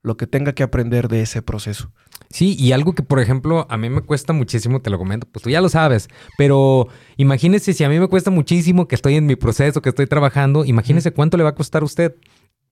lo 0.01 0.17
que 0.17 0.25
tenga 0.25 0.53
que 0.53 0.63
aprender 0.63 1.09
de 1.09 1.21
ese 1.21 1.43
proceso. 1.43 1.91
Sí, 2.29 2.55
y 2.59 2.71
algo 2.73 2.93
que, 2.93 3.03
por 3.03 3.19
ejemplo, 3.19 3.65
a 3.69 3.77
mí 3.77 3.89
me 3.89 4.01
cuesta 4.01 4.33
muchísimo, 4.33 4.81
te 4.81 4.89
lo 4.89 4.97
comento, 4.97 5.27
pues 5.31 5.43
tú 5.43 5.49
ya 5.49 5.61
lo 5.61 5.69
sabes, 5.69 6.09
pero 6.37 6.87
imagínese 7.15 7.73
si 7.73 7.83
a 7.83 7.89
mí 7.89 7.99
me 7.99 8.07
cuesta 8.07 8.31
muchísimo 8.31 8.87
que 8.87 8.95
estoy 8.95 9.15
en 9.15 9.25
mi 9.25 9.35
proceso, 9.35 9.81
que 9.81 9.89
estoy 9.89 10.07
trabajando, 10.07 10.65
imagínese 10.65 11.11
cuánto 11.11 11.37
le 11.37 11.43
va 11.43 11.51
a 11.51 11.55
costar 11.55 11.83
a 11.83 11.85
usted 11.85 12.15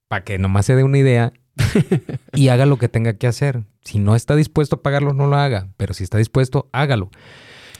para 0.07 0.23
que 0.23 0.37
nomás 0.37 0.65
se 0.65 0.75
dé 0.75 0.83
una 0.83 0.97
idea 0.97 1.33
y 2.33 2.47
haga 2.49 2.65
lo 2.65 2.77
que 2.77 2.89
tenga 2.89 3.13
que 3.13 3.27
hacer. 3.27 3.63
Si 3.81 3.99
no 3.99 4.15
está 4.15 4.35
dispuesto 4.35 4.77
a 4.77 4.81
pagarlo, 4.81 5.13
no 5.13 5.27
lo 5.27 5.37
haga, 5.37 5.69
pero 5.77 5.93
si 5.93 6.03
está 6.03 6.17
dispuesto, 6.17 6.69
hágalo. 6.71 7.09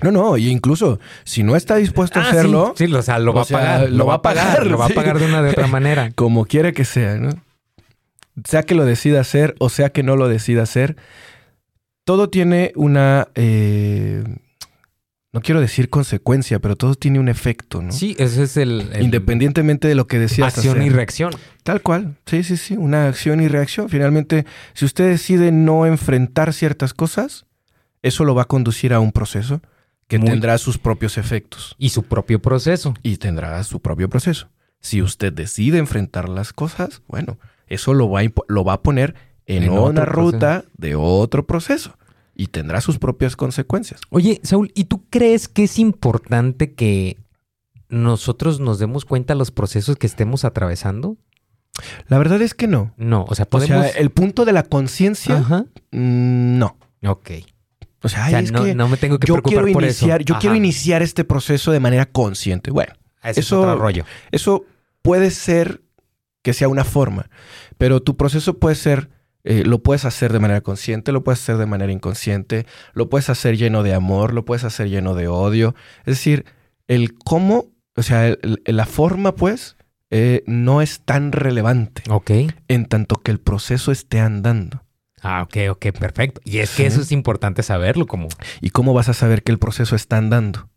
No, 0.02 0.12
no, 0.12 0.38
y 0.38 0.50
incluso 0.50 1.00
si 1.24 1.44
no 1.44 1.56
está 1.56 1.76
dispuesto 1.76 2.20
a 2.20 2.24
ah, 2.24 2.30
hacerlo. 2.30 2.74
Sí, 2.76 2.92
o 2.94 3.02
sea, 3.02 3.20
lo 3.20 3.34
va 3.34 3.44
a 3.44 3.46
pagar. 3.46 3.90
Lo, 3.90 4.06
va 4.06 4.16
a 4.16 4.22
pagar. 4.22 4.68
Lo 4.68 4.78
va 4.78 4.88
a 4.88 4.90
pagar 4.90 5.20
de 5.20 5.26
una 5.26 5.42
de 5.42 5.52
otra 5.52 5.68
manera. 5.68 6.12
Como 6.16 6.46
quiera 6.46 6.72
que 6.74 6.86
sea, 6.86 7.16
¿no? 7.16 7.30
Sea 8.44 8.64
que 8.64 8.76
lo 8.76 8.84
decida 8.84 9.22
hacer 9.22 9.56
o 9.60 9.70
sea 9.70 9.92
que 9.92 10.04
no 10.04 10.18
lo 10.18 10.28
decida 10.28 10.64
hacer, 10.64 10.98
todo 12.06 12.30
tiene 12.30 12.72
una... 12.76 13.28
Eh, 13.36 14.24
no 15.34 15.42
quiero 15.42 15.60
decir 15.60 15.90
consecuencia, 15.90 16.60
pero 16.60 16.78
todo 16.78 16.96
tiene 16.96 17.20
un 17.20 17.28
efecto, 17.28 17.82
¿no? 17.82 17.92
Sí, 17.92 18.16
ese 18.18 18.44
es 18.44 18.56
el... 18.56 18.90
Independientemente 19.02 19.90
de 19.90 19.96
lo 19.96 20.08
que 20.08 20.18
decías. 20.18 20.58
Acción 20.58 20.82
y 20.82 20.90
reacción. 20.90 21.34
Tal 21.64 21.82
cual. 21.82 22.16
Sí, 22.26 22.44
sí, 22.44 22.56
sí. 22.56 22.78
Una 22.78 23.10
acción 23.10 23.42
y 23.42 23.50
reacción. 23.50 23.90
Finalmente, 23.90 24.46
si 24.74 24.86
usted 24.86 25.10
decide 25.10 25.52
no 25.52 25.86
enfrentar 25.86 26.54
ciertas 26.54 26.94
cosas, 26.94 27.46
eso 28.02 28.24
lo 28.24 28.34
va 28.34 28.44
a 28.44 28.46
conducir 28.46 28.94
a 28.94 29.02
un 29.02 29.12
proceso 29.12 29.62
que 30.08 30.20
tendrá 30.20 30.58
sus 30.58 30.78
propios 30.78 31.18
efectos. 31.18 31.76
Y 31.78 31.90
su 31.90 32.04
propio 32.04 32.42
proceso. 32.42 32.94
Y 33.04 33.18
tendrá 33.18 33.62
su 33.66 33.82
propio 33.82 34.10
proceso. 34.10 34.50
Si 34.80 35.02
usted 35.02 35.34
decide 35.34 35.80
enfrentar 35.80 36.30
las 36.30 36.54
cosas, 36.54 37.02
bueno, 37.08 37.40
eso 37.68 37.94
lo 37.94 38.10
va 38.10 38.22
a, 38.22 38.26
lo 38.48 38.64
va 38.64 38.74
a 38.74 38.82
poner 38.84 39.16
en, 39.48 39.70
una 39.70 40.06
ruta 40.06 40.66
de 40.78 40.96
otro 40.96 41.46
proceso 41.46 41.98
y 42.36 42.48
tendrá 42.48 42.82
sus 42.82 43.00
propias 43.00 43.36
consecuencias. 43.36 44.02
Oye, 44.10 44.42
Saúl, 44.44 44.72
¿y 44.76 44.86
tú 44.86 45.06
crees 45.10 45.48
que 45.48 45.64
es 45.64 45.80
importante 45.80 46.74
que 46.74 47.18
nosotros 47.90 48.60
nos 48.60 48.80
demos 48.80 49.06
cuenta 49.06 49.34
de 49.34 49.38
los 49.38 49.52
procesos 49.52 49.96
que 49.96 50.08
estemos 50.08 50.44
atravesando? 50.44 51.18
La 52.08 52.18
verdad 52.18 52.42
es 52.42 52.54
que 52.54 52.68
no. 52.68 52.94
No, 52.98 53.26
o 53.28 53.36
sea, 53.36 53.46
podemos... 53.46 53.88
el 53.96 54.10
punto 54.10 54.46
de 54.46 54.54
la 54.54 54.64
conciencia, 54.64 55.40
mm, 55.92 56.58
no. 56.58 56.78
Ok. 57.06 57.32
O 58.02 58.10
sea, 58.10 58.40
es 58.40 58.52
que 58.52 58.76
no 58.76 58.88
me 58.88 58.98
tengo 58.98 59.18
que 59.18 59.28
yo 59.28 59.42
quiero 59.42 59.68
iniciar, 59.68 60.24
Yo 60.24 60.38
quiero 60.40 60.56
iniciar 60.56 61.02
este 61.02 61.24
proceso 61.24 61.72
de 61.72 61.80
manera 61.80 62.06
consciente. 62.06 62.70
Bueno, 62.70 62.94
eso, 63.24 63.40
es 63.40 63.52
otro 63.52 63.78
rollo. 63.78 64.06
Eso 64.32 64.66
puede 65.02 65.32
ser 65.32 65.82
que 66.44 66.54
sea 66.54 66.68
una 66.68 66.84
forma, 66.84 67.30
pero 67.80 68.04
tu 68.04 68.16
proceso 68.16 68.60
puede 68.60 68.76
ser, 68.76 69.10
eh, 69.46 69.64
lo 69.64 69.84
puedes 69.84 70.06
hacer 70.06 70.34
de 70.34 70.40
manera 70.40 70.62
consciente, 70.62 71.12
lo 71.12 71.24
puedes 71.24 71.40
hacer 71.40 71.58
de 71.58 71.68
manera 71.68 71.92
inconsciente, 71.92 72.66
lo 72.94 73.10
puedes 73.10 73.30
hacer 73.30 73.58
lleno 73.58 73.84
de 73.84 73.94
amor, 73.94 74.34
lo 74.34 74.44
puedes 74.44 74.64
hacer 74.64 74.90
lleno 74.90 75.14
de 75.14 75.28
odio. 75.28 75.76
Es 76.00 76.16
decir, 76.16 76.46
el 76.88 77.14
cómo, 77.14 77.68
o 77.96 78.02
sea, 78.02 78.36
la 78.66 78.86
forma, 78.88 79.36
pues, 79.36 79.78
eh, 80.10 80.44
no 80.48 80.82
es 80.82 81.02
tan 81.02 81.32
relevante. 81.32 82.02
Ok. 82.10 82.32
En 82.68 82.86
tanto 82.88 83.18
que 83.18 83.30
el 83.32 83.40
proceso 83.40 83.92
esté 83.92 84.20
andando. 84.20 84.84
Ah, 85.22 85.44
ok, 85.44 85.58
ok, 85.70 85.98
perfecto. 85.98 86.42
Y 86.44 86.60
es 86.60 86.76
que 86.76 86.86
eso 86.88 87.02
es 87.02 87.12
importante 87.12 87.64
saberlo, 87.64 88.08
como. 88.08 88.28
¿Y 88.62 88.72
cómo 88.72 88.94
vas 88.94 89.10
a 89.10 89.14
saber 89.14 89.44
que 89.44 89.52
el 89.52 89.60
proceso 89.60 89.96
está 89.96 90.18
andando? 90.18 90.70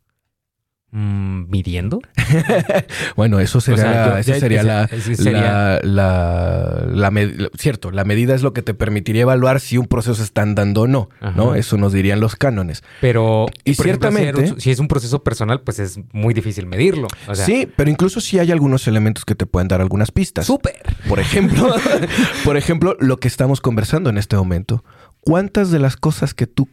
Mm, 0.91 1.51
¿Midiendo? 1.51 2.01
bueno, 3.17 3.41
eso 3.41 3.61
sería, 3.61 4.23
sería, 4.23 4.63
la, 4.63 5.81
la, 5.83 7.13
cierto, 7.59 7.91
la 7.91 8.05
medida 8.05 8.35
es 8.35 8.43
lo 8.43 8.55
que 8.55 8.63
te 8.63 8.73
permitiría 8.73 9.23
evaluar 9.23 9.61
si 9.61 9.77
un 9.77 9.87
proceso 9.87 10.23
está 10.23 10.41
andando 10.41 10.83
o 10.83 10.87
no, 10.87 11.11
¿no? 11.37 11.55
Eso 11.55 11.77
nos 11.77 11.93
dirían 11.93 12.21
los 12.21 12.37
cánones. 12.37 12.83
Pero, 13.03 13.47
y 13.65 13.75
ciertamente, 13.75 14.55
si 14.59 14.71
es 14.71 14.79
un 14.79 14.89
proceso 14.89 15.23
personal, 15.23 15.61
pues 15.61 15.79
es 15.79 16.01
muy 16.13 16.33
difícil 16.33 16.67
medirlo. 16.67 17.09
sí, 17.35 17.69
pero 17.77 17.91
incluso 17.91 18.23
si 18.23 18.39
hay 18.39 18.51
algunos 18.51 18.89
elementos 18.89 19.27
que 19.27 19.35
te 19.35 19.45
pueden 19.45 19.69
dar 19.69 19.83
algunas 19.83 20.11
pistas. 20.11 20.47
Súper. 20.47 20.81
Por 21.07 21.21
ejemplo, 21.21 21.71
por 22.45 22.57
ejemplo, 22.57 22.97
lo 22.99 23.19
que 23.19 23.29
estamos 23.29 23.61
conversando 23.61 24.09
en 24.09 24.17
este 24.17 24.37
momento. 24.37 24.85
¿Cuántas 25.21 25.71
de 25.71 25.81
las 25.81 25.97
cosas 25.97 26.33
que 26.33 26.47
tú 26.47 26.67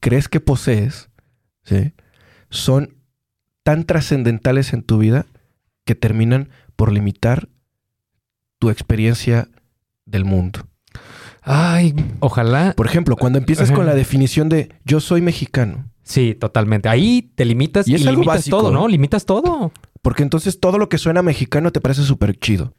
crees 0.00 0.28
que 0.28 0.40
posees, 0.40 1.08
¿sí? 1.62 1.94
son 2.50 2.93
tan 3.64 3.84
trascendentales 3.84 4.72
en 4.72 4.82
tu 4.82 4.98
vida 4.98 5.26
que 5.84 5.96
terminan 5.96 6.50
por 6.76 6.92
limitar 6.92 7.48
tu 8.58 8.70
experiencia 8.70 9.48
del 10.06 10.24
mundo. 10.24 10.68
Ay, 11.42 11.94
ojalá. 12.20 12.74
Por 12.76 12.86
ejemplo, 12.86 13.16
cuando 13.16 13.38
empiezas 13.38 13.70
con 13.70 13.84
la 13.84 13.94
definición 13.94 14.48
de 14.48 14.70
yo 14.84 15.00
soy 15.00 15.20
mexicano. 15.20 15.90
Sí, 16.02 16.34
totalmente. 16.38 16.88
Ahí 16.88 17.32
te 17.34 17.44
limitas 17.44 17.88
y, 17.88 17.94
es 17.94 18.06
algo 18.06 18.22
limitas 18.22 18.44
todo, 18.48 18.70
¿no? 18.70 18.86
Limitas 18.88 19.26
todo. 19.26 19.72
Porque 20.02 20.22
entonces 20.22 20.60
todo 20.60 20.78
lo 20.78 20.88
que 20.88 20.98
suena 20.98 21.22
mexicano 21.22 21.72
te 21.72 21.80
parece 21.80 22.02
súper 22.02 22.38
chido. 22.38 22.74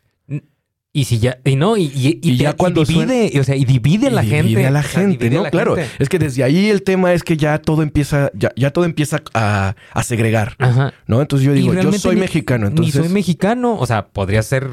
Y 0.96 1.04
si 1.04 1.20
ya, 1.20 1.40
y 1.44 1.58
no, 1.58 1.76
y, 1.76 1.92
y, 1.94 2.38
ya 2.38 2.54
cuando 2.54 2.86
divide, 2.86 3.38
o 3.38 3.44
sea, 3.44 3.58
y 3.58 3.66
divide 3.66 4.08
a 4.08 4.12
la 4.12 4.24
gente. 4.24 4.44
Divide 4.44 4.68
a 4.68 4.72
la 4.72 4.82
gente, 4.82 5.30
¿no? 5.30 5.44
claro. 5.44 5.76
Es 6.00 6.08
que 6.08 6.18
desde 6.20 6.42
ahí 6.42 6.70
el 6.70 6.84
tema 6.84 7.12
es 7.12 7.22
que 7.22 7.36
ya 7.36 7.58
todo 7.58 7.84
empieza, 7.84 8.32
ya, 8.34 8.54
ya 8.56 8.72
todo 8.72 8.86
empieza 8.86 9.22
a, 9.34 9.76
a 9.92 10.04
segregar. 10.04 10.56
Ajá. 10.58 10.94
¿No? 11.06 11.20
Entonces 11.20 11.46
yo 11.46 11.52
digo, 11.52 11.74
yo 11.74 11.92
soy 11.92 12.16
mexicano. 12.16 12.68
Entonces. 12.68 12.96
Ni 12.96 13.02
soy 13.04 13.14
mexicano. 13.14 13.78
O 13.78 13.86
sea, 13.86 14.08
podría 14.08 14.42
ser 14.42 14.70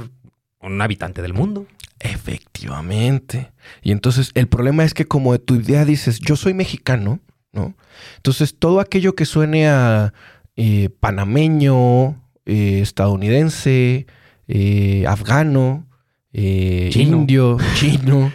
un 0.61 0.81
habitante 0.81 1.23
del 1.23 1.35
mundo. 1.35 1.67
Efectivamente. 1.99 3.51
Y 3.83 3.91
entonces 3.91 4.31
el 4.35 4.47
problema 4.47 4.85
es 4.85 4.95
que 4.95 5.07
como 5.07 5.33
de 5.33 5.41
tu 5.41 5.57
idea 5.57 5.85
dices, 5.85 6.21
yo 6.21 6.37
soy 6.37 6.55
mexicano, 6.55 7.19
¿no? 7.51 7.75
Entonces 8.19 8.57
todo 8.57 8.79
aquello 8.79 9.17
que 9.17 9.25
suene 9.25 9.67
a 9.67 10.15
eh, 10.55 10.89
panameño, 11.01 12.23
eh, 12.47 12.79
estadounidense, 12.81 14.07
eh, 14.47 15.05
afgano, 15.09 15.89
eh, 16.33 16.91
indio, 16.95 17.59
chino. 17.75 18.33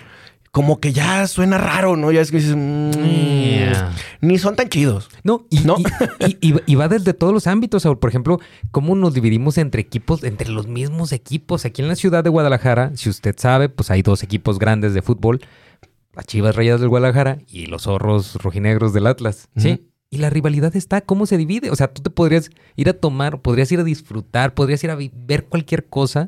Como 0.51 0.79
que 0.79 0.91
ya 0.91 1.27
suena 1.27 1.57
raro, 1.57 1.97
¿no? 1.97 2.11
Ya 2.11 2.21
es 2.21 2.31
que 2.31 2.37
dices, 2.37 2.55
mm, 2.55 4.25
ni 4.25 4.39
son 4.39 4.55
tan 4.55 4.69
chidos. 4.69 5.09
No, 5.23 5.45
y, 5.51 5.59
¿No? 5.59 5.75
Y, 6.39 6.75
va 6.75 6.87
desde 6.87 7.13
todos 7.13 7.31
los 7.31 7.45
ámbitos. 7.45 7.83
Por 7.83 8.09
ejemplo, 8.09 8.39
cómo 8.71 8.95
nos 8.95 9.13
dividimos 9.13 9.59
entre 9.59 9.81
equipos, 9.81 10.23
entre 10.23 10.49
los 10.49 10.67
mismos 10.67 11.11
equipos. 11.11 11.65
Aquí 11.65 11.83
en 11.83 11.87
la 11.87 11.95
ciudad 11.95 12.23
de 12.23 12.31
Guadalajara, 12.31 12.91
si 12.95 13.09
usted 13.09 13.35
sabe, 13.37 13.69
pues 13.69 13.91
hay 13.91 14.01
dos 14.01 14.23
equipos 14.23 14.57
grandes 14.57 14.95
de 14.95 15.03
fútbol. 15.03 15.41
Las 16.13 16.25
Chivas 16.25 16.55
Rayadas 16.55 16.81
del 16.81 16.89
Guadalajara 16.89 17.37
y 17.47 17.67
los 17.67 17.83
Zorros 17.83 18.35
Rojinegros 18.41 18.93
del 18.93 19.05
Atlas. 19.05 19.49
¿Sí? 19.55 19.91
Y 20.09 20.17
la 20.17 20.31
rivalidad 20.31 20.75
está, 20.75 21.01
¿cómo 21.01 21.27
se 21.27 21.37
divide? 21.37 21.69
O 21.69 21.75
sea, 21.75 21.93
tú 21.93 22.01
te 22.01 22.09
podrías 22.09 22.49
ir 22.75 22.89
a 22.89 22.93
tomar, 22.93 23.41
podrías 23.41 23.71
ir 23.71 23.79
a 23.79 23.83
disfrutar, 23.83 24.55
podrías 24.55 24.83
ir 24.83 24.89
a 24.89 24.95
ver 24.95 25.45
cualquier 25.45 25.85
cosa 25.85 26.25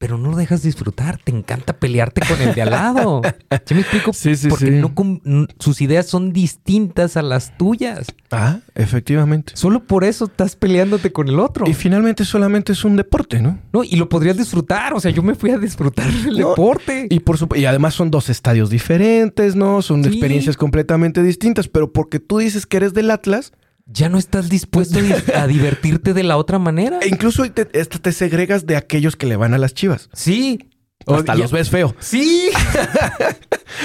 pero 0.00 0.16
no 0.16 0.30
lo 0.30 0.36
dejas 0.38 0.62
disfrutar. 0.62 1.18
Te 1.22 1.30
encanta 1.30 1.74
pelearte 1.74 2.22
con 2.26 2.40
el 2.40 2.54
de 2.54 2.62
al 2.62 2.70
lado. 2.70 3.20
¿Sí 3.66 3.74
me 3.74 3.80
explico? 3.82 4.14
Sí, 4.14 4.34
sí, 4.34 4.48
Porque 4.48 4.64
sí. 4.68 4.70
no 4.72 5.46
sus 5.58 5.82
ideas 5.82 6.06
son 6.06 6.32
distintas 6.32 7.18
a 7.18 7.22
las 7.22 7.54
tuyas. 7.58 8.06
Ah, 8.30 8.60
efectivamente. 8.74 9.52
Solo 9.56 9.84
por 9.84 10.04
eso 10.04 10.24
estás 10.24 10.56
peleándote 10.56 11.12
con 11.12 11.28
el 11.28 11.38
otro. 11.38 11.68
Y 11.68 11.74
finalmente 11.74 12.24
solamente 12.24 12.72
es 12.72 12.82
un 12.82 12.96
deporte, 12.96 13.42
¿no? 13.42 13.58
No, 13.74 13.84
y 13.84 13.96
lo 13.96 14.08
podrías 14.08 14.38
disfrutar. 14.38 14.94
O 14.94 15.00
sea, 15.00 15.10
yo 15.10 15.22
me 15.22 15.34
fui 15.34 15.50
a 15.50 15.58
disfrutar 15.58 16.08
el 16.08 16.38
No, 16.38 16.48
deporte. 16.50 17.06
Y 17.10 17.20
por 17.20 17.36
y 17.54 17.66
además 17.66 17.92
son 17.92 18.10
dos 18.10 18.30
estadios 18.30 18.70
diferentes, 18.70 19.54
¿no? 19.54 19.82
Son 19.82 20.02
Sí. 20.02 20.08
experiencias 20.08 20.56
completamente 20.56 21.22
distintas, 21.22 21.68
pero 21.68 21.92
porque 21.92 22.20
tú 22.20 22.38
dices 22.38 22.64
que 22.64 22.78
eres 22.78 22.94
del 22.94 23.10
Atlas, 23.10 23.52
ya 23.92 24.08
no 24.08 24.18
estás 24.18 24.48
dispuesto 24.48 24.98
a 24.98 25.02
di- 25.02 25.12
a 25.34 25.46
divertirte 25.46 26.14
de 26.14 26.22
la 26.22 26.36
otra 26.36 26.58
manera. 26.58 26.98
e 27.02 27.08
incluso 27.08 27.50
te, 27.50 27.68
hasta 27.80 27.98
te 27.98 28.12
segregas 28.12 28.66
de 28.66 28.76
aquellos 28.76 29.16
que 29.16 29.26
le 29.26 29.36
van 29.36 29.52
a 29.54 29.58
las 29.58 29.74
Chivas. 29.74 30.08
Sí. 30.12 30.70
hasta 31.06 31.34
ya- 31.34 31.40
los 31.42 31.52
ves 31.52 31.70
feo. 31.70 31.94
Sí. 31.98 32.50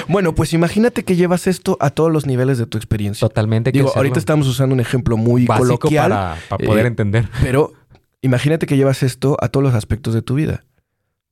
Bueno, 0.08 0.36
pues 0.36 0.54
imagínate 0.54 1.04
que 1.04 1.16
llevas 1.16 1.48
esto 1.48 1.78
a 1.80 1.90
todos 1.90 2.12
los 2.12 2.26
niveles 2.26 2.58
de 2.58 2.66
tu 2.66 2.78
experiencia. 2.78 3.28
Totalmente. 3.28 3.72
que 3.72 3.78
Digo, 3.80 3.88
hacerlo. 3.90 4.00
ahorita 4.02 4.20
estamos 4.20 4.48
usando 4.48 4.74
un 4.74 4.80
ejemplo 4.82 5.16
muy 5.18 5.46
básico 5.46 5.80
coloquial, 5.80 6.10
para, 6.12 6.38
para 6.50 6.66
poder 6.66 6.86
eh, 6.86 6.90
entender. 6.90 7.30
pero 7.42 7.74
imagínate 8.22 8.66
que 8.66 8.78
llevas 8.78 9.04
esto 9.04 9.38
a 9.42 9.48
todos 9.50 9.64
los 9.64 9.74
aspectos 9.74 10.14
de 10.14 10.22
tu 10.22 10.36
vida. 10.36 10.66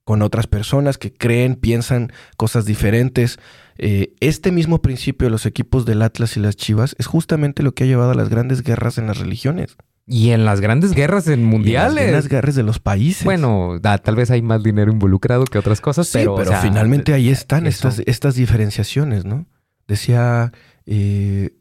Con 0.06 0.22
otras 0.22 0.48
personas 0.48 0.98
que 0.98 1.14
creen, 1.14 1.56
piensan 1.56 2.12
cosas 2.38 2.66
diferentes. 2.66 3.40
Eh, 3.78 4.14
este 4.20 4.52
mismo 4.52 4.82
principio 4.82 5.26
de 5.28 5.32
los 5.32 5.46
equipos 5.46 5.86
del 5.86 6.02
Atlas 6.02 6.38
y 6.38 6.40
las 6.40 6.56
Chivas 6.56 6.96
es 7.00 7.08
justamente 7.08 7.64
lo 7.64 7.74
que 7.74 7.84
ha 7.84 7.88
llevado 7.88 8.12
a 8.12 8.16
las 8.16 8.30
grandes 8.30 8.62
guerras 8.64 8.98
en 8.98 9.08
las 9.08 9.18
religiones. 9.20 9.76
Y 10.06 10.32
en 10.32 10.44
las 10.44 10.60
grandes 10.60 10.92
guerras 10.94 11.28
en 11.28 11.40
Y 11.40 11.44
en 11.44 11.50
mundiales. 11.50 12.12
las 12.12 12.28
guerras 12.28 12.56
de 12.56 12.64
los 12.64 12.80
países. 12.80 13.24
Bueno, 13.24 13.80
da- 13.82 13.98
tal 14.00 14.16
vez 14.18 14.32
hay 14.32 14.42
más 14.42 14.62
dinero 14.62 14.92
involucrado 14.92 15.46
que 15.46 15.58
otras 15.58 15.80
cosas, 15.80 16.08
Sí, 16.08 16.18
pero, 16.20 16.36
pero, 16.36 16.50
o 16.50 16.54
sea, 16.54 16.62
finalmente 16.62 17.14
ahí 17.14 17.30
están 17.30 17.66
eso. 17.68 17.88
estas, 17.88 18.06
estas 18.08 18.36
diferenciaciones, 18.36 19.24
¿no? 19.26 19.46
Decía 19.88 20.52
eh, 20.86 21.52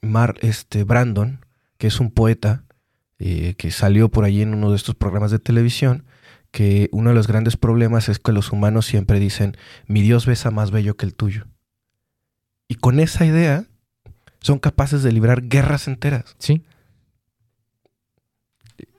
Mar, 0.00 0.36
este, 0.40 0.84
Brandon, 0.84 1.44
que 1.78 1.86
es 1.88 2.00
un 2.00 2.10
poeta 2.10 2.64
eh, 3.18 3.54
que 3.58 3.70
salió 3.70 4.08
por 4.08 4.24
ahí 4.24 4.40
en 4.42 4.54
uno 4.54 4.70
de 4.70 4.76
estos 4.76 4.94
programas 4.94 5.30
de 5.30 5.38
televisión, 5.38 6.06
que 6.50 6.88
uno 6.92 7.10
de 7.10 7.14
los 7.14 7.26
grandes 7.28 7.56
problemas 7.56 8.08
es 8.08 8.18
que 8.18 8.32
los 8.32 8.52
humanos 8.52 8.86
siempre 8.86 9.20
dicen, 9.20 9.56
mi 9.86 10.00
Dios 10.02 10.26
besa 10.26 10.50
más 10.50 10.70
bello 10.70 10.96
que 10.96 11.06
el 11.06 11.14
tuyo. 11.14 11.44
Y 12.68 12.76
con 12.76 13.00
esa 13.00 13.24
idea 13.26 13.64
son 14.40 14.58
capaces 14.58 15.02
de 15.02 15.12
librar 15.12 15.42
guerras 15.48 15.88
enteras. 15.88 16.34
Sí. 16.38 16.62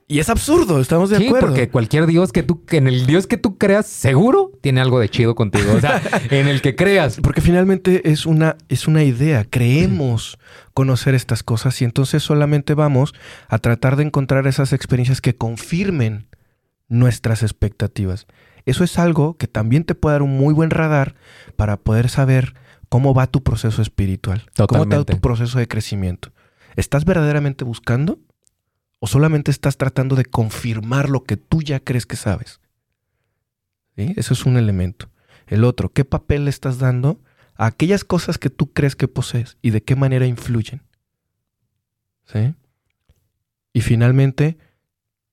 Y 0.05 0.19
es 0.19 0.29
absurdo, 0.29 0.79
estamos 0.79 1.09
de 1.09 1.17
Sí, 1.17 1.27
acuerdo. 1.27 1.47
porque 1.47 1.69
cualquier 1.69 2.05
dios 2.05 2.31
que 2.31 2.43
tú, 2.43 2.61
en 2.71 2.87
el 2.87 3.07
dios 3.07 3.25
que 3.25 3.37
tú 3.37 3.57
creas, 3.57 3.87
seguro 3.87 4.51
tiene 4.61 4.79
algo 4.81 4.99
de 4.99 5.09
chido 5.09 5.33
contigo. 5.33 5.73
O 5.73 5.79
sea, 5.79 6.01
en 6.29 6.47
el 6.47 6.61
que 6.61 6.75
creas. 6.75 7.19
Porque 7.23 7.41
finalmente 7.41 8.11
es 8.11 8.25
una, 8.25 8.57
es 8.69 8.87
una 8.87 9.03
idea, 9.03 9.45
creemos 9.49 10.37
conocer 10.73 11.15
estas 11.15 11.41
cosas 11.41 11.81
y 11.81 11.85
entonces 11.85 12.21
solamente 12.21 12.73
vamos 12.75 13.13
a 13.47 13.57
tratar 13.59 13.95
de 13.95 14.03
encontrar 14.03 14.45
esas 14.45 14.71
experiencias 14.73 15.19
que 15.21 15.35
confirmen 15.35 16.27
nuestras 16.89 17.41
expectativas. 17.41 18.27
Eso 18.65 18.83
es 18.83 18.99
algo 18.99 19.35
que 19.37 19.47
también 19.47 19.83
te 19.83 19.95
puede 19.95 20.13
dar 20.15 20.21
un 20.21 20.37
muy 20.37 20.53
buen 20.53 20.69
radar 20.69 21.15
para 21.55 21.77
poder 21.77 22.09
saber 22.09 22.53
cómo 22.93 23.15
va 23.15 23.25
tu 23.25 23.41
proceso 23.41 23.81
espiritual, 23.81 24.43
cómo 24.67 24.85
va 24.85 25.03
tu 25.03 25.19
proceso 25.19 25.57
de 25.57 25.67
crecimiento. 25.67 26.31
¿Estás 26.75 27.05
verdaderamente 27.05 27.63
buscando 27.63 28.19
o 28.99 29.07
solamente 29.07 29.49
estás 29.49 29.77
tratando 29.77 30.15
de 30.15 30.25
confirmar 30.25 31.09
lo 31.09 31.23
que 31.23 31.35
tú 31.35 31.63
ya 31.63 31.79
crees 31.79 32.05
que 32.05 32.17
sabes? 32.17 32.61
¿Sí? 33.95 34.13
Eso 34.15 34.35
es 34.35 34.45
un 34.45 34.57
elemento. 34.57 35.09
El 35.47 35.63
otro, 35.63 35.89
¿qué 35.91 36.05
papel 36.05 36.45
le 36.45 36.51
estás 36.51 36.77
dando 36.77 37.19
a 37.55 37.65
aquellas 37.65 38.03
cosas 38.03 38.37
que 38.37 38.51
tú 38.51 38.73
crees 38.73 38.95
que 38.95 39.07
posees 39.07 39.57
y 39.63 39.71
de 39.71 39.81
qué 39.81 39.95
manera 39.95 40.27
influyen? 40.27 40.83
¿Sí? 42.25 42.53
Y 43.73 43.81
finalmente, 43.81 44.59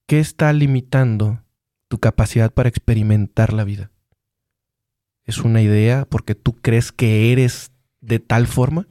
¿qué 0.07 0.19
está 0.19 0.51
limitando 0.55 1.43
tu 1.89 1.99
capacidad 1.99 2.55
para 2.55 2.71
experimentar 2.71 3.53
la 3.53 3.65
vida? 3.65 3.91
¿Es 5.25 5.39
una 5.39 5.63
idea 5.63 6.07
porque 6.09 6.35
tú 6.35 6.57
crees 6.61 6.93
que 6.93 7.33
eres 7.33 7.73
de 8.01 8.19
tal 8.19 8.47
forma? 8.47 8.89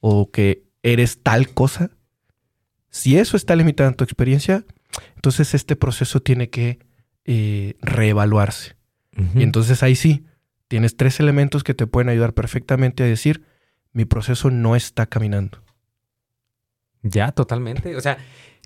¿O 0.00 0.30
que 0.30 0.64
eres 0.82 1.22
tal 1.22 1.48
cosa? 1.48 1.90
Si 2.90 3.18
eso 3.18 3.36
está 3.36 3.56
limitando 3.56 3.96
tu 3.96 4.04
experiencia, 4.04 4.64
entonces 5.16 5.54
este 5.54 5.76
proceso 5.76 6.20
tiene 6.20 6.50
que 6.50 6.78
eh, 7.24 7.76
reevaluarse. 7.80 8.76
Y 9.34 9.42
entonces 9.42 9.82
ahí 9.82 9.96
sí, 9.96 10.24
tienes 10.68 10.96
tres 10.96 11.18
elementos 11.18 11.64
que 11.64 11.74
te 11.74 11.88
pueden 11.88 12.08
ayudar 12.08 12.34
perfectamente 12.34 13.02
a 13.02 13.06
decir, 13.06 13.42
mi 13.92 14.04
proceso 14.04 14.48
no 14.50 14.76
está 14.76 15.06
caminando. 15.06 15.58
Ya, 17.02 17.32
totalmente. 17.32 17.96
O 17.96 18.00
sea, 18.00 18.18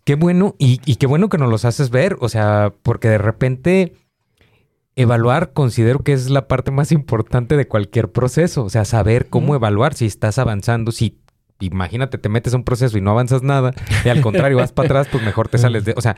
qué 0.05 0.14
bueno 0.14 0.55
y, 0.59 0.80
y 0.85 0.97
qué 0.97 1.07
bueno 1.07 1.30
que 1.30 1.39
nos 1.39 1.49
los 1.49 1.64
haces 1.64 1.89
ver. 1.89 2.18
O 2.20 2.28
sea, 2.28 2.74
porque 2.83 3.09
de 3.09 3.18
repente 3.18 3.95
evaluar 4.97 5.53
considero 5.53 6.01
que 6.01 6.12
es 6.12 6.30
la 6.30 6.49
parte 6.49 6.70
más 6.70 6.93
importante 6.93 7.57
de 7.57 7.66
cualquier 7.68 8.11
proceso. 8.11 8.64
O 8.64 8.70
sea, 8.70 8.84
saber 8.84 9.28
cómo 9.28 9.55
evaluar 9.55 9.95
si 9.95 10.07
estás 10.07 10.38
avanzando, 10.38 10.93
si 10.93 11.18
imagínate, 11.61 12.18
te 12.18 12.28
metes 12.28 12.55
a 12.55 12.57
un 12.57 12.64
proceso 12.64 12.99
y 12.99 13.01
no 13.01 13.12
avanzas 13.12 13.45
nada, 13.45 13.72
y 14.05 14.09
al 14.09 14.20
contrario 14.20 14.57
vas 14.57 14.72
para 14.72 14.86
atrás, 14.86 15.07
pues 15.12 15.22
mejor 15.22 15.47
te 15.49 15.59
sales 15.59 15.84
de. 15.84 15.95
O 15.97 16.01
sea, 16.01 16.16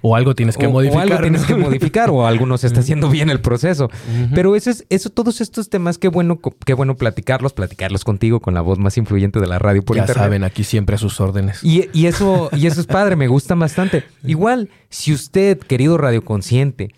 O 0.00 0.16
algo 0.16 0.34
tienes 0.34 0.56
que 0.56 0.66
o- 0.66 0.70
modificar. 0.70 0.98
O 0.98 1.02
algo 1.12 1.20
tienes 1.20 1.44
que 1.44 1.54
modificar, 1.54 2.08
o 2.10 2.26
algo 2.26 2.46
no 2.46 2.56
se 2.56 2.66
está 2.66 2.80
haciendo 2.80 3.10
bien 3.10 3.28
el 3.28 3.40
proceso. 3.42 3.90
Pero 4.34 4.56
eso 4.56 4.70
es, 4.70 4.86
eso, 4.88 5.10
todos 5.10 5.42
estos 5.42 5.68
temas, 5.68 5.98
qué 5.98 6.08
bueno, 6.08 6.40
qué 6.64 6.72
bueno 6.72 6.96
platicarlos, 6.96 7.52
platicarlos 7.52 8.04
contigo 8.04 8.40
con 8.40 8.54
la 8.54 8.62
voz 8.62 8.78
más 8.78 8.96
influyente 8.96 9.38
de 9.38 9.46
la 9.46 9.58
radio 9.58 9.82
por 9.82 9.96
ya 9.96 10.04
internet. 10.04 10.24
saben, 10.24 10.44
aquí 10.44 10.64
siempre 10.64 10.94
a 10.96 10.98
sus 10.98 11.20
órdenes. 11.20 11.62
Y, 11.62 11.90
y 11.92 12.06
eso, 12.06 12.48
y 12.52 12.66
eso 12.66 12.80
es 12.80 12.86
padre, 12.86 13.16
me 13.16 13.28
gusta 13.28 13.54
bastante. 13.54 14.02
Igual, 14.24 14.70
si 14.88 15.12
usted, 15.12 15.58
querido 15.58 15.98
radioconsciente, 15.98 16.94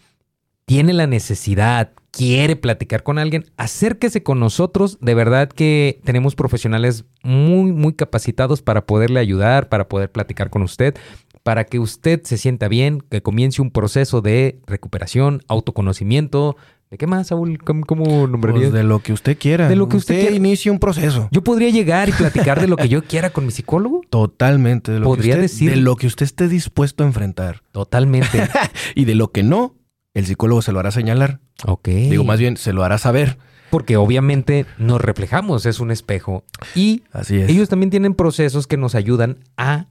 tiene 0.68 0.92
la 0.92 1.06
necesidad, 1.06 1.92
quiere 2.10 2.54
platicar 2.54 3.02
con 3.02 3.18
alguien, 3.18 3.46
acérquese 3.56 4.22
con 4.22 4.38
nosotros. 4.38 4.98
De 5.00 5.14
verdad 5.14 5.48
que 5.48 5.98
tenemos 6.04 6.34
profesionales 6.34 7.06
muy, 7.22 7.72
muy 7.72 7.94
capacitados 7.94 8.60
para 8.60 8.84
poderle 8.84 9.18
ayudar, 9.18 9.70
para 9.70 9.88
poder 9.88 10.12
platicar 10.12 10.50
con 10.50 10.60
usted, 10.60 10.94
para 11.42 11.64
que 11.64 11.78
usted 11.78 12.20
se 12.24 12.36
sienta 12.36 12.68
bien, 12.68 13.00
que 13.00 13.22
comience 13.22 13.62
un 13.62 13.70
proceso 13.70 14.20
de 14.20 14.60
recuperación, 14.66 15.40
autoconocimiento. 15.48 16.58
¿De 16.90 16.98
qué 16.98 17.06
más, 17.06 17.28
Saúl? 17.28 17.58
¿Cómo, 17.64 17.86
cómo 17.86 18.26
nombrarías? 18.26 18.64
Pues 18.70 18.72
de 18.74 18.82
lo 18.84 18.98
que 19.00 19.14
usted 19.14 19.38
quiera. 19.38 19.70
De 19.70 19.76
lo 19.76 19.88
que 19.88 19.96
usted 19.96 20.20
quiera. 20.20 20.36
inicie 20.36 20.70
un 20.70 20.78
proceso. 20.78 21.28
Yo 21.30 21.42
podría 21.42 21.70
llegar 21.70 22.10
y 22.10 22.12
platicar 22.12 22.60
de 22.60 22.66
lo 22.66 22.76
que 22.76 22.90
yo 22.90 23.02
quiera 23.04 23.30
con 23.30 23.46
mi 23.46 23.52
psicólogo. 23.52 24.02
Totalmente. 24.10 24.92
De 24.92 24.98
lo, 24.98 25.04
que 25.04 25.08
Podría 25.08 25.34
usted, 25.34 25.42
decir- 25.42 25.70
de 25.70 25.76
lo 25.76 25.96
que 25.96 26.06
usted 26.06 26.24
esté 26.24 26.46
dispuesto 26.48 27.04
a 27.04 27.06
enfrentar. 27.06 27.62
Totalmente. 27.72 28.46
Y 28.94 29.04
de 29.06 29.14
lo 29.14 29.32
que 29.32 29.42
no, 29.42 29.74
el 30.18 30.26
psicólogo 30.26 30.62
se 30.62 30.72
lo 30.72 30.80
hará 30.80 30.90
señalar. 30.90 31.40
ok. 31.64 31.88
Digo, 31.88 32.24
más 32.24 32.38
bien, 32.40 32.56
se 32.56 32.72
lo 32.72 32.82
hará 32.82 32.98
saber. 32.98 33.38
Porque 33.70 33.96
obviamente 33.96 34.66
nos 34.78 35.00
reflejamos, 35.00 35.64
es 35.66 35.78
un 35.78 35.90
espejo. 35.90 36.42
Y 36.74 37.02
Así 37.12 37.38
es. 37.38 37.50
ellos 37.50 37.68
también 37.68 37.90
tienen 37.90 38.14
procesos 38.14 38.66
que 38.66 38.76
nos 38.76 38.94
ayudan 38.94 39.38
a 39.56 39.86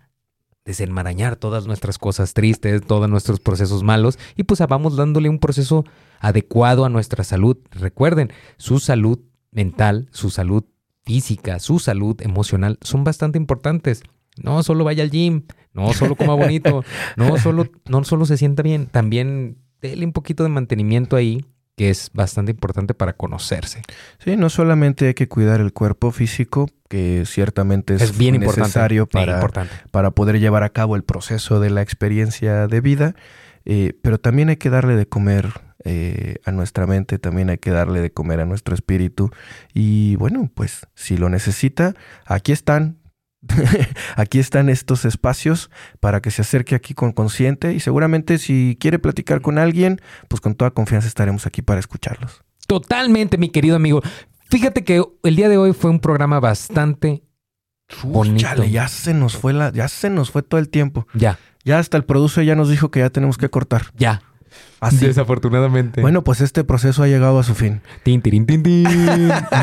desenmarañar 0.65 1.38
todas 1.38 1.65
nuestras 1.65 1.97
cosas 1.97 2.34
tristes, 2.34 2.82
todos 2.86 3.07
nuestros 3.09 3.39
procesos 3.39 3.84
malos. 3.84 4.19
Y 4.36 4.43
pues 4.43 4.59
vamos 4.67 4.97
dándole 4.97 5.30
un 5.30 5.39
proceso 5.39 5.86
adecuado 6.19 6.84
a 6.84 6.89
nuestra 6.89 7.23
salud. 7.23 7.57
Recuerden, 7.71 8.34
su 8.57 8.80
salud 8.80 9.19
mental, 9.51 10.09
su 10.11 10.30
salud 10.30 10.65
física, 11.05 11.59
su 11.59 11.80
salud 11.80 12.21
emocional 12.21 12.80
son 12.82 13.05
bastante 13.05 13.38
importantes. 13.38 14.03
No 14.43 14.61
solo 14.63 14.84
vaya 14.84 15.03
al 15.03 15.11
gym, 15.11 15.43
no 15.73 15.93
solo 15.93 16.15
coma 16.15 16.34
bonito, 16.34 16.84
no 17.15 17.38
solo, 17.38 17.67
no 17.88 18.03
solo 18.03 18.25
se 18.25 18.38
sienta 18.38 18.61
bien, 18.61 18.88
también 18.88 19.57
déle 19.82 20.05
un 20.05 20.13
poquito 20.13 20.43
de 20.43 20.49
mantenimiento 20.49 21.15
ahí, 21.15 21.45
que 21.75 21.89
es 21.89 22.09
bastante 22.13 22.51
importante 22.51 22.93
para 22.93 23.13
conocerse. 23.13 23.82
Sí, 24.17 24.36
no 24.36 24.49
solamente 24.49 25.07
hay 25.07 25.13
que 25.13 25.28
cuidar 25.28 25.61
el 25.61 25.73
cuerpo 25.73 26.11
físico, 26.11 26.69
que 26.89 27.23
ciertamente 27.25 27.93
es, 27.93 28.01
Es, 28.01 28.17
bien 28.17 28.39
necesario 28.39 29.05
para, 29.05 29.36
importante. 29.36 29.73
para 29.91 30.11
poder 30.11 30.39
llevar 30.39 30.63
a 30.63 30.69
cabo 30.69 30.95
el 30.95 31.03
proceso 31.03 31.59
de 31.59 31.69
la 31.69 31.82
experiencia 31.84 32.67
de 32.67 32.82
vida, 32.82 33.15
eh, 33.65 33.93
pero 34.01 34.19
también 34.19 34.49
hay 34.49 34.55
que 34.55 34.69
darle 34.69 34.95
de 34.95 35.07
comer 35.07 35.51
eh, 35.84 36.38
a 36.45 36.51
nuestra 36.51 36.88
mente, 36.88 37.19
también 37.19 37.49
hay 37.49 37.59
que 37.59 37.69
darle 37.69 38.01
de 38.01 38.11
comer 38.11 38.39
a 38.39 38.45
nuestro 38.45 38.73
espíritu. 38.73 39.30
Y 39.73 40.15
bueno, 40.15 40.49
pues 40.53 40.88
si 40.95 41.17
lo 41.17 41.30
necesita, 41.30 41.93
aquí 42.25 42.51
están. 42.51 42.97
aquí 44.15 44.39
están 44.39 44.69
estos 44.69 45.05
espacios 45.05 45.69
para 45.99 46.21
que 46.21 46.31
se 46.31 46.41
acerque 46.41 46.75
aquí 46.75 46.93
con 46.93 47.11
consciente 47.11 47.73
y 47.73 47.79
seguramente 47.79 48.38
si 48.38 48.77
quiere 48.79 48.99
platicar 48.99 49.41
con 49.41 49.57
alguien, 49.57 50.01
pues 50.27 50.41
con 50.41 50.55
toda 50.55 50.71
confianza 50.71 51.07
estaremos 51.07 51.45
aquí 51.45 51.61
para 51.61 51.79
escucharlos. 51.79 52.43
Totalmente, 52.67 53.38
mi 53.38 53.49
querido 53.49 53.75
amigo. 53.75 54.01
Fíjate 54.49 54.83
que 54.83 55.03
el 55.23 55.35
día 55.35 55.49
de 55.49 55.57
hoy 55.57 55.73
fue 55.73 55.89
un 55.89 55.99
programa 55.99 56.39
bastante 56.39 57.23
bonito. 58.03 58.39
Chale, 58.39 58.69
ya 58.71 58.88
se 58.88 59.13
nos 59.13 59.38
fue 59.38 59.53
la, 59.53 59.71
ya 59.71 59.88
se 59.88 60.09
nos 60.09 60.31
fue 60.31 60.41
todo 60.41 60.59
el 60.59 60.69
tiempo. 60.69 61.07
Ya, 61.13 61.38
Ya 61.63 61.79
hasta 61.79 61.97
el 61.97 62.05
producer 62.05 62.43
ya 62.45 62.55
nos 62.55 62.69
dijo 62.69 62.91
que 62.91 62.99
ya 62.99 63.09
tenemos 63.09 63.38
que 63.38 63.49
cortar. 63.49 63.88
ya. 63.95 64.21
Desafortunadamente. 64.91 66.01
Bueno, 66.01 66.24
pues 66.24 66.41
este 66.41 66.64
proceso 66.64 67.03
ha 67.03 67.08
llegado 67.08 67.39
a 67.39 67.43
su 67.43 67.55
fin. 67.55 67.82
Tin, 68.03 68.22
tin, 68.22 68.45
tin, 68.45 68.84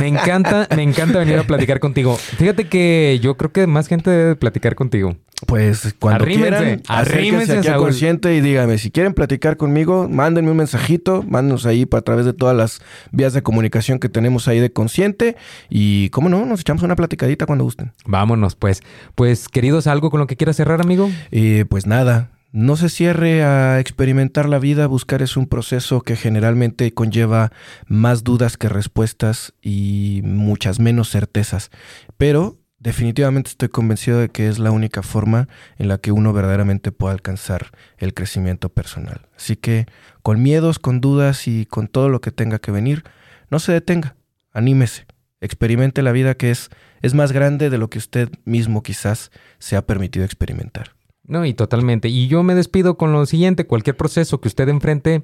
me 0.01 0.09
encanta, 0.09 0.67
me 0.75 0.83
encanta 0.83 1.21
venir 1.21 1.39
a 1.39 1.45
platicar 1.45 1.79
contigo. 1.79 2.17
Fíjate 2.17 2.69
que 2.69 3.21
yo 3.23 3.37
creo 3.37 3.53
que 3.53 3.67
más 3.67 3.87
gente 3.87 4.11
debe 4.11 4.37
platicar 4.37 4.75
contigo. 4.75 5.17
Pues 5.47 5.95
cuando 5.99 6.25
quieran, 6.25 6.83
arrímense 6.89 7.59
aquí 7.59 7.69
a 7.69 7.77
Consciente 7.77 8.35
y 8.35 8.41
dígame, 8.41 8.79
si 8.79 8.91
quieren 8.91 9.15
platicar 9.15 9.57
conmigo, 9.57 10.09
mándenme 10.09 10.51
un 10.51 10.57
mensajito, 10.57 11.23
mándenos 11.23 11.67
ahí 11.67 11.87
a 11.91 12.01
través 12.01 12.25
de 12.25 12.33
todas 12.33 12.57
las 12.57 12.81
vías 13.11 13.33
de 13.35 13.43
comunicación 13.43 13.99
que 13.99 14.09
tenemos 14.09 14.49
ahí 14.49 14.61
de 14.61 14.73
Consciente 14.73 15.37
y, 15.69 16.09
cómo 16.11 16.29
no, 16.29 16.47
nos 16.47 16.61
echamos 16.61 16.83
una 16.83 16.97
platicadita 16.97 17.47
cuando 17.47 17.65
gusten. 17.65 17.93
Vámonos, 18.07 18.55
pues. 18.55 18.83
Pues, 19.15 19.49
queridos, 19.49 19.87
¿algo 19.87 20.11
con 20.11 20.21
lo 20.21 20.27
que 20.27 20.37
quieras 20.37 20.57
cerrar, 20.57 20.81
amigo? 20.81 21.11
Y 21.31 21.65
pues 21.65 21.87
nada, 21.87 22.31
no 22.55 22.77
se 22.77 22.89
cierre 22.89 23.43
a 23.43 23.81
experimentar 23.81 24.49
la 24.49 24.61
vida, 24.61 24.87
buscar 24.87 25.23
es 25.23 25.37
un 25.37 25.49
proceso 25.49 26.03
que 26.03 26.15
generalmente 26.15 26.95
conlleva 26.95 27.51
más 27.89 28.23
dudas 28.23 28.57
que 28.57 28.69
respuestas 28.69 29.55
y 29.61 30.21
muchas 30.23 30.79
menos 30.79 31.11
certezas, 31.11 31.73
pero 32.17 32.61
definitivamente 32.79 33.51
estoy 33.51 33.71
convencido 33.71 34.21
de 34.21 34.29
que 34.29 34.47
es 34.47 34.61
la 34.61 34.71
única 34.71 35.03
forma 35.03 35.49
en 35.79 35.89
la 35.89 35.99
que 35.99 36.13
uno 36.13 36.33
verdaderamente 36.33 36.93
puede 36.93 37.15
alcanzar 37.15 37.73
el 37.99 38.15
crecimiento 38.15 38.69
personal. 38.69 39.27
Así 39.37 39.57
que 39.57 39.87
con 40.23 40.41
miedos, 40.41 40.79
con 40.79 41.01
dudas 41.01 41.49
y 41.49 41.67
con 41.67 41.89
todo 41.89 42.09
lo 42.09 42.21
que 42.21 42.31
tenga 42.31 42.61
que 42.61 42.71
venir, 42.71 43.03
no 43.51 43.59
se 43.59 43.73
detenga, 43.73 44.15
anímese, 44.53 45.07
experimente 45.41 46.03
la 46.03 46.13
vida 46.13 46.37
que 46.37 46.53
es, 46.53 46.71
es 47.03 47.15
más 47.15 47.33
grande 47.33 47.69
de 47.69 47.79
lo 47.79 47.91
que 47.91 47.99
usted 47.99 48.31
mismo 48.45 48.85
quizás 48.85 49.33
se 49.59 49.75
ha 49.75 49.85
permitido 49.85 50.25
experimentar. 50.25 50.95
No, 51.27 51.45
y 51.45 51.55
totalmente. 51.55 52.09
Y 52.09 52.29
yo 52.29 52.43
me 52.43 52.55
despido 52.55 52.97
con 52.97 53.13
lo 53.13 53.25
siguiente, 53.27 53.67
cualquier 53.67 53.97
proceso 53.97 54.41
que 54.41 54.49
usted 54.49 54.69
enfrente, 54.69 55.23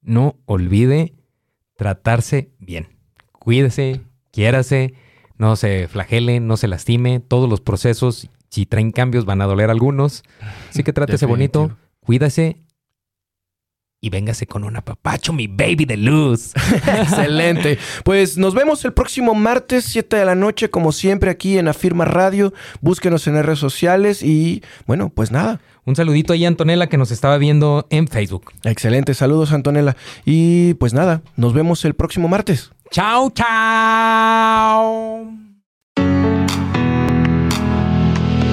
no 0.00 0.36
olvide 0.46 1.14
tratarse 1.76 2.52
bien. 2.58 2.88
Cuídese, 3.32 4.02
quiérase, 4.30 4.94
no 5.36 5.56
se 5.56 5.88
flagele, 5.88 6.40
no 6.40 6.56
se 6.56 6.68
lastime. 6.68 7.20
Todos 7.20 7.48
los 7.48 7.60
procesos, 7.60 8.30
si 8.50 8.66
traen 8.66 8.92
cambios, 8.92 9.24
van 9.24 9.42
a 9.42 9.46
doler 9.46 9.70
algunos. 9.70 10.22
Así 10.70 10.84
que 10.84 10.92
trátese 10.92 11.26
bonito, 11.26 11.76
cuídase 12.00 12.62
y 14.02 14.10
véngase 14.10 14.46
con 14.48 14.64
un 14.64 14.76
apapacho, 14.76 15.32
mi 15.32 15.46
baby 15.46 15.84
de 15.86 15.96
luz. 15.96 16.52
Excelente. 16.86 17.78
Pues 18.04 18.36
nos 18.36 18.52
vemos 18.52 18.84
el 18.84 18.92
próximo 18.92 19.32
martes, 19.34 19.84
7 19.84 20.16
de 20.16 20.24
la 20.24 20.34
noche, 20.34 20.68
como 20.68 20.90
siempre, 20.92 21.30
aquí 21.30 21.56
en 21.56 21.68
Afirma 21.68 22.04
Radio. 22.04 22.52
Búsquenos 22.80 23.26
en 23.28 23.40
redes 23.42 23.60
sociales 23.60 24.22
y, 24.22 24.62
bueno, 24.86 25.08
pues 25.08 25.30
nada. 25.30 25.60
Un 25.84 25.96
saludito 25.96 26.32
ahí 26.32 26.44
a 26.44 26.48
Antonella 26.48 26.88
que 26.88 26.98
nos 26.98 27.10
estaba 27.12 27.38
viendo 27.38 27.86
en 27.90 28.08
Facebook. 28.08 28.52
Excelente, 28.64 29.14
saludos 29.14 29.52
Antonella. 29.52 29.96
Y 30.24 30.74
pues 30.74 30.92
nada, 30.94 31.22
nos 31.36 31.54
vemos 31.54 31.84
el 31.84 31.94
próximo 31.94 32.28
martes. 32.28 32.72
Chao, 32.90 33.30
chao. 33.30 35.26